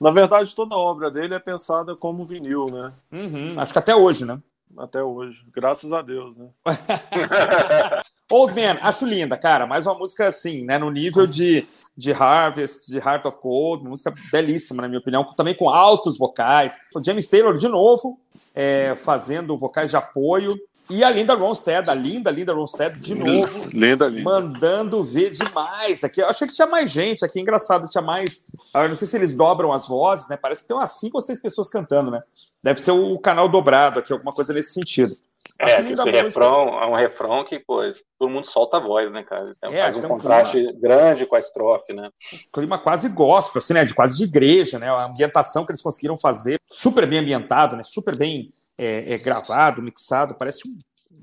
Na 0.01 0.11
verdade, 0.11 0.55
toda 0.55 0.75
a 0.75 0.79
obra 0.79 1.11
dele 1.11 1.35
é 1.35 1.39
pensada 1.39 1.97
como 1.97 2.27
vinil, 2.27 2.67
né? 2.67 2.93
Uhum, 3.11 3.59
acho 3.59 3.73
que 3.73 3.79
até 3.79 3.97
hoje, 3.97 4.25
né? 4.25 4.39
Até 4.77 5.03
hoje, 5.03 5.43
graças 5.51 5.91
a 5.93 6.03
Deus, 6.03 6.37
né? 6.37 6.49
Old 8.31 8.53
Man, 8.55 8.79
acho 8.83 9.07
linda, 9.07 9.35
cara. 9.39 9.67
Mais 9.67 9.87
uma 9.87 9.95
música 9.95 10.29
assim, 10.29 10.63
né? 10.65 10.77
No 10.77 10.91
nível 10.91 11.27
de, 11.27 11.67
de 11.97 12.13
Harvest, 12.13 12.87
de 12.87 12.99
Heart 12.99 13.25
of 13.25 13.39
Gold, 13.43 13.83
uma 13.83 13.91
música 13.91 14.13
belíssima, 14.31 14.83
na 14.83 14.89
minha 14.89 15.01
opinião, 15.01 15.25
também 15.35 15.55
com 15.55 15.71
altos 15.71 16.19
vocais. 16.19 16.79
O 16.95 17.03
James 17.03 17.27
Taylor, 17.29 17.57
de 17.57 17.67
novo, 17.67 18.21
é, 18.55 18.95
fazendo 18.95 19.57
vocais 19.57 19.89
de 19.89 19.97
apoio. 19.97 20.55
E 20.91 21.05
a 21.05 21.11
Linda 21.11 21.35
Ronstadt, 21.35 21.91
a 21.91 21.95
linda 21.95 22.31
Linda 22.31 22.55
Ronstadt, 22.55 22.99
de 22.99 23.15
novo, 23.15 23.67
linda, 23.73 24.09
linda. 24.09 24.23
mandando 24.23 25.03
ver 25.03 25.31
demais 25.31 26.03
aqui. 26.03 26.21
Eu 26.21 26.29
achei 26.29 26.49
que 26.49 26.55
tinha 26.55 26.67
mais 26.67 26.91
gente 26.91 27.25
aqui, 27.25 27.41
engraçado, 27.41 27.87
tinha 27.89 28.03
mais. 28.03 28.47
Eu 28.75 28.89
não 28.89 28.95
sei 28.95 29.07
se 29.07 29.17
eles 29.17 29.35
dobram 29.35 29.73
as 29.73 29.87
vozes, 29.87 30.29
né? 30.29 30.37
Parece 30.37 30.63
que 30.63 30.69
tem 30.69 30.77
umas 30.77 30.93
cinco 30.93 31.19
ou 31.19 31.21
seis 31.21 31.41
pessoas 31.41 31.69
cantando, 31.69 32.11
né? 32.11 32.23
Deve 32.63 32.81
ser 32.81 32.93
o 32.93 33.19
canal 33.19 33.49
dobrado 33.49 33.99
aqui, 33.99 34.13
alguma 34.13 34.33
coisa 34.33 34.55
nesse 34.55 34.73
sentido. 34.73 35.15
É, 35.61 35.81
esse 35.81 36.11
refrão 36.11 36.81
é 36.81 36.87
um 36.87 36.95
refrão 36.95 37.45
que, 37.45 37.59
pô, 37.59 37.81
todo 38.17 38.31
mundo 38.31 38.47
solta 38.47 38.77
a 38.77 38.81
voz, 38.81 39.11
né, 39.11 39.25
cara? 39.25 39.53
Então, 39.57 39.71
é, 39.73 39.83
faz 39.83 39.97
um 39.97 40.03
contraste 40.03 40.59
clima, 40.59 40.81
grande 40.81 41.27
com 41.27 41.35
a 41.35 41.39
estrofe, 41.39 41.93
né? 41.93 42.11
clima 42.53 42.79
quase 42.79 43.09
gospel, 43.09 43.59
assim, 43.59 43.75
né? 43.75 43.85
De 43.85 43.93
quase 43.93 44.17
de 44.17 44.23
igreja, 44.23 44.79
né? 44.79 44.89
A 44.89 45.07
ambientação 45.07 45.67
que 45.67 45.73
eles 45.73 45.83
conseguiram 45.83 46.17
fazer, 46.17 46.61
super 46.69 47.07
bem 47.07 47.19
ambientado, 47.19 47.77
né? 47.77 47.83
Super 47.83 48.17
bem 48.17 48.53
é, 48.79 49.15
é 49.15 49.19
gravado, 49.19 49.83
mixado, 49.83 50.35
parece 50.35 50.61
um, 50.67 50.79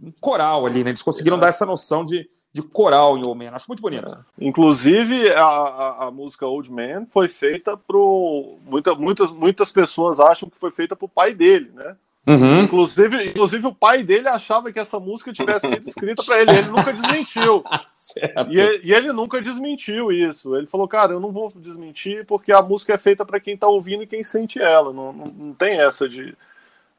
um, 0.07 0.11
coral 0.19 0.65
ali, 0.65 0.83
né? 0.83 0.91
Eles 0.91 1.01
conseguiram 1.01 1.39
dar 1.39 1.47
essa 1.47 1.65
noção 1.65 2.03
de, 2.03 2.29
de 2.51 2.61
coral 2.61 3.17
em 3.17 3.25
Old 3.25 3.43
Man. 3.43 3.51
Acho 3.55 3.69
muito 3.69 3.81
bonito. 3.81 4.13
É. 4.13 4.45
Inclusive, 4.45 5.31
a, 5.31 5.45
a, 5.45 6.07
a, 6.07 6.11
música 6.11 6.45
Old 6.45 6.69
Man 6.71 7.05
foi 7.05 7.29
feita 7.29 7.77
pro. 7.77 8.57
Muita, 8.65 8.93
muitas, 8.93 9.31
muitas 9.31 9.71
pessoas 9.71 10.19
acham 10.19 10.49
que 10.49 10.59
foi 10.59 10.71
feita 10.71 10.95
pro 10.95 11.07
pai 11.07 11.33
dele, 11.33 11.71
né? 11.73 11.95
Uhum. 12.27 12.63
Inclusive, 12.63 13.29
inclusive, 13.29 13.67
o 13.67 13.73
pai 13.73 14.03
dele 14.03 14.27
achava 14.27 14.71
que 14.71 14.79
essa 14.79 14.99
música 14.99 15.31
tivesse 15.31 15.67
sido 15.67 15.87
escrita 15.87 16.23
para 16.23 16.41
ele. 16.41 16.51
Ele 16.57 16.69
nunca 16.69 16.91
desmentiu. 16.91 17.63
e, 18.49 18.81
e, 18.83 18.93
ele 18.93 19.13
nunca 19.13 19.39
desmentiu 19.39 20.11
isso. 20.11 20.55
Ele 20.55 20.65
falou, 20.65 20.87
cara, 20.87 21.13
eu 21.13 21.19
não 21.19 21.31
vou 21.31 21.51
desmentir 21.55 22.25
porque 22.25 22.51
a 22.51 22.63
música 22.63 22.93
é 22.93 22.97
feita 22.97 23.23
para 23.23 23.39
quem 23.39 23.53
está 23.53 23.67
ouvindo 23.67 24.01
e 24.01 24.07
quem 24.07 24.23
sente 24.23 24.59
ela. 24.59 24.91
Não, 24.91 25.13
não, 25.13 25.27
não 25.27 25.53
tem 25.53 25.79
essa 25.79 26.09
de 26.09 26.35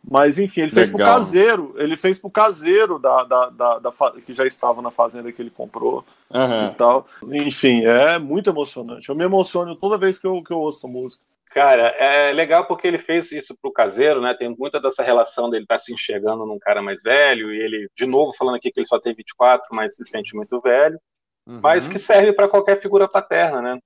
mas 0.08 0.38
enfim, 0.38 0.62
ele 0.62 0.70
fez 0.70 0.88
Legal. 0.88 1.08
pro 1.08 1.16
caseiro, 1.16 1.74
ele 1.76 1.96
fez 1.96 2.18
pro 2.18 2.30
caseiro 2.30 2.98
da, 2.98 3.24
da, 3.24 3.48
da, 3.50 3.78
da, 3.80 3.92
que 4.24 4.32
já 4.32 4.46
estava 4.46 4.80
na 4.80 4.90
fazenda 4.90 5.32
que 5.32 5.42
ele 5.42 5.50
comprou 5.50 6.04
uhum. 6.30 6.68
e 6.68 6.74
tal. 6.74 7.06
Enfim, 7.24 7.84
é 7.84 8.16
muito 8.18 8.48
emocionante. 8.48 9.08
Eu 9.08 9.16
me 9.16 9.24
emociono 9.24 9.74
toda 9.74 9.98
vez 9.98 10.18
que 10.18 10.26
eu, 10.26 10.42
que 10.44 10.52
eu 10.52 10.58
ouço 10.58 10.86
a 10.86 10.90
música. 10.90 11.24
Cara, 11.50 11.88
é 11.98 12.32
legal 12.32 12.66
porque 12.66 12.86
ele 12.86 12.98
fez 12.98 13.32
isso 13.32 13.56
pro 13.60 13.72
caseiro, 13.72 14.20
né? 14.20 14.34
Tem 14.38 14.54
muita 14.56 14.78
dessa 14.78 15.02
relação 15.02 15.50
dele 15.50 15.64
estar 15.64 15.76
tá 15.76 15.78
se 15.78 15.92
enxergando 15.92 16.46
num 16.46 16.58
cara 16.58 16.80
mais 16.80 17.02
velho, 17.02 17.52
e 17.52 17.58
ele, 17.58 17.88
de 17.96 18.06
novo, 18.06 18.32
falando 18.36 18.56
aqui 18.56 18.70
que 18.70 18.78
ele 18.78 18.86
só 18.86 19.00
tem 19.00 19.14
24, 19.14 19.66
mas 19.72 19.96
se 19.96 20.04
sente 20.04 20.36
muito 20.36 20.60
velho, 20.60 21.00
uhum. 21.46 21.58
mas 21.62 21.88
que 21.88 21.98
serve 21.98 22.32
para 22.32 22.46
qualquer 22.46 22.80
figura 22.80 23.08
paterna, 23.08 23.60
né? 23.60 23.78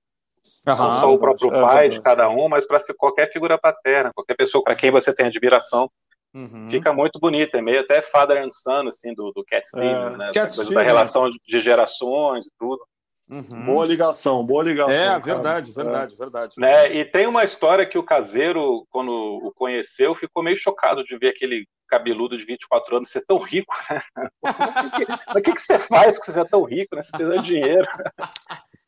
Não 0.65 0.75
só 0.75 1.11
o 1.11 1.17
próprio 1.17 1.53
é 1.53 1.61
pai 1.61 1.89
de 1.89 1.99
cada 1.99 2.29
um, 2.29 2.47
mas 2.47 2.67
para 2.67 2.79
qualquer 2.95 3.31
figura 3.31 3.57
paterna, 3.57 4.11
qualquer 4.13 4.35
pessoa 4.35 4.63
para 4.63 4.75
quem 4.75 4.91
você 4.91 5.11
tem 5.11 5.25
admiração. 5.25 5.89
Uhum. 6.33 6.69
Fica 6.69 6.93
muito 6.93 7.19
bonito, 7.19 7.55
é 7.55 7.61
meio 7.61 7.81
até 7.81 8.01
Father 8.01 8.41
and 8.41 8.51
Son, 8.51 8.87
assim, 8.87 9.13
do, 9.13 9.31
do 9.31 9.43
Cat 9.43 9.67
Stevens, 9.67 10.13
é, 10.13 10.17
né? 10.17 10.31
Cat 10.33 10.55
coisa 10.55 10.73
da 10.73 10.81
relação 10.81 11.29
de 11.29 11.59
gerações 11.59 12.47
e 12.47 12.51
tudo. 12.57 12.81
Uhum. 13.29 13.65
Boa 13.65 13.85
ligação, 13.85 14.43
boa 14.45 14.63
ligação. 14.63 14.93
É, 14.93 15.19
verdade, 15.19 15.73
cara. 15.73 15.85
verdade, 15.85 16.13
é. 16.13 16.17
verdade. 16.17 16.55
Né? 16.57 16.95
E 16.97 17.05
tem 17.05 17.27
uma 17.27 17.45
história 17.45 17.85
que 17.85 17.97
o 17.97 18.03
caseiro, 18.03 18.85
quando 18.89 19.09
o 19.09 19.53
conheceu, 19.55 20.13
ficou 20.13 20.43
meio 20.43 20.57
chocado 20.57 21.03
de 21.03 21.17
ver 21.17 21.29
aquele 21.29 21.65
cabeludo 21.87 22.37
de 22.37 22.45
24 22.45 22.97
anos 22.97 23.09
ser 23.09 23.25
tão 23.25 23.37
rico, 23.39 23.73
né? 23.89 24.01
Mas 25.27 25.35
o 25.35 25.41
que, 25.41 25.53
que, 25.53 25.61
você 25.61 25.79
faz 25.79 26.19
que 26.19 26.31
você 26.31 26.41
é 26.41 26.45
tão 26.45 26.63
rico, 26.63 26.95
né? 26.95 27.01
Você 27.01 27.17
tem 27.17 27.41
dinheiro. 27.41 27.87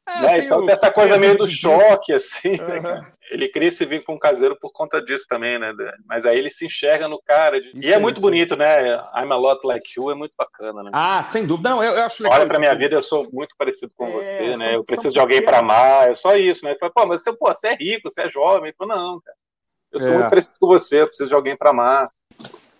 É, 0.07 0.21
né? 0.21 0.39
Então 0.39 0.65
tem 0.65 0.73
essa 0.73 0.91
coisa 0.91 1.17
meio 1.17 1.37
do 1.37 1.47
choque, 1.47 2.11
assim. 2.11 2.59
Uhum. 2.59 2.81
Né? 2.81 3.13
Ele 3.31 3.47
queria 3.47 3.71
se 3.71 3.85
vir 3.85 4.03
com 4.03 4.15
o 4.15 4.19
caseiro 4.19 4.55
por 4.59 4.71
conta 4.71 5.01
disso 5.01 5.25
também, 5.29 5.57
né? 5.57 5.73
Mas 6.05 6.25
aí 6.25 6.37
ele 6.37 6.49
se 6.49 6.65
enxerga 6.65 7.07
no 7.07 7.21
cara. 7.21 7.59
De... 7.59 7.71
e 7.75 7.91
é 7.91 7.97
muito 7.97 8.17
isso. 8.17 8.21
bonito, 8.25 8.55
né? 8.55 8.95
I'm 9.15 9.31
a 9.31 9.37
lot 9.37 9.65
like 9.65 9.87
you 9.97 10.11
é 10.11 10.15
muito 10.15 10.33
bacana, 10.37 10.83
né? 10.83 10.91
Ah, 10.93 11.23
sem 11.23 11.45
dúvida. 11.45 11.69
Não, 11.69 11.81
eu, 11.81 11.93
eu 11.93 12.03
acho 12.03 12.21
legal. 12.21 12.37
Olha 12.37 12.47
pra 12.47 12.59
minha 12.59 12.75
vida, 12.75 12.95
eu 12.95 13.01
sou 13.01 13.27
muito 13.31 13.55
parecido 13.57 13.91
com 13.95 14.07
é, 14.07 14.11
você, 14.11 14.57
né? 14.57 14.75
eu 14.75 14.83
preciso 14.83 15.13
de 15.13 15.19
alguém 15.19 15.41
para 15.43 15.59
amar, 15.59 16.11
é 16.11 16.13
só 16.13 16.35
isso, 16.35 16.65
né? 16.65 16.71
Ele 16.71 16.79
falou, 16.79 16.93
pô, 16.93 17.05
mas 17.07 17.23
você, 17.23 17.33
pô, 17.33 17.47
você 17.47 17.67
é 17.67 17.75
rico, 17.75 18.09
você 18.09 18.23
é 18.23 18.29
jovem. 18.29 18.65
Ele 18.65 18.75
falou, 18.75 18.95
não, 18.95 19.21
cara. 19.21 19.37
Eu 19.91 19.99
sou 19.99 20.09
é. 20.09 20.17
muito 20.17 20.29
parecido 20.29 20.55
com 20.59 20.67
você, 20.67 21.01
eu 21.01 21.07
preciso 21.07 21.29
de 21.29 21.35
alguém 21.35 21.55
para 21.55 21.69
amar. 21.69 22.09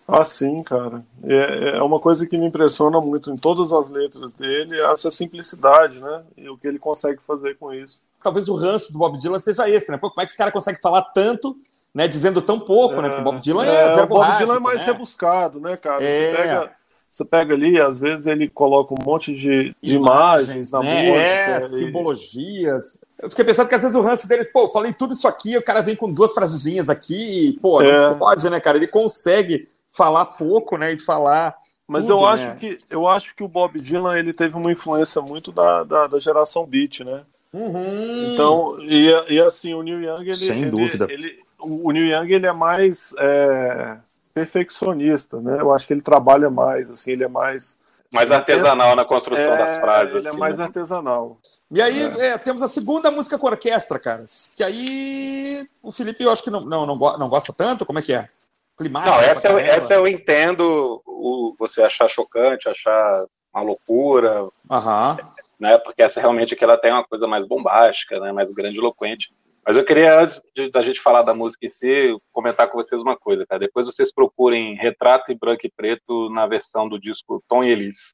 Ah, 0.06 0.24
sim, 0.24 0.62
cara. 0.62 1.02
É, 1.22 1.76
é 1.78 1.82
uma 1.82 1.98
coisa 1.98 2.26
que 2.26 2.36
me 2.36 2.46
impressiona 2.46 3.00
muito 3.00 3.30
em 3.30 3.36
todas 3.36 3.72
as 3.72 3.90
letras 3.90 4.32
dele, 4.34 4.78
essa 4.80 5.10
simplicidade, 5.10 5.98
né? 5.98 6.22
E 6.36 6.48
o 6.48 6.58
que 6.58 6.66
ele 6.68 6.78
consegue 6.78 7.20
fazer 7.26 7.54
com 7.54 7.72
isso. 7.72 7.98
Talvez 8.22 8.48
o 8.48 8.54
ranço 8.54 8.92
do 8.92 8.98
Bob 8.98 9.18
Dylan 9.18 9.38
seja 9.38 9.68
esse, 9.68 9.90
né? 9.90 9.96
Pô, 9.98 10.10
como 10.10 10.20
é 10.20 10.24
que 10.24 10.30
esse 10.30 10.38
cara 10.38 10.52
consegue 10.52 10.80
falar 10.80 11.02
tanto 11.02 11.56
né, 11.94 12.08
dizendo 12.08 12.42
tão 12.42 12.58
pouco, 12.58 13.00
né? 13.00 13.08
Porque 13.08 13.20
o 13.20 13.24
Bob 13.24 13.40
Dylan 13.40 13.64
é, 13.64 13.98
é, 13.98 14.02
o 14.02 14.06
Bob 14.06 14.36
Dylan 14.36 14.56
é 14.56 14.60
mais 14.60 14.80
né? 14.80 14.86
rebuscado, 14.86 15.60
né, 15.60 15.76
cara? 15.76 16.02
É. 16.02 16.30
Você, 16.30 16.36
pega, 16.36 16.72
você 17.12 17.24
pega 17.24 17.54
ali, 17.54 17.80
às 17.80 17.98
vezes 17.98 18.26
ele 18.26 18.48
coloca 18.48 18.92
um 18.94 19.04
monte 19.04 19.32
de, 19.32 19.74
de 19.80 19.94
imagens, 19.94 20.72
na 20.72 20.80
né? 20.80 21.02
música. 21.02 21.22
É, 21.22 21.58
e- 21.58 21.62
simbologias. 21.62 23.00
Eu 23.18 23.30
fiquei 23.30 23.44
pensando 23.44 23.68
que 23.68 23.74
às 23.74 23.82
vezes 23.82 23.96
o 23.96 24.00
ranço 24.00 24.26
deles, 24.28 24.50
pô, 24.52 24.70
falei 24.72 24.92
tudo 24.92 25.14
isso 25.14 25.28
aqui, 25.28 25.56
o 25.56 25.62
cara 25.62 25.80
vem 25.82 25.94
com 25.96 26.12
duas 26.12 26.32
frasezinhas 26.32 26.88
aqui, 26.90 27.58
pô, 27.62 27.80
É. 27.80 28.10
não 28.10 28.18
pode, 28.18 28.48
né, 28.50 28.58
cara? 28.60 28.76
Ele 28.76 28.88
consegue 28.88 29.68
falar 29.94 30.24
pouco, 30.26 30.76
né, 30.76 30.92
e 30.92 30.98
falar. 30.98 31.54
Mas 31.86 32.06
tudo, 32.06 32.18
eu 32.18 32.26
acho 32.26 32.44
né? 32.44 32.56
que 32.58 32.78
eu 32.90 33.06
acho 33.06 33.34
que 33.36 33.42
o 33.44 33.48
Bob 33.48 33.78
Dylan 33.78 34.18
ele 34.18 34.32
teve 34.32 34.56
uma 34.56 34.72
influência 34.72 35.20
muito 35.20 35.52
da, 35.52 35.84
da, 35.84 36.06
da 36.06 36.18
geração 36.18 36.64
beat, 36.66 37.00
né? 37.00 37.22
Uhum. 37.52 38.32
Então, 38.32 38.76
e, 38.80 39.10
e 39.28 39.40
assim, 39.40 39.74
o 39.74 39.82
Neil 39.82 40.02
Young, 40.02 40.22
ele, 40.22 40.34
Sem 40.34 40.62
ele- 40.62 40.70
dúvida. 40.70 41.06
ele- 41.10 41.38
o 41.60 41.92
Neil 41.92 42.06
Young 42.06 42.32
ele 42.32 42.46
é 42.46 42.52
mais 42.52 43.14
é, 43.18 43.96
perfeccionista, 44.34 45.40
né? 45.40 45.58
Eu 45.60 45.72
acho 45.72 45.86
que 45.86 45.92
ele 45.92 46.02
trabalha 46.02 46.50
mais, 46.50 46.90
assim, 46.90 47.12
ele 47.12 47.24
é 47.24 47.28
mais 47.28 47.76
Mais 48.10 48.30
artesanal 48.30 48.96
na 48.96 49.04
construção 49.04 49.54
é, 49.54 49.56
das 49.58 49.78
frases. 49.78 50.14
Ele 50.14 50.26
é 50.26 50.30
assim, 50.30 50.38
mais 50.40 50.58
né? 50.58 50.64
artesanal. 50.64 51.38
E 51.70 51.80
aí 51.82 52.02
é, 52.20 52.38
temos 52.38 52.62
a 52.62 52.68
segunda 52.68 53.10
música 53.10 53.38
com 53.38 53.46
orquestra, 53.46 53.98
cara. 53.98 54.24
Que 54.56 54.62
aí 54.62 55.68
o 55.82 55.90
Felipe 55.92 56.22
eu 56.24 56.30
acho 56.30 56.42
que 56.42 56.50
não, 56.50 56.60
não, 56.64 56.86
não, 56.86 56.96
não 56.96 57.28
gosta 57.28 57.52
tanto. 57.52 57.84
Como 57.86 57.98
é 57.98 58.02
que 58.02 58.12
é? 58.12 58.28
Climática. 58.76 59.14
Não, 59.14 59.22
essa, 59.22 59.48
eu, 59.48 59.58
essa 59.58 59.94
eu 59.94 60.06
entendo 60.06 61.02
o, 61.06 61.54
você 61.58 61.82
achar 61.82 62.08
chocante, 62.08 62.68
achar 62.68 63.24
uma 63.54 63.62
loucura, 63.62 64.48
Aham. 64.70 65.16
né? 65.58 65.78
Porque 65.78 66.02
essa 66.02 66.20
realmente 66.20 66.54
aqui 66.54 66.64
ela 66.64 66.76
tem 66.76 66.92
uma 66.92 67.04
coisa 67.04 67.26
mais 67.26 67.46
bombástica, 67.46 68.18
né? 68.18 68.32
Mais 68.32 68.52
grandiloquente. 68.52 69.32
Mas 69.66 69.76
eu 69.76 69.84
queria, 69.84 70.20
antes 70.20 70.42
da 70.72 70.82
gente 70.82 71.00
falar 71.00 71.22
da 71.22 71.32
música 71.32 71.64
em 71.64 71.70
si, 71.70 72.14
comentar 72.32 72.68
com 72.68 72.76
vocês 72.76 73.00
uma 73.00 73.16
coisa, 73.16 73.46
cara. 73.46 73.60
Depois 73.60 73.86
vocês 73.86 74.12
procurem 74.12 74.74
Retrato 74.74 75.32
em 75.32 75.38
Branco 75.38 75.66
e 75.66 75.72
Preto 75.74 76.28
na 76.30 76.46
versão 76.46 76.86
do 76.88 77.00
disco 77.00 77.42
Tom 77.48 77.64
e 77.64 77.70
Elis. 77.70 78.12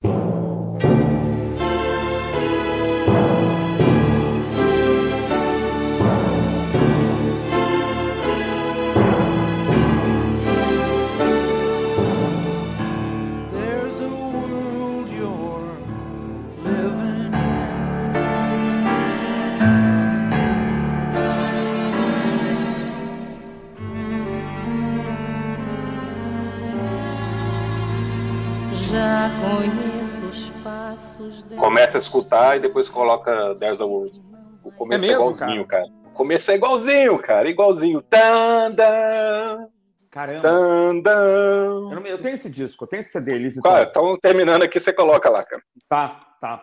Começa 31.58 31.98
a 31.98 32.00
escutar 32.00 32.56
e 32.56 32.60
depois 32.60 32.88
coloca 32.88 33.54
There's 33.56 33.80
a 33.80 33.84
World. 33.86 34.20
O 34.62 34.70
começo 34.72 35.04
É 35.04 35.08
é, 35.08 35.10
mesmo, 35.10 35.22
igualzinho, 35.30 35.66
cara. 35.66 35.86
O 36.06 36.10
começo 36.10 36.50
é 36.50 36.54
igualzinho, 36.54 37.18
cara. 37.18 37.48
Igualzinho. 37.48 38.02
Tan, 38.02 38.70
dan, 38.72 39.68
Caramba. 40.10 40.42
tan, 40.42 41.00
dan. 41.00 41.90
Eu, 41.90 41.90
não 42.00 42.06
eu 42.06 42.18
tenho 42.18 42.34
esse 42.34 42.50
disco, 42.50 42.84
eu 42.84 42.88
tenho 42.88 43.00
esse 43.00 43.10
CD, 43.10 43.34
Elis 43.34 43.56
e 43.56 43.62
Cara, 43.62 43.86
Tom. 43.86 43.90
então 43.90 44.18
terminando 44.20 44.62
aqui, 44.62 44.78
você 44.78 44.92
coloca 44.92 45.30
lá, 45.30 45.44
cara. 45.44 45.62
Tá, 45.88 46.20
tá. 46.40 46.62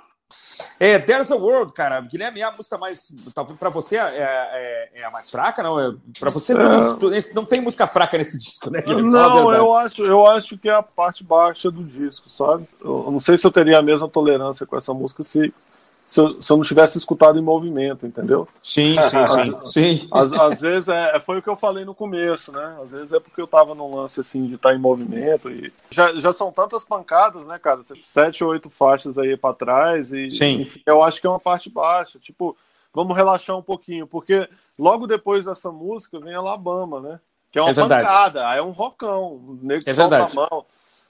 É, 0.79 0.99
There's 0.99 1.31
a 1.31 1.35
World, 1.35 1.73
cara. 1.73 1.99
Guilherme, 2.01 2.41
é 2.41 2.43
a 2.43 2.51
música 2.51 2.77
mais. 2.77 3.11
Talvez 3.33 3.57
pra 3.57 3.69
você 3.69 3.97
é, 3.97 4.01
é- 4.01 4.89
é 5.01 5.05
a 5.05 5.11
mais 5.11 5.29
fraca, 5.29 5.61
não? 5.63 5.79
É, 5.79 5.93
pra 6.19 6.29
você 6.29 6.53
não, 6.53 6.97
não 7.33 7.45
tem 7.45 7.61
música 7.61 7.87
fraca 7.87 8.17
nesse 8.17 8.37
disco, 8.37 8.69
né? 8.69 8.81
Guilherme? 8.81 9.09
Não, 9.09 9.51
eu 9.53 9.73
acho, 9.75 10.05
eu 10.05 10.25
acho 10.25 10.57
que 10.57 10.69
é 10.69 10.73
a 10.73 10.83
parte 10.83 11.23
baixa 11.23 11.69
do 11.71 11.83
disco, 11.83 12.29
sabe? 12.29 12.67
Eu 12.81 13.03
eu 13.07 13.11
não 13.11 13.19
sei 13.19 13.37
se 13.37 13.45
eu 13.45 13.51
teria 13.51 13.77
a 13.79 13.81
mesma 13.81 14.07
tolerância 14.07 14.65
com 14.65 14.75
essa 14.75 14.93
música 14.93 15.23
se, 15.23 15.53
se, 16.07 16.21
eu, 16.21 16.41
se 16.41 16.49
eu 16.49 16.55
não 16.55 16.63
tivesse 16.63 16.97
escutado 16.97 17.37
em 17.37 17.41
movimento, 17.41 18.07
entendeu? 18.07 18.47
Sim, 18.63 18.95
sim, 19.01 19.27
sim. 19.27 19.59
sim. 19.99 20.07
Às, 20.09 20.31
às 20.31 20.61
vezes 20.61 20.87
é, 20.87 21.19
foi 21.19 21.39
o 21.39 21.41
que 21.41 21.49
eu 21.49 21.57
falei 21.57 21.83
no 21.83 21.93
começo, 21.93 22.49
né? 22.49 22.77
Às 22.81 22.93
vezes 22.93 23.11
é 23.11 23.19
porque 23.19 23.41
eu 23.41 23.45
tava 23.45 23.75
num 23.75 23.93
lance 23.93 24.21
assim 24.21 24.47
de 24.47 24.55
estar 24.55 24.73
em 24.73 24.79
movimento 24.79 25.49
e 25.51 25.69
já, 25.89 26.13
já 26.13 26.31
são 26.31 26.49
tantas 26.49 26.85
pancadas, 26.85 27.45
né, 27.45 27.59
cara? 27.59 27.81
Sete 27.83 28.41
ou 28.41 28.51
oito 28.51 28.69
faixas 28.69 29.17
aí 29.17 29.35
pra 29.35 29.53
trás 29.53 30.09
e 30.13 30.29
Sim. 30.29 30.61
enfim, 30.61 30.81
eu 30.85 31.03
acho 31.03 31.19
que 31.19 31.27
é 31.27 31.29
uma 31.29 31.41
parte 31.41 31.69
baixa. 31.69 32.17
Tipo, 32.19 32.55
vamos 32.93 33.13
relaxar 33.13 33.57
um 33.57 33.61
pouquinho, 33.61 34.07
porque 34.07 34.47
logo 34.79 35.07
depois 35.07 35.43
dessa 35.43 35.73
música 35.73 36.21
vem 36.21 36.33
Alabama, 36.33 37.01
né? 37.01 37.19
Que 37.51 37.59
é 37.59 37.61
uma 37.61 37.71
É 37.71 37.73
verdade. 37.73 38.07
pancada, 38.07 38.47
aí 38.47 38.59
é 38.59 38.63
um 38.63 38.71
rocão, 38.71 39.33
o 39.33 39.59
nego 39.61 39.83
É 39.85 39.93
solta 39.93 40.17
verdade. 40.19 40.31
a 40.39 40.49
mão. 40.49 40.65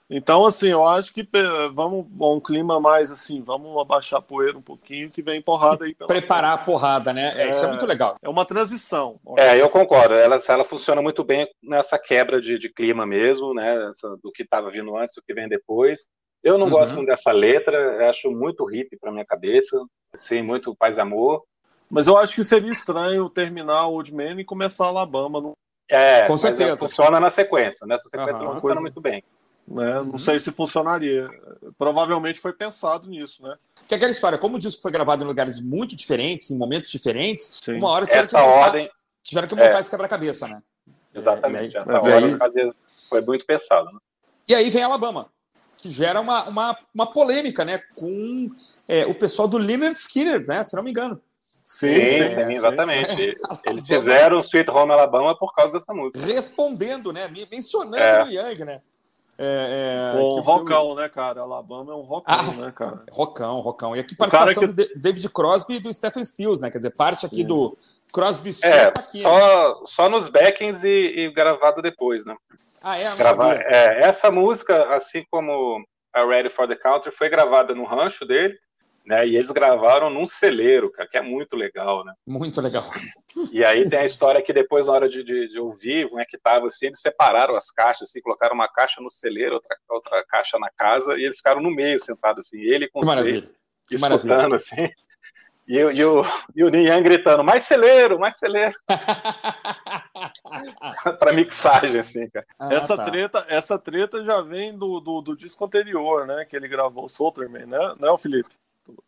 Então, 0.10 0.46
assim, 0.46 0.68
eu 0.70 0.88
acho 0.88 1.14
que 1.14 1.28
vamos 1.74 2.06
um 2.20 2.40
clima 2.40 2.80
mais 2.80 3.12
assim, 3.12 3.42
vamos 3.42 3.78
abaixar 3.78 4.20
a 4.20 4.22
poeira 4.22 4.58
um 4.58 4.62
pouquinho, 4.62 5.12
que 5.12 5.22
vem 5.22 5.42
porrada 5.42 5.84
aí. 5.84 5.94
pela 5.94 6.08
Preparar 6.08 6.54
a 6.54 6.58
porrada, 6.58 7.12
né? 7.12 7.34
É, 7.36 7.50
Isso 7.50 7.64
é 7.64 7.66
É. 7.66 7.68
muito 7.68 7.86
legal. 7.86 8.16
É 8.22 8.30
uma 8.30 8.46
transição. 8.46 9.20
É, 9.38 9.62
eu 9.62 9.70
concordo. 9.70 10.14
Ela, 10.14 10.40
ela 10.48 10.64
funciona 10.64 11.02
muito 11.02 11.26
bem 11.26 11.46
nessa 11.62 12.00
quebra 12.00 12.40
de, 12.40 12.58
de 12.58 12.70
clima 12.72 13.06
mesmo, 13.06 13.54
né? 13.54 13.90
Essa- 13.90 14.16
do 14.24 14.32
que 14.32 14.44
estava 14.44 14.72
vindo 14.72 14.96
antes, 14.96 15.18
o 15.18 15.22
que 15.22 15.34
vem 15.34 15.50
depois. 15.50 16.08
Eu 16.42 16.58
não 16.58 16.68
Uhum. 16.68 16.72
gosto 16.72 16.94
muito 16.96 17.08
dessa 17.08 17.32
letra, 17.34 17.76
eu 17.78 18.10
acho 18.10 18.32
muito 18.32 18.64
hippie 18.64 18.98
para 18.98 19.12
minha 19.12 19.26
cabeça, 19.26 19.78
assim, 20.14 20.42
muito 20.42 20.74
paz 20.74 20.96
e 20.96 21.02
amor. 21.02 21.44
Mas 21.92 22.08
eu 22.08 22.18
acho 22.18 22.34
que 22.36 22.44
seria 22.46 22.72
estranho 22.72 23.30
terminar 23.30 23.88
o 23.88 23.94
Old 23.96 24.14
Man 24.14 24.40
e 24.40 24.46
começar 24.46 24.86
Alabama, 24.86 25.42
não- 25.42 25.54
É, 25.90 26.24
Com 26.24 26.34
mas 26.34 26.42
certeza. 26.42 26.78
funciona 26.78 27.20
na 27.20 27.30
sequência. 27.30 27.86
Nessa 27.88 28.08
sequência 28.10 28.32
ela 28.40 28.44
Uma 28.44 28.52
funciona 28.54 28.76
coisa- 28.76 28.82
muito 28.82 29.02
bem. 29.02 29.22
Né? 29.68 30.00
Uhum. 30.00 30.06
Não 30.06 30.18
sei 30.18 30.40
se 30.40 30.52
funcionaria. 30.52 31.30
Provavelmente 31.78 32.40
foi 32.40 32.54
pensado 32.54 33.08
nisso, 33.10 33.44
né? 33.44 33.56
Que 33.88 33.94
é 33.94 33.98
aquela 33.98 34.12
história, 34.12 34.38
como 34.38 34.56
o 34.56 34.60
disco 34.60 34.82
foi 34.82 34.92
gravado 34.92 35.24
em 35.24 35.28
lugares 35.28 35.60
muito 35.60 35.96
diferentes, 35.96 36.50
em 36.52 36.58
momentos 36.58 36.90
diferentes, 36.90 37.60
Sim. 37.62 37.74
uma 37.78 37.90
hora 37.90 38.06
tiveram 38.06 38.24
Essa 38.24 38.38
que 38.38 38.44
montar, 38.44 38.66
ordem, 38.66 38.92
tiveram 39.24 39.48
que 39.48 39.56
montar 39.56 39.78
É. 39.78 39.80
esse 39.82 39.90
quebra-cabeça, 39.90 40.48
né? 40.48 40.62
exatamente, 41.14 41.76
aí- 41.76 41.82
essa 41.82 42.00
ordem 42.00 42.32
aí- 42.32 42.38
fazia- 42.38 42.74
foi 43.10 43.22
muito 43.22 43.46
pensada. 43.46 43.86
né? 43.92 44.00
E 44.48 44.54
aí 44.56 44.70
vem 44.70 44.84
Alabama, 44.84 45.30
que 45.78 45.90
gera 45.90 46.22
uma, 46.22 46.48
uma, 46.48 46.78
uma 46.94 47.08
polêmica, 47.12 47.66
né? 47.66 47.80
Com 47.96 48.50
é, 48.88 49.06
o 49.06 49.14
pessoal 49.16 49.48
do 49.48 49.58
Leonard 49.58 49.96
Skinner, 50.00 50.46
né? 50.48 50.64
Se 50.64 50.76
não 50.76 50.84
me 50.84 50.92
engano. 50.92 51.20
Sim, 51.66 52.34
sim, 52.34 52.54
exatamente. 52.54 53.38
Eles 53.66 53.86
fizeram 53.86 54.40
Sweet 54.40 54.70
Home 54.72 54.94
Alabama 54.94 55.38
por 55.38 55.54
causa 55.54 55.74
dessa 55.74 55.94
música. 55.94 56.24
Respondendo, 56.26 57.12
né? 57.12 57.28
men- 57.28 57.48
Mencionando 57.52 57.98
É. 57.98 58.24
o 58.24 58.28
Young, 58.30 58.64
né? 58.64 58.82
É, 59.38 60.14
é, 60.16 60.20
Um 60.20 60.36
que- 60.36 60.42
rockão, 60.42 60.96
né, 60.96 61.08
cara? 61.10 61.42
Alabama 61.42 61.92
é 61.94 61.96
um 61.96 62.02
rockão, 62.02 62.36
Ah. 62.36 62.62
né, 62.62 62.74
cara? 62.76 63.04
Rockão, 63.12 63.60
rockão. 63.60 63.96
E 63.96 64.00
aqui 64.00 64.16
participação 64.16 64.62
que- 64.62 64.68
do 64.68 64.74
Da- 64.74 64.94
David 64.96 65.30
Crosby 65.30 65.76
e 65.76 65.80
do 65.80 65.94
Stephen 65.94 66.24
Stills, 66.24 66.62
né? 66.62 66.72
Quer 66.72 66.78
dizer, 66.80 66.90
parte 66.92 67.26
aqui 67.26 67.38
Sim. 67.38 67.46
do 67.46 67.78
Crosby 68.12 68.52
Stills 68.54 68.78
É, 68.80 68.92
tá 68.92 69.00
aqui, 69.02 69.18
né? 69.18 69.22
só, 69.24 69.86
só 69.86 70.10
nos 70.10 70.28
backings 70.28 70.84
e, 70.84 71.14
e 71.20 71.32
gravado 71.32 71.82
depois, 71.84 72.26
né? 72.26 72.36
Ah, 72.82 72.98
é? 72.98 73.16
Sabia. 73.16 73.54
é, 73.68 74.02
essa 74.04 74.32
música, 74.32 74.94
assim 74.96 75.24
como 75.30 75.86
a 76.14 76.26
Ready 76.26 76.50
for 76.50 76.68
the 76.68 76.76
Country, 76.76 77.12
foi 77.12 77.30
gravada 77.30 77.76
no 77.76 77.84
rancho 77.86 78.26
dele, 78.26 78.58
né? 79.08 79.26
E 79.26 79.38
eles 79.38 79.50
gravaram 79.52 80.10
num 80.10 80.26
celeiro, 80.28 80.92
cara, 80.92 81.08
que 81.08 81.18
é 81.18 81.22
muito 81.22 81.56
legal, 81.56 82.04
né? 82.04 82.14
Muito 82.28 82.60
legal. 82.60 82.92
E 83.52 83.64
aí 83.64 83.88
tem 83.90 84.00
a 84.00 84.06
história 84.06 84.42
que 84.42 84.52
depois, 84.52 84.88
na 84.88 84.94
hora 84.94 85.08
de, 85.08 85.24
de, 85.24 85.48
de 85.48 85.58
ouvir 85.60 86.10
como 86.10 86.20
é 86.20 86.26
que 86.26 86.38
tava, 86.38 86.68
assim, 86.68 86.88
eles 86.88 87.00
separaram 87.00 87.56
as 87.56 87.72
caixas, 87.72 88.10
assim, 88.10 88.20
colocaram 88.22 88.54
uma 88.54 88.68
caixa 88.68 89.02
no 89.02 89.10
celeiro, 89.10 89.56
outra, 89.56 89.78
outra 89.90 90.26
caixa 90.28 90.60
na 90.60 90.70
casa, 90.70 91.18
e 91.18 91.24
eles 91.24 91.38
ficaram 91.38 91.62
no 91.62 91.72
meio, 91.72 91.98
sentados 92.00 92.46
assim, 92.48 92.60
ele 92.60 92.90
com 92.90 93.00
os 93.00 93.08
maravilha. 93.08 93.40
três, 93.40 93.54
Que 93.88 93.96
escutando, 93.96 94.54
assim. 94.56 94.90
E, 95.66 95.82
o- 95.84 95.92
e, 95.92 96.06
o, 96.06 96.24
e 96.56 96.64
o 96.64 96.70
Nian 96.70 97.02
gritando, 97.02 97.44
mais 97.44 97.64
celeiro, 97.66 98.20
mais 98.20 98.38
celeiro, 98.38 98.78
pra 101.20 101.34
mixagem, 101.34 102.00
assim, 102.00 102.30
cara. 102.30 102.46
Ah, 102.60 102.74
essa, 102.74 102.98
tá. 102.98 103.06
treta, 103.06 103.46
essa 103.48 103.80
treta 103.80 104.24
já 104.24 104.42
vem 104.42 104.78
do, 104.78 105.00
do, 105.00 105.22
do 105.22 105.36
disco 105.36 105.66
anterior, 105.66 106.26
né? 106.26 106.46
Que 106.46 106.56
ele 106.56 106.68
gravou 106.68 107.06
o 107.06 107.10
Soulterman, 107.10 107.66
né? 107.66 107.96
Não 108.00 108.10
é 108.10 108.12
o 108.12 108.18
Felipe? 108.18 108.50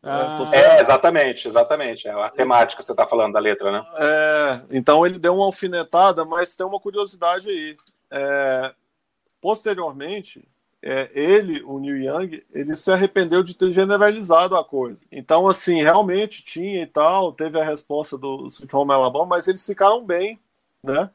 Ah. 0.02 0.38
tô 0.38 0.46
certo. 0.48 0.66
É, 0.66 0.82
exatamente, 0.82 1.48
exatamente. 1.48 2.08
É 2.08 2.12
a 2.12 2.30
temática 2.30 2.82
que 2.82 2.88
você 2.88 2.96
tá 2.96 3.06
falando 3.06 3.34
da 3.34 3.40
letra, 3.40 3.72
né? 3.72 3.86
É, 3.98 4.62
então 4.72 5.06
ele 5.06 5.20
deu 5.20 5.36
uma 5.36 5.46
alfinetada, 5.46 6.24
mas 6.26 6.56
tem 6.56 6.66
uma 6.66 6.80
curiosidade 6.80 7.50
aí. 7.50 7.78
É, 8.12 8.74
posteriormente, 9.42 10.48
é, 10.82 11.10
ele, 11.14 11.62
o 11.64 11.80
Neil 11.80 11.98
Young, 11.98 12.44
ele 12.54 12.76
se 12.76 12.92
arrependeu 12.92 13.44
de 13.44 13.54
ter 13.54 13.72
generalizado 13.72 14.56
a 14.56 14.64
coisa. 14.64 14.98
Então, 15.12 15.48
assim, 15.48 15.84
realmente 15.84 16.44
tinha 16.44 16.82
e 16.84 16.88
tal, 16.88 17.34
teve 17.34 17.60
a 17.60 17.66
resposta 17.66 18.18
do 18.18 18.48
Sweet 18.48 18.74
Home 18.76 18.94
Alabama, 18.94 19.26
mas 19.26 19.48
eles 19.48 19.66
ficaram 19.66 20.06
bem, 20.06 20.40
né? 20.82 21.10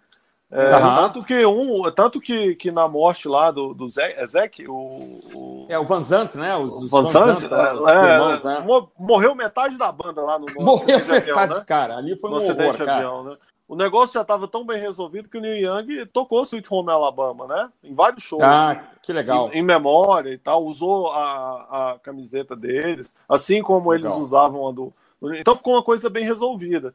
É, 0.51 0.73
Aham. 0.73 0.95
Tanto 1.03 1.25
que 1.25 1.45
um, 1.47 1.91
tanto 1.91 2.21
que, 2.21 2.55
que 2.55 2.71
na 2.71 2.87
morte 2.87 3.27
lá 3.27 3.51
do, 3.51 3.75
do 3.75 3.89
Zé, 3.89 4.15
é 4.17 4.27
Zeke, 4.27 4.69
o, 4.69 4.99
o 5.35 5.67
É 5.69 5.79
o 5.79 5.85
Van 5.85 6.01
Zandt, 6.01 6.39
né? 6.39 6.57
Os, 6.57 6.81
os 6.83 6.91
Van 6.91 7.03
Zandt, 7.03 7.49
né? 7.49 7.73
Os 7.73 7.89
é, 7.89 8.13
irmãos, 8.15 8.45
né? 8.45 8.61
mo- 8.61 8.89
morreu 8.99 9.35
metade 9.35 9.77
da 9.77 9.91
banda 9.91 10.23
lá 10.23 10.39
no, 10.39 10.47
no 10.47 10.63
Morreu 10.63 10.97
acidente 10.97 11.05
de 11.07 11.17
avião, 11.17 11.37
metade, 11.37 11.59
né? 11.59 11.65
cara. 11.67 11.97
Ali 11.97 12.17
foi 12.17 12.31
no 12.31 12.37
um 12.39 12.41
horror, 12.41 12.77
cara. 12.77 12.95
avião, 12.97 13.25
né? 13.25 13.37
o 13.67 13.75
negócio 13.75 14.13
já 14.15 14.21
estava 14.21 14.47
tão 14.47 14.65
bem 14.65 14.79
resolvido 14.79 15.29
que 15.29 15.39
o 15.39 15.41
Neil 15.41 15.75
Young 15.79 16.07
tocou 16.13 16.43
Sweet 16.43 16.69
Home 16.71 16.91
Alabama, 16.91 17.47
né? 17.47 17.69
Em 17.83 17.95
vários 17.95 18.23
shows. 18.23 18.43
Ah, 18.45 18.81
que 19.03 19.13
legal. 19.13 19.51
Em, 19.53 19.59
em 19.59 19.63
memória 19.63 20.31
e 20.31 20.39
tal, 20.39 20.65
usou 20.65 21.09
a, 21.11 21.93
a 21.95 21.99
camiseta 21.99 22.55
deles, 22.55 23.15
assim 23.29 23.63
como 23.63 23.91
Legal. 23.91 24.13
eles 24.13 24.23
usavam 24.23 24.69
a 24.69 24.73
do. 24.73 24.93
Então 25.37 25.57
ficou 25.57 25.73
uma 25.75 25.83
coisa 25.83 26.11
bem 26.11 26.25
resolvida. 26.25 26.95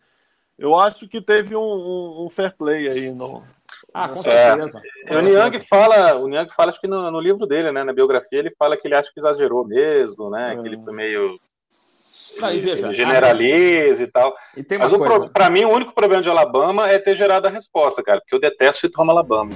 Eu 0.60 0.76
acho 0.76 1.08
que 1.08 1.22
teve 1.22 1.56
um, 1.56 1.62
um- 1.62 2.26
um 2.26 2.30
fair 2.30 2.54
play 2.58 2.88
aí 2.90 3.12
no. 3.12 3.44
Ah, 3.94 4.10
com 4.10 4.20
É. 4.20 4.24
certeza. 4.24 4.82
Com 5.08 5.14
E 5.14 5.18
o 5.18 5.22
Niang 5.22 5.60
fala, 5.68 6.16
o 6.18 6.28
Niang 6.28 6.54
fala, 6.54 6.70
acho 6.70 6.82
que 6.82 6.88
no, 6.88 7.10
no 7.10 7.20
livro 7.20 7.48
dele, 7.48 7.72
né, 7.72 7.84
na 7.84 7.94
biografia, 7.94 8.40
ele 8.40 8.52
fala 8.60 8.76
que 8.78 8.88
ele 8.88 8.96
acha 8.96 9.10
que 9.12 9.20
exagerou 9.20 9.66
mesmo, 9.66 10.30
né, 10.30 10.54
É. 10.54 10.62
que 10.62 10.68
ele 10.68 10.78
foi 10.84 10.94
meio 10.94 11.40
Não, 12.40 12.52
e 12.52 12.60
veja, 12.60 12.88
ele 12.88 12.96
generaliza 12.96 14.04
e 14.04 14.08
tal. 14.08 14.36
E 14.56 14.64
Mas 14.78 14.92
coisa. 14.94 15.30
pra 15.30 15.50
mim, 15.50 15.64
o 15.66 15.70
único 15.72 15.94
problema 15.94 16.22
de 16.22 16.30
Alabama 16.30 16.90
é 16.90 17.00
ter 17.00 17.16
gerado 17.16 17.48
a 17.48 17.50
resposta, 17.50 18.04
cara, 18.04 18.20
porque 18.20 18.36
eu 18.36 18.40
detesto 18.40 18.86
Sweet 18.86 19.00
Home 19.00 19.12
Alabama. 19.12 19.52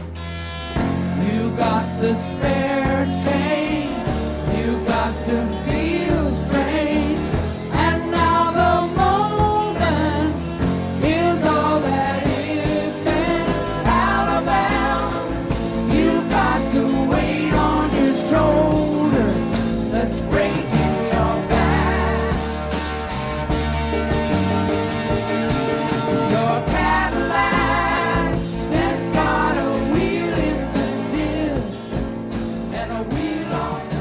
You 1.19 1.49
got 1.51 1.85
the 2.01 2.13
spare 2.15 2.72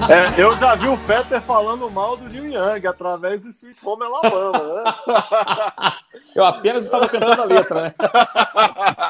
É, 0.08 0.40
eu 0.40 0.56
já 0.56 0.74
vi 0.74 0.88
o 0.88 0.96
Fetter 0.96 1.40
falando 1.40 1.90
mal 1.90 2.16
do 2.16 2.28
Neil 2.28 2.46
Young 2.46 2.86
através 2.86 3.42
de 3.42 3.50
Sweet 3.50 3.78
Home 3.84 4.04
Alabama, 4.04 4.58
né? 4.58 4.94
Eu 6.34 6.44
apenas 6.44 6.84
estava 6.84 7.08
cantando 7.08 7.42
a 7.42 7.44
letra, 7.44 7.82
né? 7.82 7.94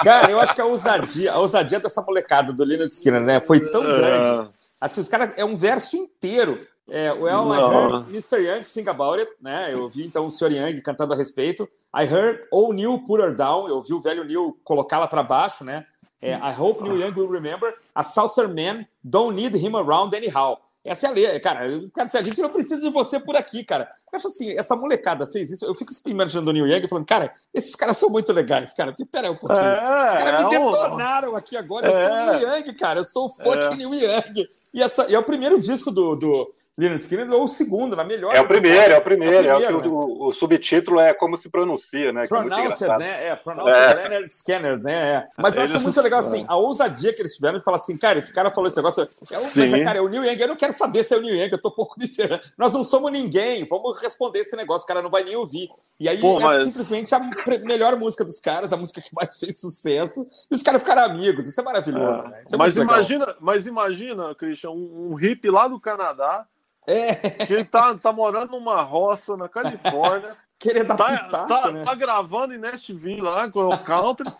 Cara, 0.02 0.30
eu 0.30 0.40
acho 0.40 0.54
que 0.54 0.60
a 0.60 0.64
ousadia, 0.64 1.32
a 1.32 1.38
ousadia 1.38 1.78
dessa 1.78 2.02
molecada 2.02 2.52
do 2.52 2.64
Leonard 2.64 2.92
Skinner, 2.92 3.20
né? 3.20 3.40
Foi 3.40 3.60
tão 3.70 3.82
grande. 3.82 4.50
Assim, 4.80 5.00
os 5.00 5.08
caras. 5.08 5.32
É 5.36 5.44
um 5.44 5.54
verso 5.54 5.96
inteiro. 5.96 6.58
É, 6.88 7.12
well, 7.12 7.52
I 7.52 7.58
Não. 7.58 7.72
heard 7.72 8.08
Mr. 8.10 8.40
Young 8.40 8.64
sing 8.64 8.88
about 8.88 9.20
it, 9.20 9.30
né? 9.40 9.72
Eu 9.72 9.82
ouvi 9.82 10.04
então 10.04 10.26
o 10.26 10.30
Sr. 10.30 10.50
Young 10.52 10.80
cantando 10.80 11.12
a 11.12 11.16
respeito. 11.16 11.68
I 11.94 12.04
heard 12.04 12.40
old 12.50 12.74
Neil 12.74 12.98
put 13.06 13.22
her 13.22 13.34
down. 13.34 13.68
Eu 13.68 13.76
ouvi 13.76 13.94
o 13.94 14.00
velho 14.00 14.24
Neil 14.24 14.56
colocá-la 14.64 15.06
para 15.06 15.22
baixo, 15.22 15.64
né? 15.64 15.86
É, 16.20 16.34
I 16.34 16.54
hope 16.58 16.82
Neil 16.82 16.98
Young 16.98 17.14
will 17.16 17.30
remember. 17.30 17.72
A 17.94 18.02
Southern 18.02 18.54
man 18.54 18.84
don't 19.04 19.34
need 19.34 19.56
him 19.56 19.76
around 19.76 20.14
anyhow. 20.16 20.58
Essa 20.84 21.06
é 21.06 21.10
a 21.10 21.12
lei, 21.12 21.40
cara. 21.40 21.78
O 21.78 21.90
cara 21.92 22.10
a 22.12 22.22
gente 22.22 22.40
não 22.40 22.50
precisa 22.50 22.80
de 22.80 22.90
você 22.90 23.20
por 23.20 23.36
aqui, 23.36 23.62
cara. 23.62 23.88
Eu 24.12 24.16
acho 24.16 24.26
assim, 24.28 24.50
essa 24.58 24.74
molecada 24.74 25.26
fez 25.26 25.50
isso. 25.52 25.64
Eu 25.64 25.74
fico 25.74 25.92
imaginando 26.06 26.50
o 26.50 26.52
Neil 26.52 26.66
Young 26.66 26.88
falando, 26.88 27.06
cara, 27.06 27.32
esses 27.54 27.76
caras 27.76 27.96
são 27.96 28.10
muito 28.10 28.32
legais, 28.32 28.72
cara. 28.72 28.90
Porque 28.90 29.04
pera 29.04 29.28
aí 29.28 29.32
um 29.32 29.36
pouquinho. 29.36 29.60
É, 29.60 30.08
Os 30.08 30.14
caras 30.14 30.44
me 30.44 30.54
é 30.54 30.58
detonaram 30.58 31.36
aqui 31.36 31.56
agora. 31.56 31.86
Eu 31.86 31.92
sou 31.92 32.00
o 32.00 32.16
É. 32.16 32.38
Neil 32.38 32.56
Young, 32.56 32.74
cara. 32.74 33.00
Eu 33.00 33.04
sou 33.04 33.24
o 33.26 33.28
fucking 33.28 33.74
É. 33.74 33.76
Neil 33.76 33.94
Young. 33.94 34.48
E, 34.74 34.82
essa, 34.82 35.08
e 35.08 35.14
é 35.14 35.18
o 35.18 35.22
primeiro 35.22 35.60
disco 35.60 35.90
do, 35.90 36.16
do 36.16 36.52
Leonard 36.76 37.02
Skinner, 37.02 37.30
ou 37.30 37.44
o 37.44 37.48
segundo, 37.48 37.94
na 37.94 38.02
melhor. 38.02 38.34
É 38.34 38.40
o 38.40 38.46
primeiro, 38.46 38.94
é 38.94 38.98
o 38.98 39.02
primeiro. 39.02 39.34
É 39.46 39.54
o, 39.54 39.58
que 39.60 39.66
primeiro, 39.66 39.80
né? 39.82 39.88
o, 39.88 40.28
o 40.28 40.32
subtítulo 40.32 41.00
é 41.00 41.12
como 41.12 41.36
se 41.36 41.50
pronuncia, 41.50 42.12
né? 42.12 42.24
é 42.24 42.26
Pronounced, 42.26 42.60
engraçado. 42.64 42.98
né? 42.98 43.26
É, 43.26 43.36
Pronounced 43.36 43.74
É. 43.78 43.94
Leonard 43.94 44.34
Scanner, 44.34 44.78
né? 44.82 44.92
É. 44.92 45.26
Mas 45.36 45.54
eu 45.54 45.62
acho 45.62 45.78
muito 45.80 46.00
legal, 46.00 46.20
assim, 46.20 46.46
a 46.48 46.56
ousadia 46.56 47.12
que 47.12 47.20
eles 47.20 47.34
tiveram 47.34 47.58
de 47.58 47.64
falar 47.64 47.76
assim, 47.76 47.96
cara, 47.98 48.18
esse 48.18 48.32
cara 48.32 48.50
falou 48.50 48.68
esse 48.68 48.76
negócio. 48.76 49.02
É 49.02 49.38
o, 49.38 49.42
mas, 49.42 49.50
Sim. 49.52 49.84
cara, 49.84 49.98
é 49.98 50.00
o 50.00 50.08
Neil 50.08 50.24
Young, 50.24 50.40
eu 50.40 50.48
não 50.48 50.56
quero 50.56 50.72
saber 50.72 51.04
se 51.04 51.12
é 51.14 51.18
o 51.18 51.20
Neil 51.20 51.36
Young, 51.36 51.52
eu 51.52 51.60
tô 51.60 51.70
pouco 51.70 51.94
me 52.00 52.08
ferrando. 52.08 52.42
Nós 52.56 52.72
não 52.72 52.82
somos 52.82 53.12
ninguém, 53.12 53.66
vamos 53.66 54.00
responder 54.00 54.38
esse 54.38 54.56
negócio, 54.56 54.84
o 54.84 54.88
cara 54.88 55.02
não 55.02 55.10
vai 55.10 55.24
nem 55.24 55.36
ouvir. 55.36 55.68
E 56.00 56.08
aí 56.08 56.18
Pô, 56.18 56.40
é 56.40 56.42
mas- 56.42 56.64
simplesmente 56.64 57.14
a 57.14 57.20
melhor 57.64 57.96
música 57.96 58.24
dos 58.24 58.40
caras, 58.40 58.72
a 58.72 58.78
música 58.78 59.02
que 59.02 59.10
mais 59.14 59.36
fez 59.38 59.60
sucesso, 59.60 60.26
e 60.50 60.54
os 60.54 60.62
caras 60.62 60.80
ficaram 60.80 61.02
amigos. 61.04 61.46
Isso 61.46 61.60
é 61.60 61.64
maravilhoso, 61.64 62.22
né? 62.24 62.40
Isso 62.46 62.54
é 62.54 62.58
mas 62.58 62.76
legal. 62.76 62.94
imagina, 62.96 63.36
mas 63.40 63.66
imagina, 63.66 64.34
Christian, 64.34 64.70
um, 64.70 65.10
um 65.10 65.14
hippie 65.14 65.50
lá 65.50 65.68
do 65.68 65.78
Canadá 65.78 66.46
É, 66.86 67.46
que 67.46 67.52
ele 67.52 67.64
tá, 67.64 67.94
tá 67.94 68.12
morando 68.12 68.52
numa 68.52 68.82
roça 68.82 69.36
na 69.36 69.48
Califórnia, 69.48 70.36
querer 70.62 70.84
dar 70.84 70.96
tá, 70.96 71.04
pitaco, 71.18 71.48
tá, 71.48 71.70
né? 71.72 71.82
tá 71.82 71.94
gravando 71.94 72.54
em 72.54 72.58
Nashville 72.58 73.20
lá 73.20 73.50
com 73.50 73.68
o 73.68 73.78
country 73.78 74.30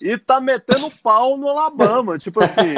e 0.00 0.18
tá 0.18 0.40
metendo 0.40 0.90
pau 1.02 1.36
no 1.36 1.48
Alabama. 1.48 2.18
Tipo 2.18 2.42
assim, 2.42 2.74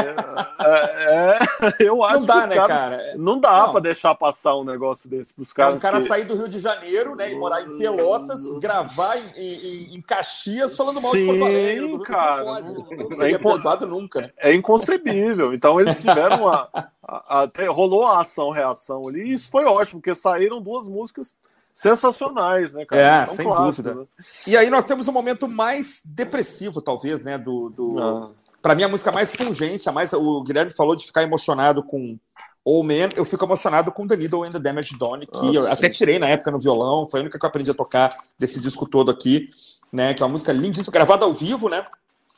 é, 0.59 1.37
é- 1.39 1.75
eu 1.81 2.03
acho 2.05 2.21
Não 2.21 2.27
dá, 2.27 2.43
que 2.43 2.47
né, 2.49 2.55
caras- 2.57 2.69
cara? 2.69 3.15
Não 3.17 3.41
dá 3.41 3.59
Não. 3.67 3.73
pra 3.73 3.81
deixar 3.81 4.15
passar 4.15 4.57
um 4.57 4.65
negócio 4.65 5.09
desse 5.09 5.33
pros 5.35 5.51
É 5.51 5.55
caras. 5.55 5.75
um 5.77 5.79
cara 5.79 6.01
que- 6.01 6.09
sair 6.09 6.25
do 6.25 6.37
Rio 6.37 6.49
de 6.49 6.59
Janeiro, 6.59 7.15
né, 7.17 7.33
e 7.33 7.37
morar 7.37 7.63
em 7.63 7.77
Pelotas, 7.77 8.41
gravar 8.61 9.17
em, 9.17 9.45
em- 9.47 9.95
em 9.97 10.03
Caxias 10.03 10.77
falando 10.77 11.01
mal 11.01 11.13
de 11.13 11.19
Sim, 11.19 11.27
Porto 11.27 11.45
Alegre. 11.45 11.89
Não 11.93 11.99
cara, 12.01 12.45
pode. 12.45 12.73
não- 12.73 12.85
Não 12.85 13.25
é 13.25 13.31
incon- 13.31 13.87
nunca. 13.87 14.33
É 14.37 14.55
inconcebível. 14.55 15.55
Então 15.55 15.81
eles 15.81 16.01
tiveram 16.01 16.43
uma. 16.43 16.69
a- 17.03 17.43
até 17.43 17.67
rolou 17.67 18.07
a 18.07 18.21
ação-reação 18.21 19.09
ali, 19.09 19.23
e 19.23 19.33
isso 19.33 19.51
foi 19.51 19.65
ótimo, 19.65 20.01
porque 20.01 20.15
saíram 20.15 20.61
duas 20.61 20.87
músicas 20.87 21.35
sensacionais, 21.81 22.75
né, 22.75 22.85
cara? 22.85 23.23
É, 23.23 23.27
São 23.27 23.37
sem 23.37 23.47
clássicos, 23.47 23.77
dúvida. 23.77 24.01
né? 24.01 24.07
E 24.47 24.57
aí 24.57 24.69
nós 24.69 24.85
temos 24.85 25.09
o 25.09 25.13
momento 25.13 25.49
mais 25.49 26.03
depressivo, 26.05 26.83
talvez, 26.83 27.23
né, 27.23 27.39
do... 27.39 27.71
do... 27.71 27.99
Ah. 27.99 28.31
Para 28.61 28.75
mim, 28.75 28.83
a 28.83 28.89
música 28.89 29.11
mais 29.11 29.31
pungente, 29.33 29.89
a 29.89 29.93
mais... 29.93 30.13
O 30.13 30.43
Guilherme 30.43 30.71
falou 30.71 30.95
de 30.95 31.07
ficar 31.07 31.23
emocionado 31.23 31.83
com 31.83 32.19
Oh 32.63 32.83
Man, 32.83 33.09
eu 33.17 33.25
fico 33.25 33.43
emocionado 33.43 33.91
com 33.91 34.07
The 34.07 34.17
Needle 34.17 34.45
and 34.45 34.53
the 34.53 34.59
Damage 34.59 34.99
Done, 34.99 35.27
que 35.27 35.39
eu 35.57 35.63
Nossa. 35.63 35.73
até 35.73 35.89
tirei 35.89 36.19
na 36.19 36.29
época 36.29 36.51
no 36.51 36.59
violão, 36.59 37.07
foi 37.07 37.21
a 37.21 37.23
única 37.23 37.39
que 37.39 37.45
eu 37.45 37.49
aprendi 37.49 37.71
a 37.71 37.75
tocar 37.75 38.15
desse 38.39 38.61
disco 38.61 38.87
todo 38.87 39.11
aqui, 39.11 39.49
né, 39.91 40.13
que 40.13 40.23
é 40.23 40.27
uma 40.27 40.33
música 40.33 40.53
lindíssima, 40.53 40.93
gravada 40.93 41.25
ao 41.25 41.33
vivo, 41.33 41.71
né? 41.71 41.87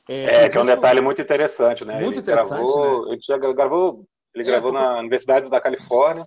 É, 0.09 0.49
que 0.49 0.57
é 0.57 0.61
um 0.61 0.67
detalhe 0.67 1.01
muito 1.01 1.21
interessante, 1.21 1.85
né? 1.85 1.95
Muito 1.95 2.15
ele 2.15 2.21
interessante, 2.21 2.61
Gravou, 2.61 3.13
Ele 3.13 3.21
já 3.21 3.37
gravou, 3.37 4.05
ele 4.35 4.45
É, 4.45 4.47
gravou 4.47 4.73
na 4.73 4.99
Universidade 4.99 5.51
da 5.51 5.61
Califórnia 5.61 6.25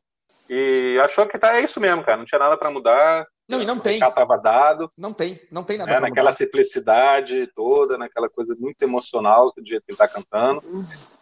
e 0.50 1.00
achou 1.04 1.26
que 1.28 1.38
tá, 1.38 1.58
é 1.58 1.64
isso 1.64 1.80
mesmo, 1.80 2.04
cara. 2.04 2.18
Não 2.18 2.26
tinha 2.26 2.40
nada 2.40 2.58
para 2.58 2.70
mudar. 2.72 3.26
Não, 3.48 3.62
e 3.62 3.66
não 3.66 3.78
O 3.78 3.82
tem. 3.82 4.00
tava 4.00 4.38
dado, 4.38 4.92
Não 4.98 5.14
tem, 5.14 5.40
não 5.52 5.64
tem 5.64 5.78
nada 5.78 5.92
né? 5.92 5.98
pra 5.98 6.08
naquela 6.10 6.32
mudar. 6.32 6.38
simplicidade 6.38 7.48
toda, 7.56 7.96
naquela 7.98 8.28
coisa 8.28 8.56
muito 8.60 8.82
emocional 8.82 9.54
do 9.56 9.66
jeito 9.68 9.84
que 9.86 9.92
ele 9.92 9.98
tá 9.98 10.08
cantando. 10.08 10.64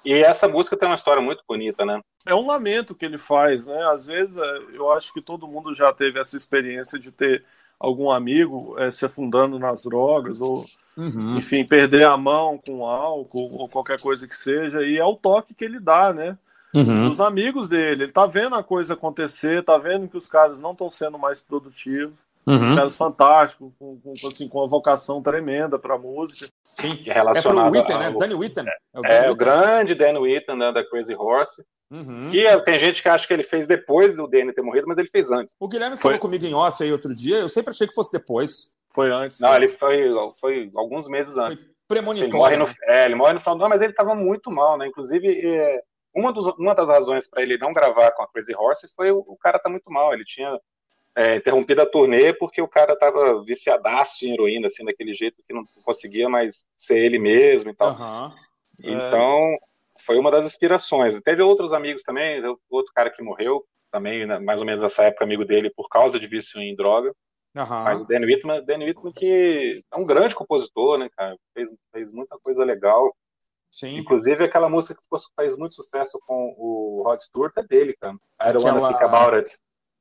E 0.06 0.14
essa 0.14 0.48
música 0.48 0.78
tem 0.78 0.88
uma 0.88 0.96
história 0.96 1.22
muito 1.22 1.44
bonita, 1.48 1.86
né? 1.86 2.00
É 2.26 2.34
um 2.34 2.46
lamento 2.48 2.96
que 2.96 3.04
ele 3.06 3.18
faz, 3.18 3.68
né? 3.68 3.84
Às 3.92 4.06
vezes 4.08 4.38
é, 4.38 4.58
eu 4.74 4.90
acho 4.94 5.14
que 5.14 5.22
todo 5.22 5.48
mundo 5.48 5.74
já 5.74 5.92
teve 5.92 6.18
essa 6.20 6.38
experiência 6.38 6.98
de 6.98 7.12
ter 7.12 7.44
algum 7.78 8.10
amigo 8.10 8.76
é, 8.80 8.90
se 8.90 9.06
afundando 9.06 9.60
nas 9.60 9.84
drogas 9.84 10.40
ou 10.40 10.66
Uhum. 10.96 11.38
enfim, 11.40 11.68
perder 11.68 12.06
a 12.06 12.16
mão 12.16 12.60
com 12.64 12.86
álcool 12.86 13.50
ou 13.58 13.68
qualquer 13.68 14.00
coisa 14.00 14.28
que 14.28 14.38
seja, 14.38 14.84
e 14.84 14.96
é 14.96 15.04
o 15.04 15.16
toque 15.16 15.52
que 15.56 15.66
ele 15.66 15.80
dá, 15.80 16.14
né? 16.14 16.38
Uhum. 16.74 17.10
Os 17.10 17.20
amigos 17.22 17.70
dele, 17.70 18.04
ele 18.04 18.12
tá 18.12 18.26
vendo 18.26 18.56
a 18.56 18.64
coisa 18.64 18.94
acontecer, 18.96 19.64
tá 19.64 19.78
vendo 19.78 20.08
que 20.08 20.18
os 20.18 20.28
caras 20.28 20.60
não 20.60 20.72
estão 20.72 20.90
sendo 20.90 21.18
mais 21.20 21.40
produtivos, 21.42 22.14
os 22.46 22.56
Uhum. 22.58 22.76
caras 22.76 22.98
fantásticos, 22.98 23.72
com, 23.80 23.98
com, 24.00 24.14
assim, 24.28 24.48
com 24.48 24.60
uma 24.60 24.68
vocação 24.68 25.22
tremenda 25.22 25.78
pra 25.78 25.98
música. 25.98 26.48
Sim. 26.80 26.88
É 26.92 26.94
é 26.94 27.04
pro 27.04 27.14
relacionado 27.14 27.74
Witten, 27.74 27.96
ao- 27.96 28.02
né? 28.02 28.12
Danny 28.12 28.34
Witten. 28.34 28.66
É 28.94 29.00
o, 29.00 29.06
É, 29.06 29.10
Danny 29.10 29.28
o 29.28 29.32
Witten. 29.32 29.38
grande 29.38 29.96
Dan 29.96 30.20
Whitten, 30.20 30.58
né, 30.58 30.72
da 30.72 30.84
Crazy 30.90 31.14
Horse. 31.16 31.64
Uhum. 31.92 32.30
Que 32.32 32.46
é- 32.48 32.60
tem 32.60 32.80
gente 32.80 33.04
que 33.04 33.08
acha 33.10 33.28
que 33.28 33.34
ele 33.34 33.44
fez 33.44 33.68
depois 33.68 34.16
do 34.16 34.26
Danny 34.28 34.52
ter 34.52 34.64
morrido, 34.64 34.88
mas 34.88 34.98
ele 34.98 35.08
fez 35.10 35.32
antes. 35.32 35.56
O 35.60 35.68
Guilherme 35.68 35.96
Foi. 35.96 36.14
falou 36.14 36.20
comigo 36.20 36.44
em 36.46 36.54
off 36.56 36.82
aí 36.84 36.92
outro 36.92 37.14
dia, 37.14 37.38
eu 37.38 37.48
sempre 37.50 37.70
achei 37.70 37.88
que 37.88 37.94
fosse 37.94 38.12
depois. 38.12 38.74
Foi 38.90 39.12
antes. 39.12 39.40
Não, 39.40 39.50
né? 39.50 39.56
ele 39.58 39.68
foi, 39.70 40.10
foi 40.40 40.72
alguns 40.76 41.08
meses 41.08 41.36
Foi 41.36 41.44
antes. 41.44 41.66
Ele 41.66 41.74
premonitório. 41.88 42.36
morre, 42.36 42.58
no, 42.58 42.66
né? 42.66 42.74
é, 42.88 43.06
ele 43.06 43.16
morre 43.16 43.34
no 43.34 43.40
final 43.40 43.56
do 43.56 43.62
ano, 43.64 43.70
mas 43.70 43.82
ele 43.82 43.92
estava 43.92 44.16
muito 44.16 44.50
mal, 44.52 44.78
né? 44.78 44.88
Inclusive, 44.88 45.28
é, 45.46 45.82
uma, 46.14 46.32
dos, 46.32 46.48
uma 46.58 46.76
das 46.76 46.90
razões 46.90 47.30
para 47.30 47.42
ele 47.42 47.58
não 47.58 47.74
gravar 47.74 48.12
com 48.12 48.24
a 48.24 48.28
Crazy 48.28 48.56
Horse 48.56 48.88
foi 48.96 49.12
o, 49.12 49.20
o 49.20 49.38
cara 49.38 49.60
tá 49.60 49.70
muito 49.70 49.92
mal. 49.92 50.14
Ele 50.14 50.24
tinha 50.24 50.60
é, 51.16 51.36
interrompido 51.36 51.82
a 51.82 51.86
turnê 51.86 52.34
porque 52.34 52.62
o 52.62 52.68
cara 52.68 52.96
tava 52.96 53.44
viciadaço 53.44 54.26
em 54.26 54.34
heroína, 54.34 54.68
assim, 54.68 54.84
daquele 54.86 55.14
jeito 55.14 55.44
que 55.48 55.54
não 55.54 55.64
conseguia 55.84 56.30
mais 56.30 56.68
ser 56.78 56.98
ele 56.98 57.20
mesmo 57.20 57.72
e 57.72 57.76
tal. 57.76 57.90
Aham. 57.90 58.34
Então, 58.84 59.58
foi 60.00 60.18
uma 60.18 60.32
das 60.32 60.46
inspirações. 60.46 61.20
Teve 61.22 61.42
outros 61.42 61.74
amigos 61.74 62.04
também, 62.04 62.42
outro 62.70 62.92
cara 62.94 63.10
que 63.10 63.22
morreu 63.22 63.64
também, 63.92 64.26
né, 64.26 64.40
mais 64.40 64.60
ou 64.60 64.66
menos 64.66 64.82
nessa 64.82 65.04
época, 65.04 65.24
amigo 65.24 65.46
dele, 65.46 65.70
por 65.70 65.88
causa 65.88 66.20
de 66.20 66.26
vício 66.26 66.60
em 66.60 66.76
droga. 66.76 67.14
Aham. 67.56 67.84
Mas 67.84 68.02
o 68.02 68.08
Danny 68.08 68.26
Whitman, 68.26 68.66
Danny 68.66 68.86
Whitman 68.86 69.14
que 69.14 69.80
é 69.92 69.96
um 69.96 70.04
grande 70.04 70.34
compositor, 70.34 70.98
né, 70.98 71.08
cara? 71.16 71.38
Fez, 71.54 71.70
fez 71.92 72.12
muita 72.12 72.38
coisa 72.40 72.66
legal. 72.66 73.16
Sim. 73.74 73.98
Inclusive, 73.98 74.44
aquela 74.44 74.70
música 74.70 74.94
que 74.94 75.20
fez 75.36 75.58
muito 75.58 75.74
sucesso 75.74 76.20
com 76.28 76.54
o 76.60 77.02
Rod 77.04 77.20
Stewart 77.20 77.52
é 77.58 77.64
dele, 77.64 77.98
cara. 78.00 78.14
I 78.40 78.54
don't 78.54 78.64
wanna 78.64 78.88
think 78.88 79.04
about 79.04 79.36
it. 79.36 79.50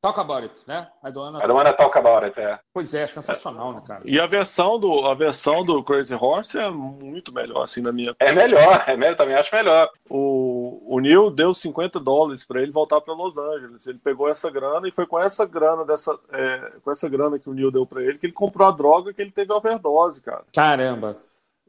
Talk 0.02 0.18
About 0.18 0.42
It, 0.42 0.64
né? 0.66 0.88
I 1.04 1.12
don't 1.12 1.26
wanna... 1.26 1.38
I 1.38 1.46
don't 1.46 1.56
wanna 1.56 1.72
talk 1.72 1.96
about 1.96 2.24
it, 2.24 2.38
é. 2.38 2.58
Pois 2.74 2.92
é, 2.92 3.06
sensacional, 3.06 3.72
né, 3.72 3.82
cara? 3.86 4.02
E 4.04 4.18
a 4.18 4.26
versão 4.26 4.76
do, 4.76 5.06
a 5.06 5.14
versão 5.14 5.64
do 5.64 5.80
Crazy 5.84 6.12
Horse 6.12 6.58
é 6.58 6.68
muito 6.72 7.32
melhor, 7.32 7.62
assim, 7.62 7.80
na 7.80 7.92
minha. 7.92 8.12
É 8.18 8.32
melhor, 8.32 8.82
é 8.88 8.96
melhor, 8.96 9.16
também 9.16 9.36
acho 9.36 9.54
melhor. 9.54 9.88
O, 10.10 10.82
o 10.88 10.98
Neil 10.98 11.30
deu 11.30 11.54
50 11.54 12.00
dólares 12.00 12.44
para 12.44 12.60
ele 12.60 12.72
voltar 12.72 13.00
para 13.00 13.14
Los 13.14 13.38
Angeles. 13.38 13.86
Ele 13.86 14.00
pegou 14.02 14.28
essa 14.28 14.50
grana 14.50 14.88
e 14.88 14.92
foi 14.92 15.06
com 15.06 15.20
essa 15.20 15.46
grana 15.46 15.84
dessa, 15.84 16.18
é, 16.32 16.72
com 16.82 16.90
essa 16.90 17.08
grana 17.08 17.38
que 17.38 17.48
o 17.48 17.54
Neil 17.54 17.70
deu 17.70 17.86
para 17.86 18.02
ele 18.02 18.18
que 18.18 18.26
ele 18.26 18.32
comprou 18.32 18.66
a 18.66 18.72
droga 18.72 19.14
que 19.14 19.22
ele 19.22 19.30
teve 19.30 19.52
overdose, 19.52 20.20
cara. 20.20 20.42
Caramba. 20.52 21.16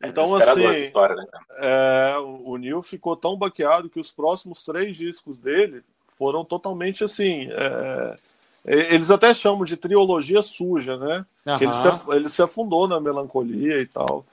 Então, 0.03 0.25
desesperador 0.25 0.69
assim, 0.69 0.69
essa 0.69 0.79
história, 0.79 1.15
né? 1.15 1.25
É, 1.57 2.17
o 2.19 2.51
o 2.51 2.57
Neil 2.57 2.81
ficou 2.81 3.15
tão 3.15 3.37
baqueado 3.37 3.89
que 3.89 3.99
os 3.99 4.11
próximos 4.11 4.63
três 4.63 4.95
discos 4.97 5.37
dele 5.37 5.83
foram 6.17 6.43
totalmente 6.43 7.03
assim. 7.03 7.47
é, 7.51 8.17
eles 8.65 9.11
até 9.11 9.33
chamam 9.33 9.65
de 9.65 9.75
trilogia 9.75 10.41
suja, 10.41 10.97
né? 10.97 11.25
Que 11.57 11.65
ele, 11.65 11.73
se, 11.73 11.87
ele 12.09 12.29
se 12.29 12.41
afundou 12.41 12.87
na 12.87 12.99
melancolia 12.99 13.81
e 13.81 13.85
tal. 13.85 14.25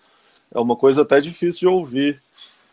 É 0.52 0.58
uma 0.58 0.76
coisa 0.76 1.02
até 1.02 1.20
difícil 1.20 1.60
de 1.60 1.68
ouvir. 1.68 2.22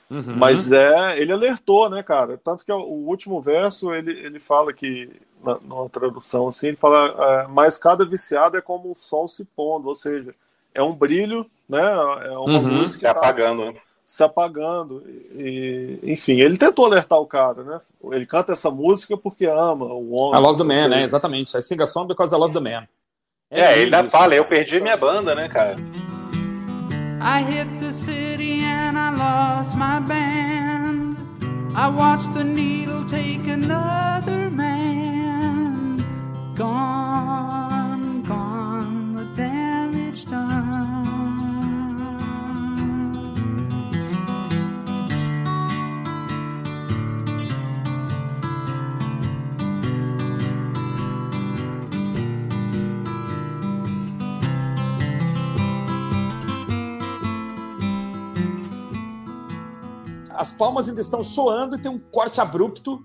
Uhum. 0.09 0.35
Mas 0.37 0.71
é, 0.71 1.19
ele 1.19 1.31
alertou, 1.31 1.89
né, 1.89 2.01
cara? 2.01 2.39
Tanto 2.41 2.63
que 2.63 2.71
o 2.71 2.77
último 2.77 3.41
verso 3.41 3.93
ele, 3.93 4.11
ele 4.11 4.39
fala 4.39 4.71
que, 4.71 5.11
na, 5.43 5.59
numa 5.59 5.89
tradução 5.89 6.47
assim, 6.47 6.67
ele 6.67 6.77
fala: 6.77 7.43
é, 7.43 7.47
Mas 7.47 7.77
cada 7.77 8.05
viciado 8.05 8.57
é 8.57 8.61
como 8.61 8.89
um 8.89 8.95
sol 8.95 9.27
se 9.27 9.43
pondo, 9.43 9.89
ou 9.89 9.95
seja, 9.95 10.33
é 10.77 10.83
um 10.83 10.93
brilho, 10.93 11.45
né? 11.67 11.81
É 11.81 12.37
uma 12.37 12.59
Uhum. 12.59 12.79
luz 12.79 12.93
que 12.93 12.99
Se 12.99 13.03
tá 13.05 13.11
apagando, 13.11 13.65
né? 13.65 13.73
se 14.05 14.23
apagando. 14.23 15.03
E, 15.35 15.99
enfim, 16.03 16.39
ele 16.39 16.57
tentou 16.57 16.85
alertar 16.85 17.19
o 17.19 17.25
cara, 17.25 17.63
né? 17.63 17.79
Ele 18.11 18.25
canta 18.25 18.53
essa 18.53 18.69
música 18.71 19.17
porque 19.17 19.45
ama 19.45 19.85
o 19.85 20.11
homem. 20.13 20.39
I 20.39 20.43
love 20.43 20.57
the 20.57 20.63
man, 20.63 20.87
né? 20.87 21.03
Exatamente. 21.03 21.57
I 21.57 21.61
sing 21.61 21.81
a 21.81 21.85
song 21.85 22.07
because 22.07 22.33
I 22.33 22.37
love 22.37 22.53
the 22.53 22.59
man. 22.61 22.87
É, 23.51 23.73
ele 23.73 23.85
ainda 23.85 24.01
isso, 24.01 24.09
fala, 24.09 24.35
eu 24.35 24.45
perdi 24.45 24.79
minha 24.79 24.95
banda, 24.97 25.33
né, 25.35 25.49
cara? 25.49 25.75
I 27.19 27.41
hit 27.43 27.67
the 27.79 27.91
city 27.91 28.61
and 28.63 28.95
I 28.97 29.09
lost 29.17 29.75
my 29.75 29.99
band. 30.07 31.15
I 31.75 31.87
watched 31.89 32.33
the 32.33 32.43
needle 32.43 33.03
take 33.09 33.49
another 33.49 34.49
man. 34.51 34.66
As 60.37 60.53
palmas 60.53 60.87
ainda 60.87 61.01
estão 61.01 61.23
soando 61.23 61.75
e 61.75 61.81
tem 61.81 61.91
um 61.91 61.99
corte 61.99 62.39
abrupto. 62.39 63.03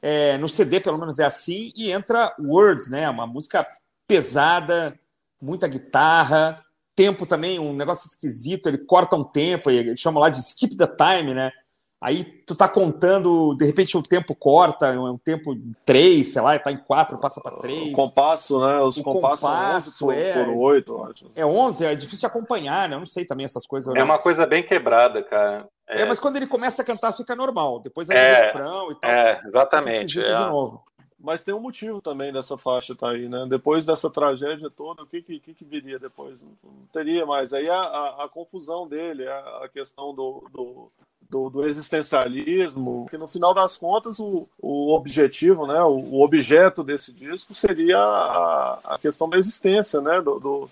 é, 0.00 0.36
no 0.38 0.48
CD, 0.48 0.80
pelo 0.80 0.98
menos 0.98 1.20
é 1.20 1.24
assim, 1.24 1.72
e 1.76 1.92
entra 1.92 2.34
Words, 2.40 2.88
né? 2.90 3.08
Uma 3.08 3.24
música 3.26 3.64
pesada, 4.08 4.98
muita 5.40 5.68
guitarra, 5.68 6.60
tempo 6.96 7.24
também, 7.24 7.60
um 7.60 7.72
negócio 7.72 8.08
esquisito. 8.08 8.68
Ele 8.68 8.78
corta 8.78 9.14
um 9.14 9.22
tempo, 9.22 9.70
ele 9.70 9.96
chama 9.96 10.18
lá 10.18 10.28
de 10.28 10.40
skip 10.40 10.76
the 10.76 10.88
time, 10.88 11.32
né? 11.34 11.52
Aí 12.00 12.24
tu 12.24 12.56
tá 12.56 12.68
contando, 12.68 13.54
de 13.54 13.64
repente 13.64 13.96
o 13.96 14.02
tempo 14.02 14.34
corta, 14.34 14.88
é 14.88 14.98
um 14.98 15.16
tempo 15.16 15.54
em 15.54 15.72
três, 15.86 16.32
sei 16.32 16.42
lá, 16.42 16.58
tá 16.58 16.72
em 16.72 16.76
quatro, 16.76 17.16
passa 17.16 17.40
para 17.40 17.54
O 17.54 17.60
três. 17.60 17.92
compasso, 17.92 18.58
né? 18.58 18.80
Os 18.80 18.96
O 18.96 19.04
compassos 19.04 19.40
compasso, 19.48 19.90
são 19.92 20.08
11 20.08 20.18
é. 20.18 20.32
por, 20.32 20.46
por 20.46 20.56
8, 20.56 20.92
eu 20.92 21.04
acho. 21.04 21.30
É 21.36 21.46
11, 21.46 21.86
é 21.86 21.94
difícil 21.94 22.18
de 22.18 22.26
acompanhar, 22.26 22.88
né? 22.88 22.96
Eu 22.96 22.98
não 22.98 23.06
sei 23.06 23.24
também 23.24 23.44
essas 23.44 23.64
coisas. 23.64 23.94
É 23.94 23.98
né? 23.98 24.02
uma 24.02 24.18
coisa 24.18 24.44
bem 24.44 24.64
quebrada, 24.64 25.22
cara. 25.22 25.68
É, 26.00 26.04
mas 26.04 26.18
quando 26.20 26.36
ele 26.36 26.46
começa 26.46 26.82
a 26.82 26.84
cantar 26.84 27.12
fica 27.12 27.34
normal. 27.36 27.80
Depois 27.80 28.08
aí 28.10 28.16
É, 28.16 28.32
o 28.40 28.44
refrão 28.46 28.92
e 28.92 28.94
tal. 28.96 29.10
É, 29.10 29.40
exatamente. 29.44 30.20
é. 30.20 30.34
de 30.34 30.40
novo. 30.46 30.82
Mas 31.24 31.44
tem 31.44 31.54
um 31.54 31.60
motivo 31.60 32.00
também 32.02 32.32
dessa 32.32 32.58
faixa 32.58 32.96
tá 32.96 33.10
aí, 33.10 33.28
né? 33.28 33.46
Depois 33.48 33.86
dessa 33.86 34.10
tragédia 34.10 34.68
toda, 34.68 35.04
o 35.04 35.06
que 35.06 35.22
que, 35.22 35.38
que, 35.38 35.54
que 35.54 35.64
viria 35.64 35.96
depois? 35.96 36.40
Não, 36.42 36.48
não 36.64 36.86
teria 36.92 37.24
mais. 37.24 37.52
Aí 37.52 37.70
a, 37.70 37.76
a, 37.80 38.24
a 38.24 38.28
confusão 38.28 38.88
dele, 38.88 39.28
a, 39.28 39.38
a 39.62 39.68
questão 39.68 40.12
do, 40.12 40.42
do, 40.50 40.90
do, 41.30 41.48
do 41.48 41.64
existencialismo, 41.64 43.06
que 43.08 43.16
no 43.16 43.28
final 43.28 43.54
das 43.54 43.76
contas 43.76 44.18
o, 44.18 44.48
o 44.60 44.92
objetivo, 44.94 45.64
né? 45.66 45.80
O, 45.82 45.90
o 45.98 46.22
objeto 46.24 46.82
desse 46.82 47.12
disco 47.12 47.54
seria 47.54 47.98
a, 47.98 48.80
a 48.94 48.98
questão 48.98 49.28
da 49.28 49.38
existência, 49.38 50.00
né? 50.00 50.20
Do, 50.20 50.40
do- 50.40 50.70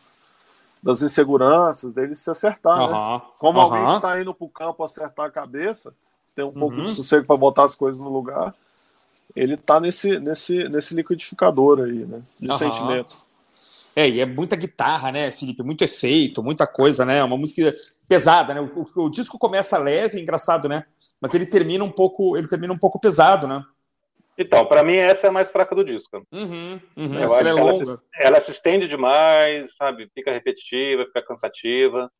das 0.83 1.03
inseguranças, 1.03 1.93
dele 1.95 2.16
se 2.16 2.31
acertar, 2.31 2.78
né? 2.78 2.85
Aham, 2.95 3.22
Como 3.39 3.61
alguém 3.61 3.83
aham. 3.83 3.97
que 3.97 4.03
tá 4.03 4.20
indo 4.20 4.35
pro 4.35 4.49
campo 4.49 4.83
acertar 4.83 5.26
a 5.26 5.31
cabeça, 5.31 5.95
tem 6.35 6.45
um 6.45 6.53
pouco 6.53 6.76
Uhum. 6.76 6.85
de 6.85 6.95
sossego 6.95 7.26
para 7.26 7.37
botar 7.37 7.64
as 7.64 7.74
coisas 7.74 8.01
no 8.01 8.09
lugar, 8.09 8.55
ele 9.37 9.57
tá 9.57 9.78
nesse, 9.78 10.18
nesse, 10.18 10.68
nesse 10.68 10.95
liquidificador 10.95 11.81
aí, 11.81 12.05
né? 12.07 12.22
De 12.39 12.57
sentimentos. 12.59 13.24
É, 13.95 14.09
e 14.09 14.20
é 14.20 14.26
muita 14.26 14.57
guitarra, 14.57 15.11
né, 15.12 15.31
Felipe? 15.31 15.62
Muito 15.62 15.83
efeito, 15.83 16.43
muita 16.43 16.66
coisa, 16.66 17.05
né? 17.05 17.22
Uma 17.22 17.37
música 17.37 17.74
pesada, 18.09 18.55
né? 18.55 18.61
O, 18.61 18.89
o- 18.97 19.05
o 19.07 19.11
disco 19.11 19.39
começa 19.39 19.76
leve, 19.78 20.20
engraçado, 20.20 20.68
né? 20.68 20.85
Mas 21.20 21.35
ele 21.35 21.45
termina 21.45 21.85
um 21.85 21.91
pouco, 21.91 22.37
ele 22.37 22.49
termina 22.49 22.72
um 22.72 22.78
pouco 22.78 22.99
pesado, 22.99 23.47
né? 23.47 23.62
Então, 24.41 24.64
pra 24.64 24.82
mim, 24.82 24.97
essa 24.97 25.26
é 25.26 25.30
a 25.30 25.32
mais 25.32 25.53
fraca 25.53 25.74
do 25.74 25.84
disco. 25.84 26.22
Uhum, 26.32 26.80
uhum. 26.97 27.14
Eu 27.14 27.24
acho 27.24 27.34
é 27.34 27.43
que 27.43 27.61
ela 27.61 27.72
se, 27.72 27.99
ela 28.14 28.41
se 28.41 28.51
estende 28.51 28.88
demais, 28.88 29.76
sabe? 29.76 30.11
Fica 30.14 30.32
repetitiva, 30.32 31.05
fica 31.05 31.22
cansativa. 31.22 32.11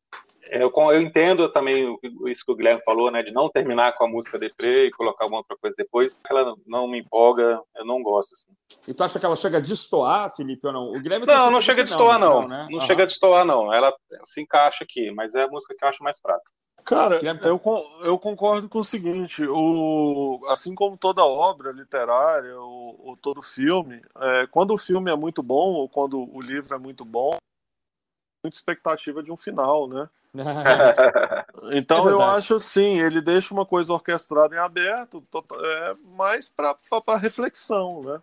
É, 0.43 0.61
Eu, 0.63 0.71
eu 0.75 1.01
entendo 1.01 1.49
também 1.49 1.97
isso 2.27 2.45
que 2.45 2.51
o 2.51 2.55
Guilherme 2.55 2.83
falou, 2.83 3.09
né? 3.09 3.23
De 3.23 3.31
não 3.31 3.49
terminar 3.49 3.93
com 3.93 4.05
a 4.05 4.07
música 4.07 4.37
deprê 4.37 4.85
e 4.85 4.91
colocar 4.91 5.25
uma 5.25 5.37
outra 5.37 5.57
coisa 5.59 5.75
depois. 5.75 6.17
Ela 6.29 6.53
não 6.67 6.87
me 6.87 6.99
empolga, 6.99 7.59
eu 7.75 7.85
não 7.85 8.03
gosto. 8.03 8.33
Assim. 8.33 8.51
E 8.87 8.93
tu 8.93 9.03
acha 9.03 9.19
que 9.19 9.25
ela 9.25 9.35
chega 9.35 9.57
a 9.57 9.61
destoar, 9.61 10.35
Felipe, 10.35 10.67
ou 10.67 10.73
não? 10.73 10.91
O 10.91 10.99
Guilherme 10.99 11.25
tá 11.25 11.37
Não, 11.37 11.51
não 11.51 11.61
chega 11.61 11.81
a 11.81 11.85
destoar, 11.85 12.19
não. 12.19 12.47
Não, 12.47 12.47
né? 12.47 12.85
chega 12.85 13.03
a 13.03 13.05
destoar, 13.05 13.45
não. 13.45 13.73
Ela 13.73 13.91
se 14.23 14.41
encaixa 14.41 14.83
aqui, 14.83 15.09
mas 15.11 15.33
é 15.33 15.43
a 15.43 15.47
música 15.47 15.73
que 15.75 15.83
eu 15.83 15.89
acho 15.89 16.03
mais 16.03 16.19
fraca. 16.19 16.43
Cara, 16.83 17.17
Guilherme- 17.19 17.41
eu, 17.43 17.61
eu 18.03 18.19
concordo 18.19 18.67
com 18.67 18.79
o 18.79 18.83
seguinte: 18.83 19.45
o, 19.47 20.39
assim 20.49 20.73
como 20.75 20.97
toda 20.97 21.23
obra 21.23 21.71
literária 21.71 22.59
ou, 22.59 22.99
ou 23.07 23.17
todo 23.17 23.41
filme, 23.41 24.01
é, 24.19 24.47
quando 24.47 24.73
o 24.73 24.77
filme 24.77 25.11
é 25.11 25.15
muito 25.15 25.41
bom 25.41 25.73
ou 25.73 25.87
quando 25.89 26.19
o 26.33 26.41
livro 26.41 26.73
é 26.73 26.77
muito 26.77 27.05
bom, 27.05 27.31
muita 28.43 28.57
expectativa 28.57 29.21
de 29.21 29.31
um 29.31 29.37
final, 29.37 29.87
né? 29.87 30.09
Então 31.73 32.07
É 32.07 32.11
eu 32.11 32.21
acho 32.23 32.55
assim, 32.55 32.99
ele 32.99 33.21
deixa 33.21 33.53
uma 33.53 33.65
coisa 33.65 33.93
orquestrada 33.93 34.55
em 34.55 34.59
aberto, 34.59 35.21
tota- 35.29 35.55
é, 35.55 35.93
mais 36.17 36.49
para 36.49 37.17
reflexão, 37.17 38.01
né? 38.03 38.21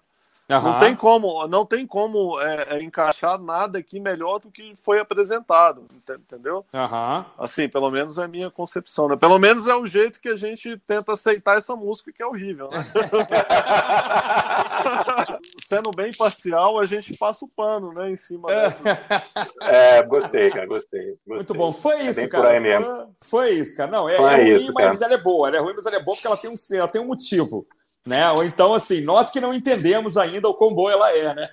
Aham. 0.50 0.72
Não 0.72 0.78
tem 0.78 0.96
como, 0.96 1.46
não 1.46 1.66
tem 1.66 1.86
como 1.86 2.40
é, 2.40 2.66
é, 2.70 2.82
encaixar 2.82 3.38
nada 3.38 3.78
aqui 3.78 4.00
melhor 4.00 4.38
do 4.38 4.50
que 4.50 4.74
foi 4.76 4.98
apresentado, 4.98 5.84
ente- 5.94 6.18
entendeu? 6.18 6.64
Aham. 6.72 7.26
Assim, 7.36 7.68
pelo 7.68 7.90
menos 7.90 8.16
é 8.16 8.24
a 8.24 8.28
minha 8.28 8.50
concepção, 8.50 9.08
né? 9.08 9.16
Pelo 9.16 9.38
menos 9.38 9.68
é 9.68 9.74
o 9.74 9.86
jeito 9.86 10.18
que 10.18 10.30
a 10.30 10.38
gente 10.38 10.78
tenta 10.86 11.12
aceitar 11.12 11.58
essa 11.58 11.76
música 11.76 12.10
que 12.10 12.22
é 12.22 12.26
horrível, 12.26 12.70
né? 12.70 12.78
Sendo 15.62 15.90
bem 15.90 16.12
parcial, 16.16 16.78
a 16.78 16.86
gente 16.86 17.16
passa 17.16 17.44
o 17.44 17.48
pano, 17.48 17.92
né, 17.92 18.10
em 18.10 18.16
cima 18.16 18.48
dessa. 18.48 18.82
É, 19.62 20.02
gostei, 20.02 20.50
cara, 20.50 20.66
gostei. 20.66 21.00
gostei. 21.26 21.26
Muito 21.26 21.54
bom. 21.54 21.72
Foi 21.72 22.00
isso, 22.02 22.20
bem 22.20 22.28
por 22.28 22.42
cara. 22.42 22.54
aí 22.54 22.60
mesmo. 22.60 22.86
Foi, 22.86 23.06
foi 23.18 23.50
isso, 23.50 23.76
cara. 23.76 23.90
Não, 23.90 24.08
é, 24.08 24.16
Foi 24.16 24.32
é 24.32 24.36
ruim, 24.36 24.54
isso, 24.54 24.72
mas 24.72 24.98
cara. 24.98 25.12
ela 25.12 25.20
é 25.20 25.22
boa. 25.22 25.48
Ela 25.48 25.56
é 25.58 25.60
ruim, 25.60 25.74
mas 25.74 25.86
ela 25.86 25.96
é 25.96 26.02
boa 26.02 26.16
porque 26.16 26.26
ela 26.26 26.36
tem 26.36 26.50
um, 26.50 26.54
ela 26.72 26.88
tem 26.88 27.00
um 27.00 27.06
motivo. 27.06 27.66
Né? 28.08 28.32
Ou 28.32 28.42
então, 28.42 28.72
assim, 28.72 29.02
nós 29.02 29.28
que 29.28 29.38
não 29.38 29.52
entendemos 29.52 30.16
ainda 30.16 30.48
o 30.48 30.54
quão 30.54 30.72
boa 30.72 30.90
ela 30.90 31.12
é, 31.14 31.34
né? 31.34 31.50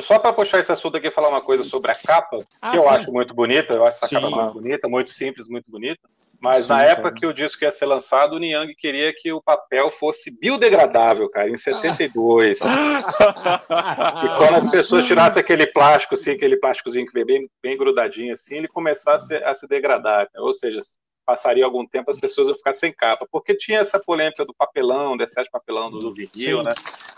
Só 0.00 0.20
para 0.20 0.32
puxar 0.32 0.60
esse 0.60 0.70
assunto 0.70 0.96
aqui 0.96 1.08
e 1.08 1.10
falar 1.10 1.28
uma 1.30 1.40
coisa 1.40 1.64
sobre 1.64 1.90
a 1.90 1.96
capa, 1.96 2.38
Ah, 2.62 2.70
que 2.70 2.76
eu 2.76 2.82
sim. 2.82 2.88
acho 2.90 3.12
muito 3.12 3.34
bonita, 3.34 3.74
eu 3.74 3.84
acho 3.84 3.96
essa 3.96 4.06
Sim. 4.06 4.14
capa 4.20 4.30
muito 4.30 4.52
bonita, 4.52 4.88
muito 4.88 5.10
simples, 5.10 5.48
muito 5.48 5.68
bonita. 5.68 6.00
Mas 6.40 6.66
Sim, 6.66 6.74
na 6.74 6.82
época 6.84 7.08
cara. 7.08 7.14
que 7.14 7.26
o 7.26 7.32
disco 7.32 7.64
ia 7.64 7.72
ser 7.72 7.86
lançado, 7.86 8.34
o 8.34 8.38
Niang 8.38 8.72
queria 8.76 9.12
que 9.16 9.32
o 9.32 9.42
papel 9.42 9.90
fosse 9.90 10.30
biodegradável, 10.38 11.28
cara, 11.28 11.48
em 11.48 11.56
72. 11.56 12.60
E 12.60 14.38
quando 14.38 14.54
as 14.54 14.70
pessoas 14.70 15.06
tirassem 15.06 15.40
aquele 15.40 15.66
plástico, 15.66 16.14
assim, 16.14 16.32
aquele 16.32 16.56
plásticozinho 16.56 17.06
que 17.06 17.14
veio 17.14 17.26
bem, 17.26 17.50
bem 17.62 17.76
grudadinho 17.76 18.32
assim, 18.32 18.58
ele 18.58 18.68
começasse 18.68 19.34
a 19.36 19.54
se 19.54 19.66
degradar. 19.66 20.28
Ou 20.36 20.52
seja, 20.54 20.78
passaria 21.24 21.64
algum 21.64 21.86
tempo 21.86 22.10
as 22.10 22.18
pessoas 22.18 22.48
iam 22.48 22.56
ficar 22.56 22.72
sem 22.72 22.92
capa. 22.92 23.26
Porque 23.30 23.54
tinha 23.54 23.80
essa 23.80 23.98
polêmica 23.98 24.44
do 24.44 24.54
papelão, 24.54 25.16
do 25.16 25.22
excesso 25.22 25.44
de 25.44 25.50
papelão 25.50 25.90
do, 25.90 25.98
do 25.98 26.12
vinil, 26.12 26.58
Sim. 26.58 26.62
né? 26.62 26.74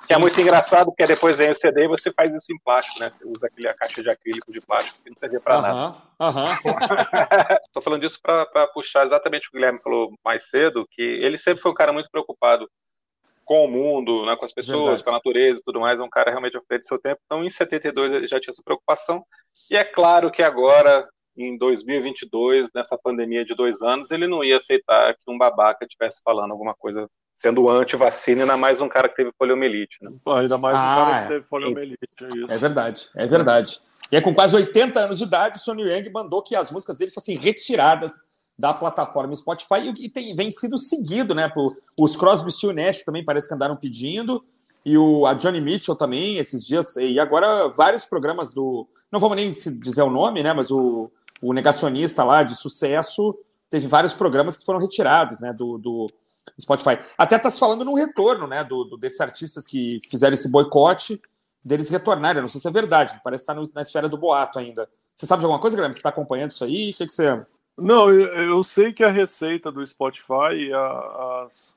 Que 0.07 0.15
é 0.15 0.19
muito 0.19 0.41
engraçado, 0.41 0.87
porque 0.87 1.05
depois 1.05 1.37
vem 1.37 1.51
o 1.51 1.55
CD 1.55 1.85
e 1.85 1.89
você 1.89 2.13
faz 2.13 2.33
isso 2.35 2.53
em 2.53 2.59
plástico, 2.59 3.01
né? 3.01 3.11
Você 3.11 3.27
usa 3.27 3.49
aquele, 3.49 3.69
a 3.69 3.75
caixa 3.75 4.03
de 4.03 4.09
acrílico 4.09 4.53
de 4.53 4.61
plástico 4.61 4.99
que 5.03 5.11
não 5.11 5.17
servia 5.17 5.41
para 5.41 5.61
nada. 5.61 5.97
Aham, 6.21 6.59
aham. 6.59 6.59
Tô 7.73 7.81
falando 7.81 8.03
disso 8.03 8.21
para 8.23 8.67
puxar 8.69 9.05
exatamente 9.05 9.49
o 9.49 9.51
que 9.51 9.57
o 9.57 9.59
Guilherme 9.59 9.83
falou 9.83 10.13
mais 10.25 10.49
cedo, 10.49 10.87
que 10.89 11.03
ele 11.03 11.37
sempre 11.37 11.61
foi 11.61 11.73
um 11.73 11.75
cara 11.75 11.93
muito 11.93 12.09
preocupado 12.11 12.71
com 13.47 13.65
o 13.65 13.69
mundo, 13.69 14.27
né, 14.27 14.37
com 14.37 14.45
as 14.45 14.53
pessoas, 14.53 14.81
Verdade. 14.81 15.05
com 15.05 15.11
a 15.11 15.13
natureza 15.15 15.61
e 15.61 15.63
tudo 15.63 15.81
mais, 15.81 16.01
é 16.01 16.03
um 16.03 16.11
cara 16.11 16.31
realmente 16.31 16.57
à 16.57 16.61
frente 16.61 16.81
do 16.81 16.87
seu 16.87 16.99
tempo. 16.99 17.21
Então, 17.25 17.45
em 17.45 17.49
72 17.49 18.13
ele 18.13 18.27
já 18.27 18.41
tinha 18.41 18.51
essa 18.51 18.63
preocupação. 18.63 19.25
E 19.71 19.77
é 19.77 19.85
claro 19.85 20.33
que 20.33 20.43
agora, 20.43 21.09
em 21.37 21.57
2022, 21.59 22.71
nessa 22.75 22.97
pandemia 22.97 23.45
de 23.45 23.55
dois 23.55 23.83
anos, 23.83 24.11
ele 24.11 24.27
não 24.27 24.43
ia 24.43 24.57
aceitar 24.57 25.15
que 25.15 25.31
um 25.31 25.37
babaca 25.37 25.85
estivesse 25.85 26.23
falando 26.25 26.53
alguma 26.53 26.75
coisa 26.75 27.09
sendo 27.35 27.69
anti-vacina, 27.69 28.43
ainda 28.43 28.57
mais 28.57 28.81
um 28.81 28.89
cara 28.89 29.09
que 29.09 29.17
teve 29.17 29.31
poliomielite. 29.39 29.99
Né? 30.01 30.11
Ainda 30.27 30.57
mais 30.57 30.77
Ah, 30.77 30.81
um 30.81 30.97
cara 30.97 31.19
é. 31.19 31.23
que 31.23 31.29
teve 31.29 31.47
poliomielite. 31.47 31.99
É 32.23 32.27
isso. 32.29 32.53
É 32.53 32.57
verdade, 32.57 33.09
é 33.15 33.27
verdade. 33.27 33.81
E 34.11 34.17
é 34.17 34.21
com 34.21 34.35
quase 34.35 34.57
80 34.57 35.01
anos 35.01 35.19
de 35.19 35.25
idade, 35.25 35.59
o 35.59 35.61
Sonny 35.61 35.83
Yang 35.83 36.11
mandou 36.11 36.43
que 36.43 36.57
as 36.57 36.71
músicas 36.71 36.97
dele 36.97 37.11
fossem 37.11 37.37
retiradas 37.37 38.23
da 38.59 38.73
plataforma 38.73 39.35
Spotify 39.35 39.93
e 40.01 40.09
tem, 40.09 40.35
vem 40.35 40.51
sido 40.51 40.79
seguido, 40.79 41.35
né? 41.35 41.49
Por, 41.49 41.77
os 41.99 42.17
Crosby, 42.17 42.51
Still 42.51 42.73
Nash 42.73 43.03
também 43.03 43.25
parece 43.25 43.47
que 43.47 43.55
andaram 43.55 43.77
pedindo 43.77 44.43
e 44.85 44.97
o, 44.97 45.27
a 45.27 45.35
Johnny 45.35 45.61
Mitchell 45.61 45.97
também 45.97 46.39
esses 46.39 46.65
dias 46.65 46.97
e 46.97 47.19
agora 47.19 47.69
vários 47.69 48.07
programas 48.07 48.55
do 48.55 48.89
não 49.11 49.21
vamos 49.21 49.37
nem 49.37 49.53
se 49.53 49.79
dizer 49.79 50.03
o 50.03 50.11
nome, 50.11 50.43
né? 50.43 50.53
Mas 50.55 50.71
o, 50.71 51.11
o 51.43 51.53
negacionista 51.53 52.25
lá 52.25 52.43
de 52.43 52.55
sucesso 52.57 53.39
teve 53.71 53.87
vários 53.87 54.15
programas 54.15 54.57
que 54.57 54.65
foram 54.65 54.79
retirados, 54.81 55.41
né? 55.41 55.53
Do, 55.53 55.77
do 55.79 56.11
Spotify. 56.61 56.99
Até 57.19 57.37
está 57.37 57.51
se 57.51 57.59
falando 57.59 57.85
no 57.85 57.95
retorno, 57.95 58.47
né? 58.47 58.63
Do, 58.65 58.85
do- 58.85 58.97
desses 58.97 59.21
artistas 59.21 59.67
que 59.67 59.99
fizeram 60.09 60.35
esse 60.35 60.51
boicote 60.51 61.21
deles 61.65 61.89
retornarem. 61.91 62.39
Eu 62.39 62.43
não 62.43 62.49
sei 62.49 62.61
se 62.61 62.69
é 62.69 62.71
verdade, 62.71 63.21
parece 63.25 63.43
estar 63.43 63.55
no- 63.55 63.65
na 63.75 63.83
esfera 63.83 64.09
do 64.09 64.17
boato 64.17 64.59
ainda. 64.59 64.89
Você 65.15 65.27
sabe 65.27 65.41
de 65.41 65.45
alguma 65.47 65.61
coisa, 65.61 65.75
Guilherme? 65.77 65.95
Você 65.95 65.99
está 65.99 66.11
acompanhando 66.11 66.53
isso 66.53 66.63
aí? 66.65 66.91
O 66.91 66.95
que, 66.95 67.07
que 67.07 67.13
você. 67.13 67.45
Não, 67.77 68.09
eu, 68.11 68.27
eu 68.51 68.65
sei 68.65 68.93
que 68.93 69.03
a 69.05 69.11
receita 69.11 69.71
do 69.73 69.85
Spotify, 69.87 70.73
a- 70.73 71.45
as, 71.47 71.75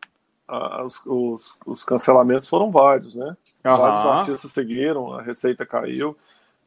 as- 0.47 1.01
os, 1.05 1.53
os 1.65 1.83
cancelamentos 1.83 2.47
foram 2.47 2.71
vários, 2.71 3.15
né? 3.15 3.35
Vários 3.63 4.01
Aham. 4.01 4.19
artistas 4.19 4.51
seguiram, 4.51 5.13
a 5.13 5.21
receita 5.21 5.65
caiu. 5.65 6.15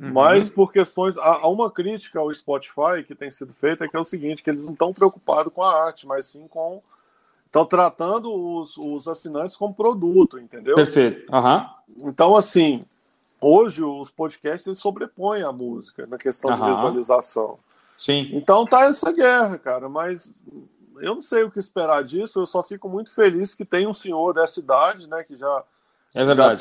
Uhum. 0.02 0.12
Mas 0.12 0.50
por 0.50 0.72
questões. 0.72 1.16
Há 1.16 1.46
uma 1.48 1.70
crítica 1.70 2.18
ao 2.18 2.34
Spotify 2.34 3.04
que 3.06 3.14
tem 3.14 3.30
sido 3.30 3.54
feita, 3.54 3.88
que 3.88 3.96
é 3.96 4.00
o 4.00 4.04
seguinte: 4.04 4.42
que 4.42 4.50
eles 4.50 4.64
não 4.64 4.72
estão 4.72 4.92
preocupados 4.92 5.52
com 5.52 5.62
a 5.62 5.86
arte, 5.86 6.06
mas 6.08 6.26
sim 6.26 6.48
com. 6.48 6.82
Estão 7.46 7.64
tratando 7.64 8.32
os, 8.32 8.76
os 8.78 9.06
assinantes 9.06 9.56
como 9.56 9.74
produto, 9.74 10.38
entendeu? 10.38 10.74
Perfeito. 10.74 11.32
Aham. 11.32 11.70
Então, 11.98 12.34
assim, 12.34 12.82
hoje 13.40 13.84
os 13.84 14.10
podcasts 14.10 14.66
eles 14.66 14.78
sobrepõem 14.78 15.42
a 15.42 15.52
música 15.52 16.06
na 16.06 16.16
questão 16.16 16.52
de 16.52 16.60
Aham. 16.60 16.74
visualização. 16.74 17.58
Sim. 17.96 18.30
Então 18.32 18.66
tá 18.66 18.86
essa 18.86 19.12
guerra, 19.12 19.58
cara, 19.58 19.88
mas 19.88 20.32
eu 20.96 21.14
não 21.14 21.22
sei 21.22 21.44
o 21.44 21.50
que 21.50 21.60
esperar 21.60 22.02
disso, 22.02 22.40
eu 22.40 22.46
só 22.46 22.62
fico 22.62 22.88
muito 22.88 23.14
feliz 23.14 23.54
que 23.54 23.64
tem 23.64 23.86
um 23.86 23.92
senhor 23.92 24.32
dessa 24.32 24.58
idade, 24.58 25.06
né, 25.06 25.22
que 25.22 25.36
já 25.36 25.64
É 26.14 26.20
já 26.20 26.24
verdade. 26.24 26.54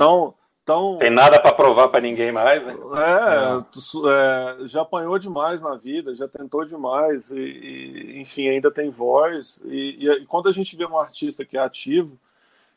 Tão, 0.66 0.92
tão 0.92 1.00
Tem 1.00 1.10
nada 1.10 1.40
para 1.40 1.54
provar 1.54 1.90
para 1.90 2.02
ninguém 2.02 2.32
mais, 2.32 2.66
né? 2.66 2.74
é, 2.74 3.64
tu- 3.72 4.10
é, 4.10 4.58
já 4.68 4.82
apanhou 4.82 5.18
demais 5.20 5.62
na 5.62 5.76
vida, 5.76 6.16
já 6.16 6.28
tentou 6.28 6.66
demais, 6.66 7.32
e, 7.32 7.40
e, 7.40 8.20
enfim, 8.20 8.48
ainda 8.48 8.72
tem 8.72 8.90
voz. 8.90 9.62
E, 9.66 9.98
e- 10.00 10.12
e 10.22 10.26
quando 10.26 10.50
a 10.50 10.52
gente 10.52 10.76
vê 10.76 10.86
um 10.86 10.98
artista 10.98 11.46
que 11.46 11.58
é 11.58 11.62
ativo, 11.62 12.18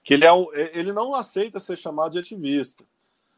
que 0.03 0.15
ele, 0.15 0.25
é 0.25 0.33
um, 0.33 0.47
ele 0.53 0.93
não 0.93 1.15
aceita 1.15 1.61
ser 1.61 1.79
chamado 1.79 2.13
de 2.13 2.19
ativista, 2.19 2.85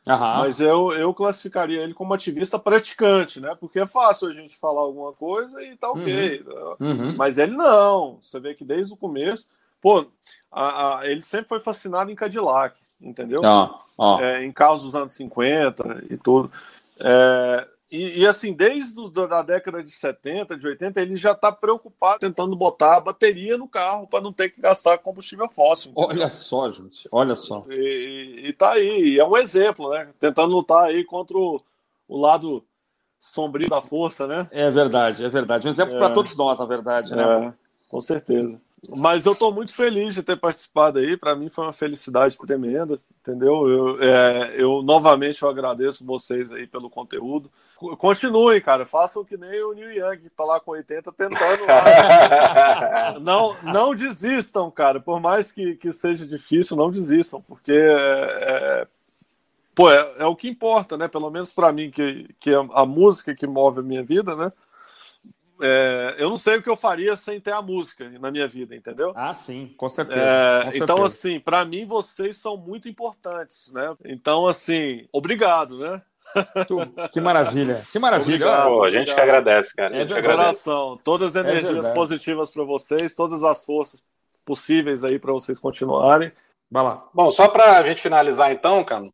Aham. 0.06 0.38
mas 0.38 0.60
eu, 0.60 0.92
eu 0.92 1.12
classificaria 1.14 1.82
ele 1.82 1.94
como 1.94 2.14
ativista 2.14 2.58
praticante, 2.58 3.40
né? 3.40 3.56
Porque 3.58 3.80
é 3.80 3.86
fácil 3.86 4.28
a 4.28 4.32
gente 4.32 4.56
falar 4.56 4.80
alguma 4.82 5.12
coisa 5.12 5.62
e 5.62 5.76
tá 5.76 5.90
ok. 5.90 6.44
Uhum. 6.80 7.14
Mas 7.16 7.38
ele 7.38 7.56
não. 7.56 8.18
Você 8.22 8.38
vê 8.40 8.54
que 8.54 8.64
desde 8.64 8.92
o 8.92 8.96
começo, 8.96 9.46
pô, 9.80 10.06
a- 10.50 10.98
a- 10.98 11.06
ele 11.08 11.22
sempre 11.22 11.48
foi 11.48 11.60
fascinado 11.60 12.10
em 12.10 12.14
Cadillac, 12.14 12.76
entendeu? 13.00 13.42
Ó. 13.96 14.20
É, 14.20 14.44
em 14.44 14.52
carros 14.52 14.82
dos 14.82 14.94
anos 14.94 15.12
50 15.12 16.04
e 16.10 16.16
tudo. 16.16 16.50
É, 17.00 17.68
e, 17.92 18.22
e, 18.22 18.26
assim, 18.26 18.52
desde 18.52 18.94
da 19.28 19.42
década 19.42 19.82
de 19.82 19.92
70, 19.92 20.56
de 20.56 20.66
80, 20.66 21.00
ele 21.00 21.16
já 21.16 21.32
está 21.32 21.52
preocupado 21.52 22.18
tentando 22.18 22.56
botar 22.56 22.96
a 22.96 23.00
bateria 23.00 23.56
no 23.56 23.68
carro 23.68 24.08
para 24.08 24.20
não 24.20 24.32
ter 24.32 24.50
que 24.50 24.60
gastar 24.60 24.98
combustível 24.98 25.48
fóssil. 25.48 25.92
Olha 25.94 26.28
só, 26.28 26.68
gente. 26.70 27.08
Olha 27.12 27.36
só. 27.36 27.64
E, 27.68 28.42
e, 28.42 28.48
e 28.48 28.52
tá 28.52 28.72
aí, 28.72 29.14
e 29.14 29.20
é 29.20 29.24
um 29.24 29.36
exemplo, 29.36 29.90
né? 29.90 30.08
Tentando 30.18 30.52
lutar 30.52 30.84
aí 30.84 31.04
contra 31.04 31.38
o, 31.38 31.60
o 32.08 32.20
lado 32.20 32.64
sombrio 33.20 33.68
da 33.68 33.80
força, 33.80 34.26
né? 34.26 34.48
É 34.50 34.68
verdade, 34.68 35.24
é 35.24 35.28
verdade. 35.28 35.66
Um 35.68 35.70
exemplo 35.70 35.94
É. 35.94 35.98
para 35.98 36.12
todos 36.12 36.36
nós, 36.36 36.58
na 36.58 36.64
verdade, 36.64 37.14
né? 37.14 37.46
É, 37.46 37.54
com 37.88 38.00
certeza. 38.00 38.60
Mas 38.96 39.26
eu 39.26 39.32
estou 39.32 39.52
muito 39.52 39.72
feliz 39.72 40.14
de 40.14 40.22
ter 40.22 40.36
participado 40.36 40.98
aí. 40.98 41.16
Para 41.16 41.34
mim 41.34 41.48
foi 41.48 41.64
uma 41.64 41.72
felicidade 41.72 42.38
tremenda, 42.38 43.00
entendeu? 43.20 43.66
Eu, 43.68 44.02
é, 44.02 44.54
eu 44.56 44.82
novamente 44.82 45.42
eu 45.42 45.48
agradeço 45.48 46.04
vocês 46.04 46.52
aí 46.52 46.66
pelo 46.66 46.88
conteúdo. 46.90 47.50
Co- 47.76 47.96
Continuem, 47.96 48.60
cara. 48.60 48.86
Façam 48.86 49.24
que 49.24 49.36
nem 49.36 49.60
o 49.62 49.72
Neil 49.72 49.92
Young, 49.92 50.18
que 50.18 50.30
tá 50.30 50.44
lá 50.44 50.60
com 50.60 50.72
80 50.72 51.10
tentando 51.12 51.64
lá. 51.66 53.18
não, 53.20 53.56
não 53.62 53.94
desistam, 53.94 54.70
cara. 54.70 55.00
Por 55.00 55.20
mais 55.20 55.50
que, 55.50 55.74
que 55.76 55.90
seja 55.90 56.26
difícil, 56.26 56.76
não 56.76 56.90
desistam, 56.90 57.40
porque 57.40 57.72
é, 57.72 57.92
é, 57.92 58.86
pô, 59.74 59.90
é, 59.90 60.14
é 60.18 60.26
o 60.26 60.36
que 60.36 60.48
importa, 60.48 60.96
né? 60.96 61.08
Pelo 61.08 61.30
menos 61.30 61.52
para 61.52 61.72
mim, 61.72 61.90
que, 61.90 62.28
que 62.38 62.50
é 62.50 62.56
a 62.72 62.86
música 62.86 63.34
que 63.34 63.46
move 63.46 63.80
a 63.80 63.82
minha 63.82 64.04
vida, 64.04 64.36
né? 64.36 64.52
É, 65.60 66.16
eu 66.18 66.28
não 66.28 66.36
sei 66.36 66.56
o 66.56 66.62
que 66.62 66.68
eu 66.68 66.76
faria 66.76 67.16
sem 67.16 67.40
ter 67.40 67.52
a 67.52 67.62
música 67.62 68.08
na 68.20 68.30
minha 68.30 68.46
vida, 68.46 68.74
entendeu? 68.76 69.12
Ah, 69.14 69.32
sim, 69.32 69.72
com 69.76 69.88
certeza. 69.88 70.20
É, 70.20 70.62
com 70.64 70.68
então, 70.76 70.96
certeza. 70.96 71.04
assim, 71.04 71.40
para 71.40 71.64
mim 71.64 71.86
vocês 71.86 72.36
são 72.36 72.56
muito 72.56 72.88
importantes, 72.88 73.72
né? 73.72 73.96
Então, 74.04 74.46
assim, 74.46 75.08
obrigado, 75.12 75.78
né? 75.78 76.02
Que 77.12 77.20
maravilha, 77.20 77.82
que 77.90 77.98
maravilha. 77.98 78.34
Obrigado. 78.36 78.68
Pô, 78.68 78.84
a 78.84 78.90
gente 78.90 79.14
que 79.14 79.20
agradece, 79.20 79.74
cara. 79.74 79.94
A 79.94 79.96
É 79.96 80.00
gente 80.00 80.14
que 80.14 80.20
De 80.20 80.28
coração, 80.28 80.98
todas 81.02 81.34
as 81.34 81.44
energias 81.44 81.72
verdade. 81.72 81.94
positivas 81.94 82.50
para 82.50 82.64
vocês, 82.64 83.14
todas 83.14 83.42
as 83.42 83.64
forças 83.64 84.02
possíveis 84.44 85.02
aí 85.02 85.18
para 85.18 85.32
vocês 85.32 85.58
continuarem. 85.58 86.30
Vai 86.70 86.82
lá. 86.82 87.08
Bom, 87.14 87.30
só 87.30 87.48
para 87.48 87.78
a 87.78 87.82
gente 87.84 88.02
finalizar 88.02 88.52
então, 88.52 88.82
cara, 88.84 89.04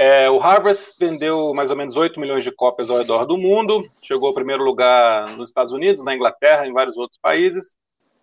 é, 0.00 0.30
o 0.30 0.40
Harvest 0.40 0.94
vendeu 0.98 1.52
mais 1.52 1.70
ou 1.70 1.76
menos 1.76 1.94
8 1.94 2.18
milhões 2.18 2.42
de 2.42 2.50
cópias 2.50 2.88
ao 2.88 2.96
redor 2.96 3.26
do 3.26 3.36
mundo, 3.36 3.86
chegou 4.00 4.28
ao 4.28 4.34
primeiro 4.34 4.64
lugar 4.64 5.36
nos 5.36 5.50
Estados 5.50 5.74
Unidos, 5.74 6.02
na 6.02 6.14
Inglaterra, 6.14 6.66
em 6.66 6.72
vários 6.72 6.96
outros 6.96 7.20
países, 7.20 7.76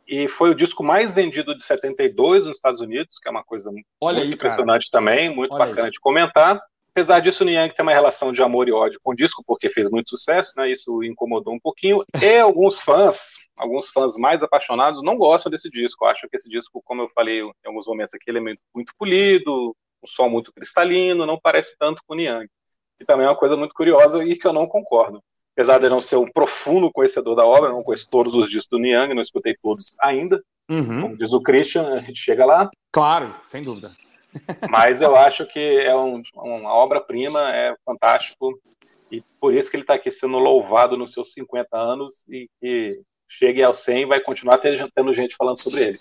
e 0.07 0.27
foi 0.27 0.49
o 0.49 0.55
disco 0.55 0.83
mais 0.83 1.13
vendido 1.13 1.55
de 1.55 1.63
72 1.63 2.47
nos 2.47 2.57
Estados 2.57 2.81
Unidos, 2.81 3.19
que 3.19 3.27
é 3.27 3.31
uma 3.31 3.43
coisa 3.43 3.69
Olha 3.69 3.81
muito 3.81 4.07
aí, 4.07 4.21
cara. 4.23 4.33
impressionante 4.33 4.89
também, 4.89 5.29
muito 5.29 5.53
Olha 5.53 5.65
bacana 5.65 5.83
isso. 5.83 5.91
de 5.91 5.99
comentar. 5.99 6.59
Apesar 6.89 7.19
disso, 7.19 7.43
o 7.43 7.45
Niang 7.45 7.71
tem 7.71 7.83
uma 7.83 7.93
relação 7.93 8.33
de 8.33 8.41
amor 8.41 8.67
e 8.67 8.71
ódio 8.71 8.99
com 9.03 9.11
o 9.11 9.15
disco, 9.15 9.43
porque 9.45 9.69
fez 9.69 9.87
muito 9.87 10.09
sucesso, 10.09 10.53
né? 10.57 10.71
Isso 10.71 11.03
incomodou 11.03 11.53
um 11.53 11.59
pouquinho. 11.59 12.03
E 12.23 12.39
alguns 12.39 12.81
fãs, 12.81 13.33
alguns 13.55 13.91
fãs 13.91 14.17
mais 14.17 14.41
apaixonados, 14.41 15.03
não 15.03 15.15
gostam 15.15 15.51
desse 15.51 15.69
disco. 15.69 16.05
Acham 16.05 16.27
que 16.27 16.37
esse 16.37 16.49
disco, 16.49 16.81
como 16.83 17.03
eu 17.03 17.07
falei 17.07 17.41
em 17.41 17.67
alguns 17.67 17.85
momentos 17.85 18.15
aqui, 18.15 18.31
ele 18.31 18.39
é 18.39 18.55
muito 18.73 18.93
polido, 18.97 19.75
um 20.03 20.07
som 20.07 20.29
muito 20.29 20.51
cristalino, 20.53 21.25
não 21.25 21.39
parece 21.39 21.77
tanto 21.77 22.01
com 22.05 22.13
o 22.13 22.17
Niang. 22.17 22.47
E 22.99 23.05
também 23.05 23.25
é 23.25 23.29
uma 23.29 23.35
coisa 23.35 23.55
muito 23.55 23.73
curiosa 23.73 24.23
e 24.23 24.35
que 24.37 24.47
eu 24.47 24.53
não 24.53 24.67
concordo. 24.67 25.21
Apesar 25.53 25.79
de 25.79 25.85
eu 25.85 25.89
não 25.89 26.01
ser 26.01 26.17
um 26.17 26.31
profundo 26.31 26.91
conhecedor 26.91 27.35
da 27.35 27.45
obra, 27.45 27.71
não 27.71 27.83
conheço 27.83 28.07
todos 28.09 28.33
os 28.35 28.49
discos 28.49 28.67
do 28.69 28.79
Niang, 28.79 29.13
não 29.13 29.21
escutei 29.21 29.55
todos 29.61 29.95
ainda. 29.99 30.41
Uhum. 30.69 31.01
Como 31.01 31.15
diz 31.15 31.31
o 31.33 31.41
Christian, 31.41 31.93
a 31.93 31.97
gente 31.97 32.19
chega 32.19 32.45
lá. 32.45 32.69
Claro, 32.91 33.33
sem 33.43 33.63
dúvida. 33.63 33.91
Mas 34.69 35.01
eu 35.01 35.15
acho 35.15 35.45
que 35.47 35.59
é 35.59 35.95
um- 35.95 36.21
uma 36.35 36.73
obra-prima, 36.73 37.55
é 37.55 37.73
fantástico. 37.85 38.59
E 39.11 39.23
por 39.39 39.53
isso 39.53 39.69
que 39.71 39.77
ele 39.77 39.83
está 39.83 39.93
aqui 39.95 40.11
sendo 40.11 40.37
louvado 40.37 40.97
nos 40.97 41.13
seus 41.13 41.31
50 41.33 41.77
anos 41.77 42.23
e 42.29 42.47
que 42.59 42.99
chegue 43.27 43.61
aos 43.63 43.77
100 43.79 44.07
vai 44.07 44.19
continuar 44.21 44.57
tendo 44.59 45.13
gente 45.13 45.35
falando 45.35 45.57
sobre 45.61 45.83
ele. 45.83 45.99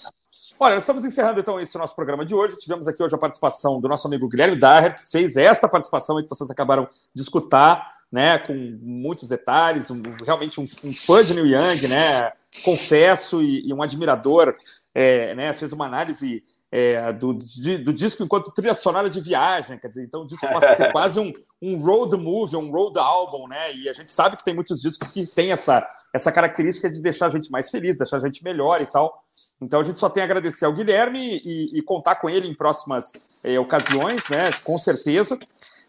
Olha, 0.59 0.75
nós 0.75 0.85
estamos 0.85 1.05
encerrando 1.05 1.41
então 1.41 1.61
esse 1.61 1.77
nosso 1.77 1.95
programa 1.95 2.25
de 2.25 2.35
hoje. 2.35 2.57
Tivemos 2.59 2.87
aqui 2.89 3.03
hoje 3.03 3.15
a 3.15 3.19
participação 3.19 3.81
do 3.81 3.89
nosso 3.89 4.07
amigo 4.07 4.29
Guilherme 4.29 4.57
Daher, 4.57 4.95
que 4.95 5.11
fez 5.11 5.37
esta 5.37 5.69
participação 5.69 6.17
aí 6.17 6.23
que 6.25 6.31
vocês 6.31 6.51
acabaram 6.51 6.89
de 7.15 7.23
escutar, 7.23 7.95
né, 8.11 8.39
com 8.39 8.55
muitos 8.81 9.29
detalhes, 9.29 9.91
um- 9.91 10.01
realmente 10.25 10.61
um, 10.61 10.67
um 10.85 10.93
fã 10.93 11.25
de 11.25 11.35
Neil 11.35 11.47
Young, 11.47 11.89
né, 11.89 12.33
confesso, 12.65 13.43
e, 13.43 13.67
e 13.67 13.75
um 13.75 13.83
admirador, 13.83 14.57
é, 14.95 15.35
né, 15.35 15.53
fez 15.53 15.73
uma 15.73 15.87
análise 15.87 16.43
é, 16.71 17.13
do, 17.13 17.35
di- 17.35 17.79
do 17.79 17.93
disco 17.93 18.23
enquanto 18.23 18.53
trilha 18.53 18.75
sonora 18.75 19.09
de 19.11 19.21
viagem, 19.21 19.79
quer 19.79 19.89
dizer, 19.89 20.05
então 20.05 20.23
o 20.23 20.27
disco 20.27 20.47
passa 20.47 20.71
a 20.71 20.77
ser 20.77 20.91
quase 20.93 21.19
um, 21.21 21.33
um 21.61 21.79
road 21.81 22.17
movie, 22.17 22.57
um 22.57 22.71
road 22.71 22.99
album, 22.99 23.49
né, 23.49 23.75
e 23.75 23.89
a 23.89 23.93
gente 23.93 24.13
sabe 24.13 24.37
que 24.37 24.45
tem 24.45 24.55
muitos 24.55 24.81
discos 24.81 25.11
que 25.11 25.27
têm 25.27 25.51
essa, 25.53 25.87
essa 26.17 26.33
característica 26.33 26.91
de 26.91 27.01
deixar 27.01 27.27
a 27.27 27.31
gente 27.31 27.51
mais 27.51 27.71
feliz, 27.71 27.97
deixar 27.97 28.17
a 28.17 28.21
gente 28.21 28.43
melhor 28.43 28.81
e 28.83 28.87
tal, 28.87 29.25
então 29.61 29.81
a 29.81 29.85
gente 29.85 29.99
só 29.99 30.09
tem 30.09 30.23
a 30.23 30.27
agradecer 30.27 30.65
ao 30.65 30.73
Guilherme 30.73 31.41
e, 31.45 31.79
e 31.79 31.83
contar 31.83 32.17
com 32.17 32.29
ele 32.29 32.49
em 32.49 32.55
próximas 32.55 33.13
eh, 33.45 33.59
ocasiões, 33.59 34.29
né? 34.29 34.45
Com 34.65 34.77
certeza. 34.77 35.39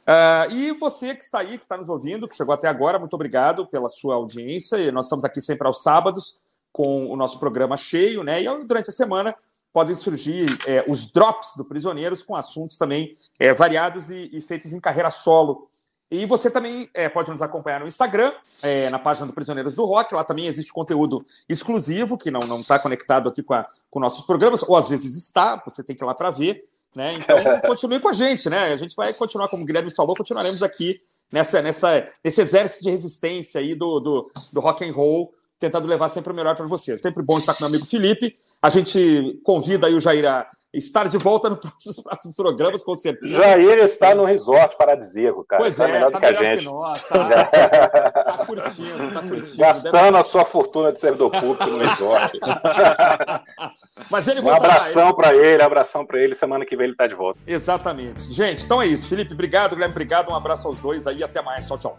Ah, 0.06 0.48
e 0.50 0.72
você 0.72 1.14
que 1.14 1.24
está 1.24 1.40
aí, 1.40 1.58
que 1.58 1.64
está 1.64 1.76
nos 1.76 1.90
ouvindo, 1.90 2.30
que 2.30 2.36
chegou 2.36 2.54
até 2.54 2.70
agora, 2.70 2.98
muito 2.98 3.14
obrigado 3.14 3.68
pela 3.68 3.90
sua 3.90 4.16
audiência. 4.16 4.78
E 4.78 4.90
nós 4.90 5.06
estamos 5.06 5.26
aqui 5.26 5.42
sempre 5.42 5.68
aos 5.68 5.84
sábados 5.84 6.40
com 6.72 7.08
o 7.12 7.18
nosso 7.18 7.40
programa 7.40 7.76
cheio, 7.76 8.24
né? 8.24 8.42
E 8.42 8.66
durante 8.66 8.90
a 8.90 8.94
semana 8.94 9.36
podem 9.74 9.96
surgir 9.96 10.48
é, 10.66 10.86
os 10.88 11.12
drops 11.12 11.58
do 11.58 11.66
Prisioneiros 11.66 12.24
com 12.24 12.36
assuntos 12.36 12.78
também 12.78 13.18
é, 13.38 13.54
variados 13.54 14.10
e, 14.10 14.30
e, 14.32 14.42
feitos 14.42 14.72
em 14.72 14.80
carreira 14.80 15.10
solo. 15.10 15.68
E 16.10 16.26
você 16.26 16.50
também 16.50 16.90
é, 16.94 17.10
pode 17.10 17.30
nos 17.30 17.42
acompanhar 17.42 17.82
no 17.82 17.88
Instagram, 17.88 18.32
é, 18.62 18.90
na 18.90 18.98
página 18.98 19.28
do 19.28 19.34
Prisioneiros 19.34 19.76
do 19.76 19.86
Rock. 19.86 20.14
Lá 20.14 20.24
também 20.24 20.48
existe 20.48 20.72
conteúdo 20.72 21.26
exclusivo 21.50 22.18
que 22.18 22.32
não 22.32 22.62
está 22.62 22.80
conectado 22.80 23.28
aqui 23.30 23.44
com, 23.44 23.54
a, 23.54 23.66
com 23.90 24.00
nossos 24.00 24.26
programas, 24.26 24.64
ou 24.64 24.76
às 24.76 24.88
vezes 24.88 25.18
está, 25.18 25.62
você 25.66 25.84
tem 25.84 25.96
que 25.96 26.04
ir 26.04 26.08
lá 26.08 26.16
para 26.16 26.32
ver. 26.32 26.66
Né? 26.96 27.14
Então, 27.14 27.38
continue 27.68 28.00
com 28.00 28.08
a 28.08 28.14
gente, 28.14 28.50
né? 28.50 28.74
A 28.74 28.78
gente 28.78 28.96
vai 28.96 29.14
continuar, 29.14 29.50
como 29.50 29.64
o 29.64 29.66
Guilherme 29.66 29.92
falou, 29.92 30.16
continuaremos 30.16 30.64
aqui 30.64 31.02
nessa, 31.32 31.62
nessa, 31.62 32.08
nesse 32.24 32.42
exército 32.42 32.84
de 32.84 32.90
resistência 32.90 33.60
aí 33.60 33.76
do, 33.76 34.00
do, 34.00 34.32
do 34.52 34.60
rock 34.62 34.88
and 34.88 34.94
roll, 34.94 35.34
tentando 35.60 35.88
levar 35.88 36.10
sempre 36.10 36.32
o 36.32 36.36
melhor 36.36 36.56
para 36.56 36.66
vocês. 36.66 37.00
Sempre 37.00 37.24
bom 37.24 37.38
estar 37.38 37.54
com 37.54 37.62
meu 37.62 37.70
amigo 37.70 37.86
Felipe. 37.86 38.38
A 38.62 38.70
gente 38.70 39.40
convida 39.44 39.88
aí 39.88 39.94
o 39.94 40.00
Jair 40.00 40.26
a 40.26 40.48
estar 40.74 41.08
de 41.08 41.18
volta 41.18 41.50
nos 41.50 41.60
próximos 42.04 42.36
programas, 42.36 42.84
com 42.84 42.96
certeza. 42.96 43.34
Jair 43.34 43.80
está 43.80 44.14
no 44.14 44.26
resort 44.26 44.78
paradisíaco, 44.78 45.44
cara. 45.44 45.62
Pois 45.62 45.76
tá 45.76 45.88
é, 45.88 45.92
melhor 45.92 46.12
tá 46.12 46.18
do 46.18 46.22
que 46.22 46.26
a 46.26 46.34
gente. 46.34 46.66
Que 46.66 46.72
nós, 46.72 47.02
tá, 47.08 47.46
tá, 47.46 48.46
curtindo, 48.46 49.14
tá 49.14 49.22
curtindo. 49.22 49.58
Gastando 49.58 49.92
deve... 49.94 50.18
a 50.18 50.24
sua 50.24 50.46
fortuna 50.46 50.92
de 50.92 51.00
servidor 51.00 51.32
público 51.32 51.66
no 51.66 51.78
resort. 51.78 52.40
Mas 54.12 54.28
ele 54.28 54.42
Um 54.42 54.50
abração 54.50 55.08
ele... 55.08 55.16
para 55.16 55.36
ele, 55.36 55.62
abração 55.64 56.06
para 56.06 56.22
ele. 56.22 56.36
Semana 56.36 56.66
que 56.66 56.76
vem 56.76 56.86
ele 56.86 56.94
está 56.94 57.08
de 57.08 57.16
volta. 57.16 57.40
Exatamente. 57.48 58.22
Gente, 58.34 58.64
então 58.64 58.82
é 58.82 58.86
isso. 58.86 59.08
Felipe, 59.08 59.34
obrigado. 59.34 59.72
Guilherme, 59.72 59.94
obrigado. 59.94 60.30
Um 60.30 60.36
abraço 60.36 60.68
aos 60.68 60.78
dois 60.80 61.08
aí. 61.08 61.24
Até 61.24 61.42
mais. 61.42 61.68
Tchau, 61.68 61.78
tchau. 61.78 61.98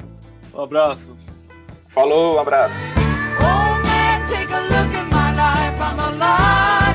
Um 0.55 0.63
abraço. 0.63 1.17
Falou, 1.89 2.37
um 2.37 2.41
abraço. 2.41 3.08
Take 4.29 4.51
a 4.51 4.61
look 4.61 4.93
at 4.95 5.11
my 5.11 5.33
life. 5.33 5.81
I'm 5.81 5.99
alive. 5.99 6.88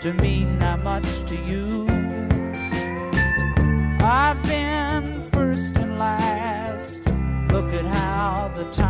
To 0.00 0.14
mean 0.14 0.58
that 0.58 0.82
much 0.82 1.26
to 1.26 1.36
you. 1.36 1.86
I've 4.00 4.42
been 4.44 5.20
first 5.30 5.76
and 5.76 5.98
last. 5.98 7.00
Look 7.50 7.74
at 7.74 7.84
how 7.84 8.50
the 8.56 8.64
time 8.72 8.89